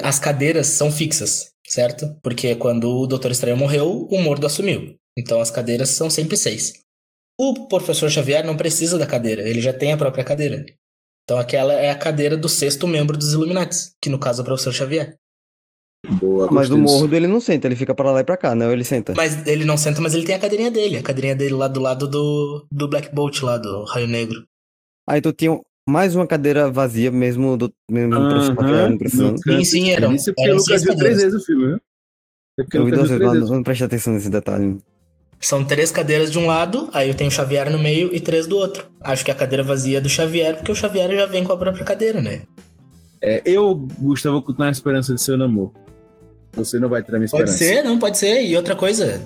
[0.02, 2.14] as cadeiras são fixas, certo?
[2.22, 4.94] Porque quando o Doutor Estranho morreu, o Mordo assumiu.
[5.18, 6.74] Então as cadeiras são sempre seis.
[7.40, 10.64] O Professor Xavier não precisa da cadeira, ele já tem a própria cadeira.
[11.24, 14.44] Então aquela é a cadeira do sexto membro dos Illuminati, que no caso é o
[14.44, 15.16] Professor Xavier.
[16.20, 16.98] Boa, Mas gostei o disso.
[16.98, 18.66] morro ele não senta, ele fica pra lá e pra cá, né?
[18.66, 19.14] Ou ele senta.
[19.16, 20.96] Mas ele não senta, mas ele tem a cadeirinha dele.
[20.96, 24.44] A cadeirinha dele lá do lado do, do Black Bolt, lá do Raio Negro.
[25.08, 25.58] Aí tu tinha
[25.88, 29.40] mais uma cadeira vazia, mesmo do mesmo Xavier não precisando.
[29.40, 31.78] canto sim, eram- Isso é porque o Lucas seis viu três vezes o filme?
[32.58, 34.78] É o Eu vi duas vezes, não prestei atenção nesse detalhe.
[35.40, 38.46] São três cadeiras de um lado, aí eu tenho o Xavier no meio e três
[38.46, 38.86] do outro.
[39.00, 41.56] Acho que a cadeira vazia é do Xavier, porque o Xavier já vem com a
[41.56, 42.42] própria cadeira, né?
[43.20, 45.72] É, eu, Gustavo, vou continuar a esperança de seu namoro.
[46.52, 47.74] Você não vai ter a minha Pode esperança.
[47.82, 48.42] ser, não pode ser.
[48.44, 49.20] E outra coisa,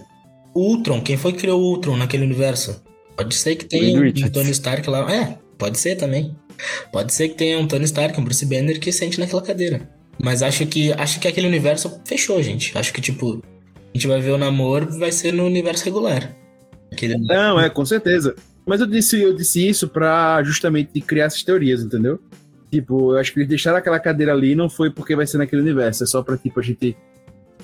[0.54, 2.82] o Ultron, quem foi que criou o Ultron naquele universo?
[3.16, 4.30] Pode ser que tenha um Richards.
[4.32, 5.12] Tony Stark lá.
[5.12, 6.34] É, pode ser também.
[6.92, 9.88] Pode ser que tenha um Tony Stark, um Bruce Banner que sente naquela cadeira.
[10.22, 12.76] Mas acho que acho que aquele universo fechou, gente.
[12.76, 16.34] Acho que, tipo, a gente vai ver o namoro, vai ser no universo regular.
[16.92, 17.18] Aquele...
[17.18, 18.34] Não, é, com certeza.
[18.64, 22.18] Mas eu disse, eu disse isso pra justamente criar essas teorias, entendeu?
[22.70, 25.62] Tipo, eu acho que eles deixaram aquela cadeira ali não foi porque vai ser naquele
[25.62, 26.96] universo, é só pra, tipo, a gente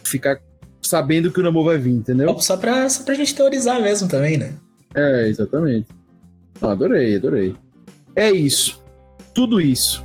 [0.05, 0.41] ficar
[0.81, 2.39] sabendo que o namoro vai vir, entendeu?
[2.39, 4.53] Só pra, só pra gente teorizar mesmo também, né?
[4.95, 5.89] É, exatamente.
[6.61, 7.55] Ah, adorei, adorei.
[8.15, 8.82] É isso
[9.35, 10.03] tudo isso.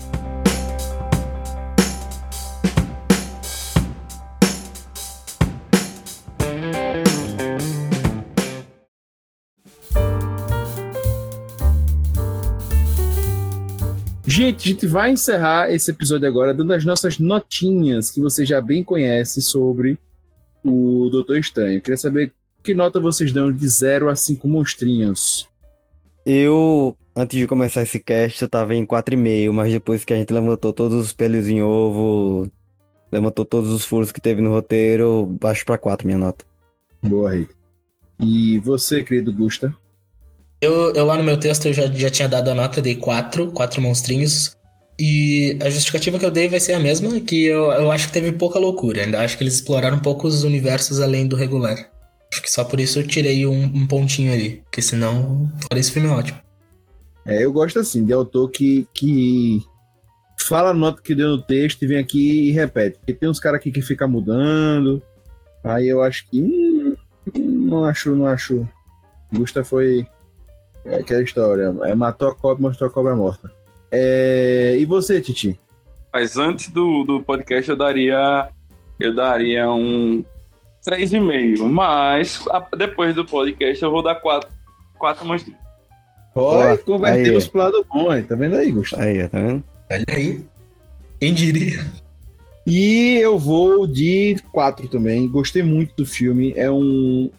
[14.26, 18.62] Gente, a gente vai encerrar esse episódio agora dando as nossas notinhas que você já
[18.62, 19.98] bem conhece sobre
[20.64, 21.82] o Doutor Estranho.
[21.82, 22.32] Queria saber
[22.62, 25.48] que nota vocês dão de 0 a 5 monstrinhos.
[26.24, 30.32] Eu antes de começar esse cast, eu tava em 4,5, mas depois que a gente
[30.32, 32.50] levantou todos os pelos em ovo,
[33.12, 36.46] levantou todos os furos que teve no roteiro, baixo pra 4 minha nota.
[37.02, 37.54] Boa, Rick.
[38.20, 39.76] E você, querido Gusta?
[40.62, 43.52] Eu, eu lá no meu texto eu já, já tinha dado a nota, dei 4,
[43.52, 44.56] 4 monstrinhos.
[45.00, 48.14] E a justificativa que eu dei vai ser a mesma, que eu, eu acho que
[48.14, 49.04] teve pouca loucura.
[49.04, 51.92] Ainda acho que eles exploraram um pouco os universos além do regular.
[52.32, 54.62] Acho que só por isso eu tirei um, um pontinho ali.
[54.64, 56.47] Porque senão, fora esse filme é ótimo.
[57.28, 59.62] É, eu gosto assim, de autor que, que
[60.40, 62.98] fala a nota que deu no texto e vem aqui e repete.
[62.98, 65.02] Porque tem uns caras aqui que fica mudando.
[65.64, 66.42] Aí eu acho que.
[66.42, 66.96] Hum,
[67.36, 68.68] não acho, não acho.
[69.34, 70.08] Gusta foi.
[70.86, 71.76] É aquela história.
[71.84, 73.52] É, matou a cobra, mostrou a cobra morta.
[73.92, 75.60] É, e você, Titi?
[76.14, 78.50] Mas antes do, do podcast eu daria.
[78.98, 80.24] Eu daria um
[80.88, 81.64] 3,5.
[81.70, 84.50] Mas a- depois do podcast eu vou dar 4.
[84.98, 85.67] 4 monstrinhos.
[86.40, 87.50] Olha, Ó, convertemos aí.
[87.50, 89.02] pro lado bom, aí, tá vendo aí, Gustavo?
[89.04, 89.64] Aí, tá vendo?
[89.90, 90.46] Olha aí.
[91.20, 91.86] Quem diria?
[92.66, 95.28] E eu vou de 4 também.
[95.28, 96.54] Gostei muito do filme.
[96.56, 97.30] É um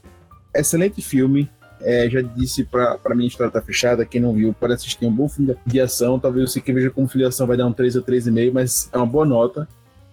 [0.54, 1.48] excelente filme.
[1.80, 4.04] É, já disse pra, pra mim, a história tá fechada.
[4.04, 6.18] Quem não viu, pode assistir um bom filme de ação.
[6.18, 8.88] Talvez você que veja como filme de ação vai dar um 3 ou 3,5, mas
[8.92, 9.68] é uma boa nota.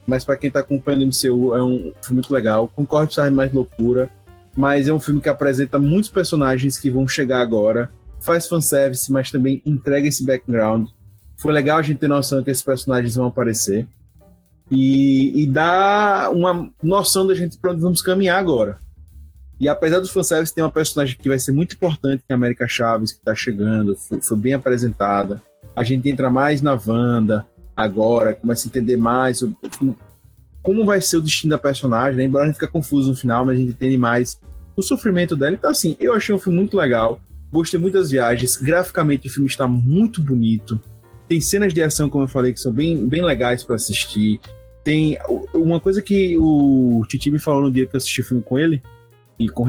[0.05, 2.67] Mas pra quem tá acompanhando o MCU, é um filme muito legal.
[2.75, 4.09] Concordo que sai mais loucura,
[4.55, 7.89] mas é um filme que apresenta muitos personagens que vão chegar agora.
[8.25, 10.87] Faz fanservice, mas também entrega esse background.
[11.37, 13.87] Foi legal a gente ter noção que esses personagens vão aparecer.
[14.71, 18.79] E, e dá uma noção da gente pra onde vamos caminhar agora.
[19.59, 22.35] E apesar do fanservice, tem uma personagem que vai ser muito importante, que é a
[22.35, 25.41] América Chaves, que tá chegando, foi, foi bem apresentada.
[25.75, 27.45] A gente entra mais na Wanda
[27.75, 29.97] agora, começa a entender mais o- como-
[30.63, 32.23] como vai ser o destino da personagem, né?
[32.23, 34.39] embora a gente fique confuso no final, mas a gente entende mais
[34.75, 35.53] o sofrimento dela.
[35.53, 37.19] Então, assim, eu achei um filme muito legal,
[37.55, 40.79] gostei muito das viagens, graficamente o filme está muito bonito,
[41.27, 44.39] tem cenas de ação, como eu falei, que são bem, bem legais para assistir.
[44.83, 45.17] Tem
[45.53, 48.59] uma coisa que o Titi me falou no dia que eu assisti o filme com
[48.59, 48.81] ele,
[49.39, 49.67] e com o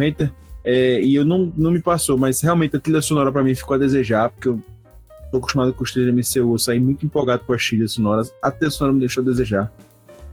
[0.68, 3.74] é, e eu não, não me passou, mas realmente a trilha sonora para mim ficou
[3.76, 4.60] a desejar, porque eu
[5.30, 8.50] tô acostumado com os trilhas MCU, eu saí muito empolgado com as trilhas sonoras, a
[8.50, 9.72] trilha sonora me deixou a desejar.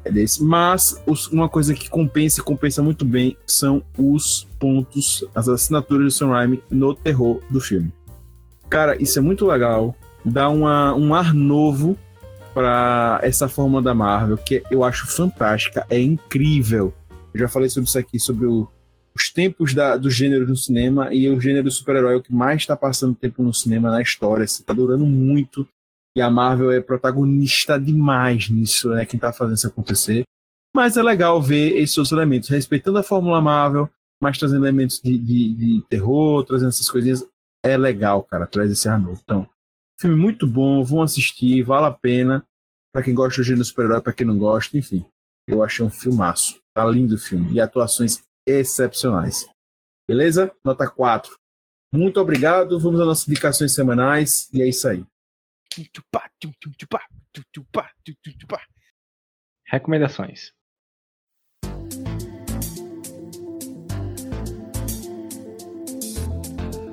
[0.05, 0.43] É desse.
[0.43, 6.05] Mas os- uma coisa que compensa e compensa muito bem são os pontos, as assinaturas
[6.05, 7.91] do Sam Raimi no terror do filme.
[8.69, 9.95] Cara, isso é muito legal.
[10.25, 11.97] Dá uma, um ar novo
[12.53, 16.93] para essa forma da Marvel, que eu acho fantástica, é incrível.
[17.33, 18.67] Eu já falei sobre isso aqui, sobre o-
[19.15, 22.61] os tempos da, do gênero no cinema, e o gênero super-herói é o que mais
[22.61, 24.43] está passando tempo no cinema na história.
[24.43, 25.67] Está durando muito.
[26.15, 29.05] E a Marvel é protagonista demais nisso, né?
[29.05, 30.23] Quem tá fazendo isso acontecer.
[30.75, 33.89] Mas é legal ver esses outros elementos, respeitando a Fórmula Marvel,
[34.21, 37.25] mas trazendo elementos de, de- de terror, trazendo essas coisinhas.
[37.65, 39.19] É legal, cara, traz esse ar novo.
[39.23, 39.47] Então,
[39.99, 42.45] filme muito bom, vão assistir, vale a pena.
[42.93, 45.03] Pra quem gosta do gênero super-herói, pra quem não gosta, enfim.
[45.47, 46.59] Eu achei um filmaço.
[46.75, 47.53] Tá lindo o filme.
[47.53, 49.47] E atuações excepcionais.
[50.07, 50.51] Beleza?
[50.63, 51.35] Nota 4.
[51.93, 52.79] Muito obrigado.
[52.79, 54.47] Vamos às nossas indicações semanais.
[54.53, 55.03] E é isso aí.
[59.65, 60.51] Recomendações.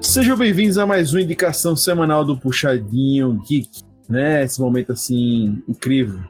[0.01, 4.45] Sejam bem-vindos a mais uma indicação semanal do Puxadinho Geek, né?
[4.45, 6.25] Esse momento assim incrível,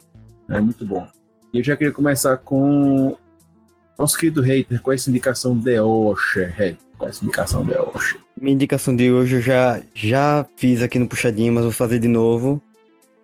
[0.48, 1.06] é muito bom.
[1.52, 3.16] E eu já queria começar com
[3.97, 8.18] nosso querido hater, com essa indicação de hoje, é, com essa indicação de hoje.
[8.41, 12.09] Minha indicação de hoje eu já, já fiz aqui no Puxadinho, mas vou fazer de
[12.09, 12.59] novo,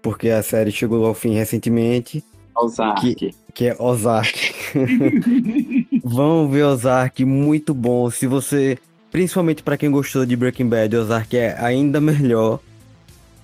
[0.02, 2.22] porque a série chegou ao fim recentemente,
[2.54, 3.34] Ozark.
[3.54, 4.54] que é Ozark.
[6.04, 8.10] Vão ver Ozark, muito bom.
[8.10, 8.76] Se você,
[9.10, 12.60] principalmente pra quem gostou de Breaking Bad, Ozark é ainda melhor.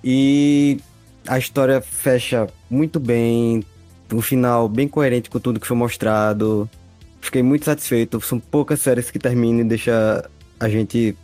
[0.03, 0.77] E
[1.27, 3.63] a história fecha muito bem,
[4.11, 6.69] um final bem coerente com tudo que foi mostrado.
[7.19, 8.21] Fiquei muito satisfeito.
[8.21, 9.95] São poucas séries que terminam e deixam
[10.59, 11.17] a gente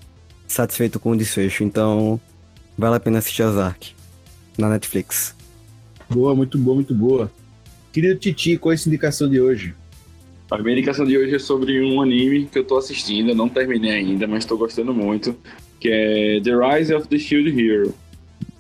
[0.54, 1.64] satisfeito com o desfecho.
[1.64, 2.20] Então,
[2.78, 3.94] vale a pena assistir Ozark
[4.58, 5.36] na Netflix.
[6.10, 7.32] Boa, muito boa, muito boa.
[7.94, 9.74] Querido Titi, qual é essa indicação de hoje?
[10.52, 13.48] A minha indicação de hoje é sobre um anime que eu tô assistindo, eu não
[13.48, 15.36] terminei ainda, mas tô gostando muito,
[15.80, 17.94] que é The Rise of the Shield Hero,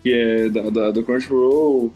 [0.03, 1.91] que é da, da- do Crunchyroll,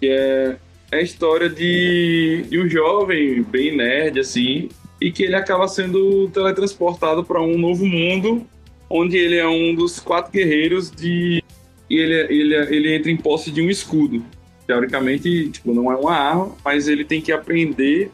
[0.00, 0.56] que é,
[0.92, 4.68] é a história de, de um jovem bem nerd, assim,
[5.00, 8.46] e que ele acaba sendo teletransportado para um novo mundo,
[8.92, 11.42] onde ele é um dos quatro guerreiros de...
[11.88, 14.22] e ele, ele, ele entra em posse de um escudo.
[14.66, 18.10] teoricamente, tipo, não é uma arma, mas ele tem que aprender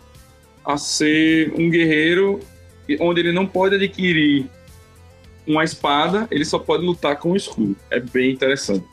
[0.64, 2.40] a ser um guerreiro
[3.00, 4.46] onde ele não pode adquirir
[5.46, 7.74] uma espada, ele só pode lutar com o escudo.
[7.90, 8.86] É bem interessante.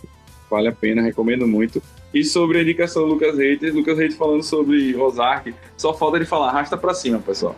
[0.50, 1.82] Vale a pena, recomendo muito.
[2.14, 6.26] E sobre a indicação do Lucas Reiter, Lucas Reiter falando sobre Rosark, só falta ele
[6.26, 7.56] falar, arrasta pra cima, pessoal.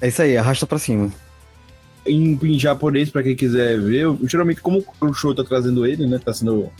[0.00, 1.12] É isso aí, arrasta pra cima.
[2.06, 6.18] Em, em japonês, pra quem quiser ver, geralmente como o show tá trazendo ele, né?
[6.18, 6.70] Tá sendo.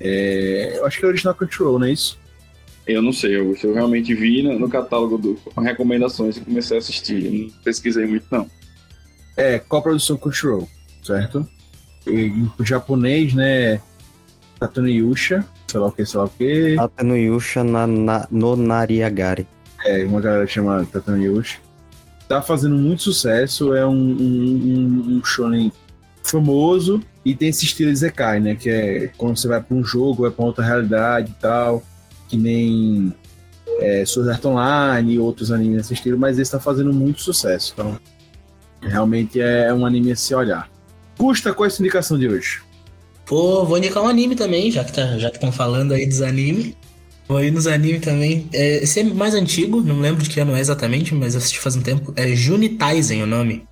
[0.00, 2.18] É, eu acho que é original Control, não é isso?
[2.86, 6.76] Eu não sei, eu, eu realmente vi no, no catálogo do, com recomendações e comecei
[6.76, 7.30] a assistir.
[7.30, 8.48] Não pesquisei muito, não.
[9.36, 10.68] É, qual produção Crunchyroll,
[11.02, 11.48] certo?
[12.06, 13.80] E, em japonês, né?
[14.60, 16.76] Tatano Yusha, sei lá o que, sei lá o que.
[16.76, 19.46] Tatano Yusha na, na, no Nariagari.
[19.84, 21.58] É, uma galera chama Tatano Yusha.
[22.28, 25.70] Tá fazendo muito sucesso, é um, um, um, um shonen
[26.22, 28.54] famoso e tem esse estilo Zekai, né?
[28.54, 31.82] Que é quando você vai para um jogo, vai para outra realidade e tal,
[32.28, 33.12] que nem
[33.80, 37.72] é, Sword Art Online e outros animes nesse estilo, mas esse tá fazendo muito sucesso.
[37.74, 37.98] Então,
[38.80, 40.70] realmente é um anime a se olhar.
[41.16, 42.62] Custa qual é a sua indicação de hoje?
[43.26, 46.74] Pô, vou indicar um anime também, já que tá, estão falando aí dos animes.
[47.30, 48.48] Ir nos animes também.
[48.52, 51.58] É, esse é mais antigo, não lembro de que ano é exatamente, mas eu assisti
[51.58, 52.12] faz um tempo.
[52.16, 53.64] É Juni Taisen o nome.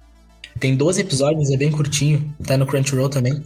[0.58, 2.34] Tem 12 episódios, é bem curtinho.
[2.46, 3.42] Tá no Crunchyroll também.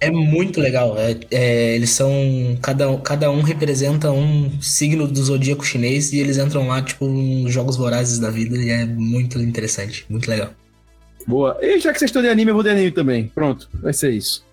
[0.00, 0.96] É muito legal.
[0.98, 2.10] É, é, eles são.
[2.62, 7.52] Cada, cada um representa um signo do zodíaco chinês e eles entram lá, tipo, nos
[7.52, 10.04] jogos vorazes da vida e é muito interessante.
[10.08, 10.50] Muito legal.
[11.26, 11.58] Boa.
[11.60, 13.28] E já que vocês estão de anime, eu vou de anime também.
[13.34, 14.44] Pronto, vai ser isso.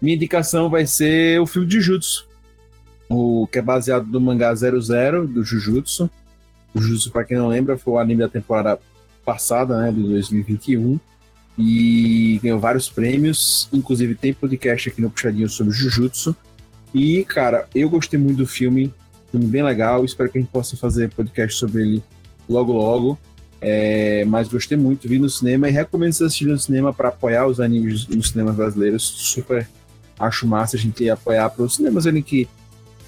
[0.00, 2.26] Minha indicação vai ser o filme de Jujutsu.
[3.08, 6.10] O que é baseado no mangá 00 do Jujutsu.
[6.74, 8.80] O Jujutsu, pra quem não lembra, foi o anime da temporada
[9.24, 10.98] passada, né, de 2021
[11.58, 16.34] e ganhou vários prêmios, inclusive tem podcast aqui no Puxadinho sobre Jujutsu.
[16.92, 18.92] E, cara, eu gostei muito do filme,
[19.30, 22.02] filme bem legal, espero que a gente possa fazer podcast sobre ele
[22.48, 23.18] logo logo.
[23.60, 27.46] É, mas gostei muito, vi no cinema e recomendo vocês assistirem no cinema para apoiar
[27.46, 29.02] os animes nos cinemas brasileiros.
[29.02, 29.66] Super
[30.18, 32.48] acho massa a gente apoiar para os cinemas ali que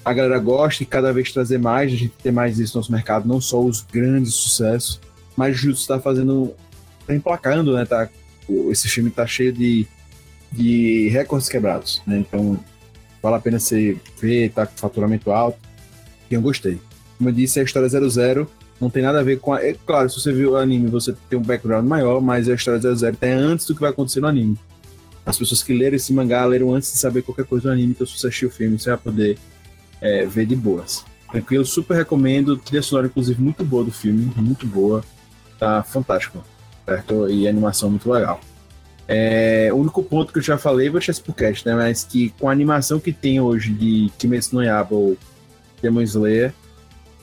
[0.07, 2.91] a galera gosta e cada vez trazer mais, a gente ter mais isso no nosso
[2.93, 5.01] mercado, não só os grandes sucessos,
[5.35, 6.53] mas Jujutsu está fazendo,
[7.05, 7.85] tá emplacando, né?
[7.85, 8.07] Tá
[8.71, 9.85] esse filme tá cheio de,
[10.49, 12.19] de recordes quebrados, né?
[12.19, 12.57] Então
[13.21, 15.59] vale a pena você ver, tá com faturamento alto.
[16.31, 16.79] E eu gostei.
[17.17, 19.61] Como eu disse, a história 00 não tem nada a ver com a...
[19.61, 22.79] É claro, se você viu o anime, você tem um background maior, mas a história
[22.79, 24.57] 00 tem antes do que vai acontecer no anime.
[25.25, 28.07] As pessoas que leram esse mangá leram antes de saber qualquer coisa do anime, então
[28.07, 29.37] se você assistir o filme, você vai poder
[30.01, 31.05] é, ver de boas.
[31.31, 32.57] Tranquilo, super recomendo.
[32.57, 35.03] Trilha sonora, inclusive, muito boa do filme, muito boa.
[35.59, 36.43] Tá fantástico
[36.87, 37.29] certo?
[37.29, 38.39] E animação muito legal.
[39.07, 41.75] É, o único ponto que eu já falei, vou deixar esse podcast, né?
[41.75, 45.17] Mas que com a animação que tem hoje de Kimetsu no Yaiba ou
[45.81, 46.53] Demon Slayer,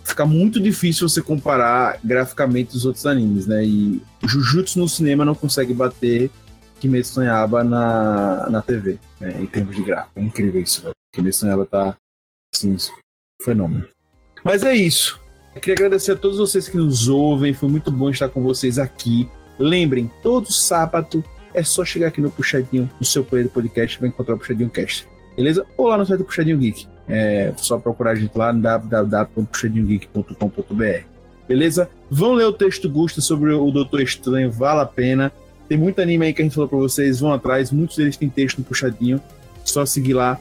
[0.02, 3.64] fica muito difícil você comparar graficamente os outros animes, né?
[3.64, 6.30] E Jujutsu no cinema não consegue bater
[6.80, 9.36] Kimetsu no Yaiba na, na TV, né?
[9.40, 10.12] em termos de gráfico.
[10.16, 10.94] É incrível isso, velho.
[11.12, 11.96] Kimetsu no Yaiba tá,
[12.56, 12.76] assim,
[13.42, 13.86] fenômeno.
[14.42, 15.20] Mas é isso.
[15.54, 17.54] Eu queria agradecer a todos vocês que nos ouvem.
[17.54, 19.28] Foi muito bom estar com vocês aqui.
[19.58, 24.08] Lembrem, todo sábado é só chegar aqui no Puxadinho, no seu player do podcast, vai
[24.08, 25.06] encontrar o Puxadinho Cast.
[25.36, 25.64] Beleza?
[25.76, 26.88] Ou lá no site do Puxadinho Geek.
[27.08, 31.04] É só procurar a gente lá no www.puxadinhogeek.com.br.
[31.46, 31.90] Beleza?
[32.10, 35.30] Vão ler o texto Gusta sobre o Doutor Estranho, vale a pena.
[35.68, 37.70] Tem muito anime aí que a gente falou pra vocês, vão atrás.
[37.70, 39.20] Muitos deles têm texto no Puxadinho.
[39.64, 40.40] Só seguir lá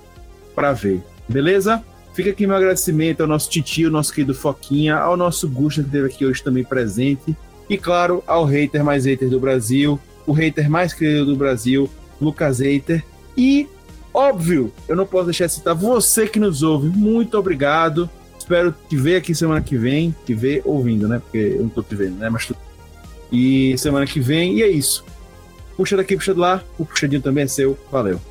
[0.55, 1.01] pra ver.
[1.27, 1.83] Beleza?
[2.13, 6.07] Fica aqui meu agradecimento ao nosso titio, nosso querido Foquinha, ao nosso Gusta que esteve
[6.07, 7.35] aqui hoje também presente.
[7.69, 11.89] E claro, ao hater mais hater do Brasil, o hater mais querido do Brasil,
[12.21, 13.03] Lucas Hater.
[13.35, 13.67] E,
[14.13, 16.87] óbvio, eu não posso deixar de citar você que nos ouve.
[16.87, 18.09] Muito obrigado.
[18.37, 20.15] Espero te ver aqui semana que vem.
[20.25, 21.19] Te ver ouvindo, né?
[21.19, 22.29] Porque eu não tô te vendo, né?
[22.29, 22.55] Mas tu...
[23.31, 25.03] E semana que vem, e é isso.
[25.75, 26.63] Puxa daqui, puxa de lá.
[26.77, 27.77] O puxadinho também é seu.
[27.91, 28.21] Valeu.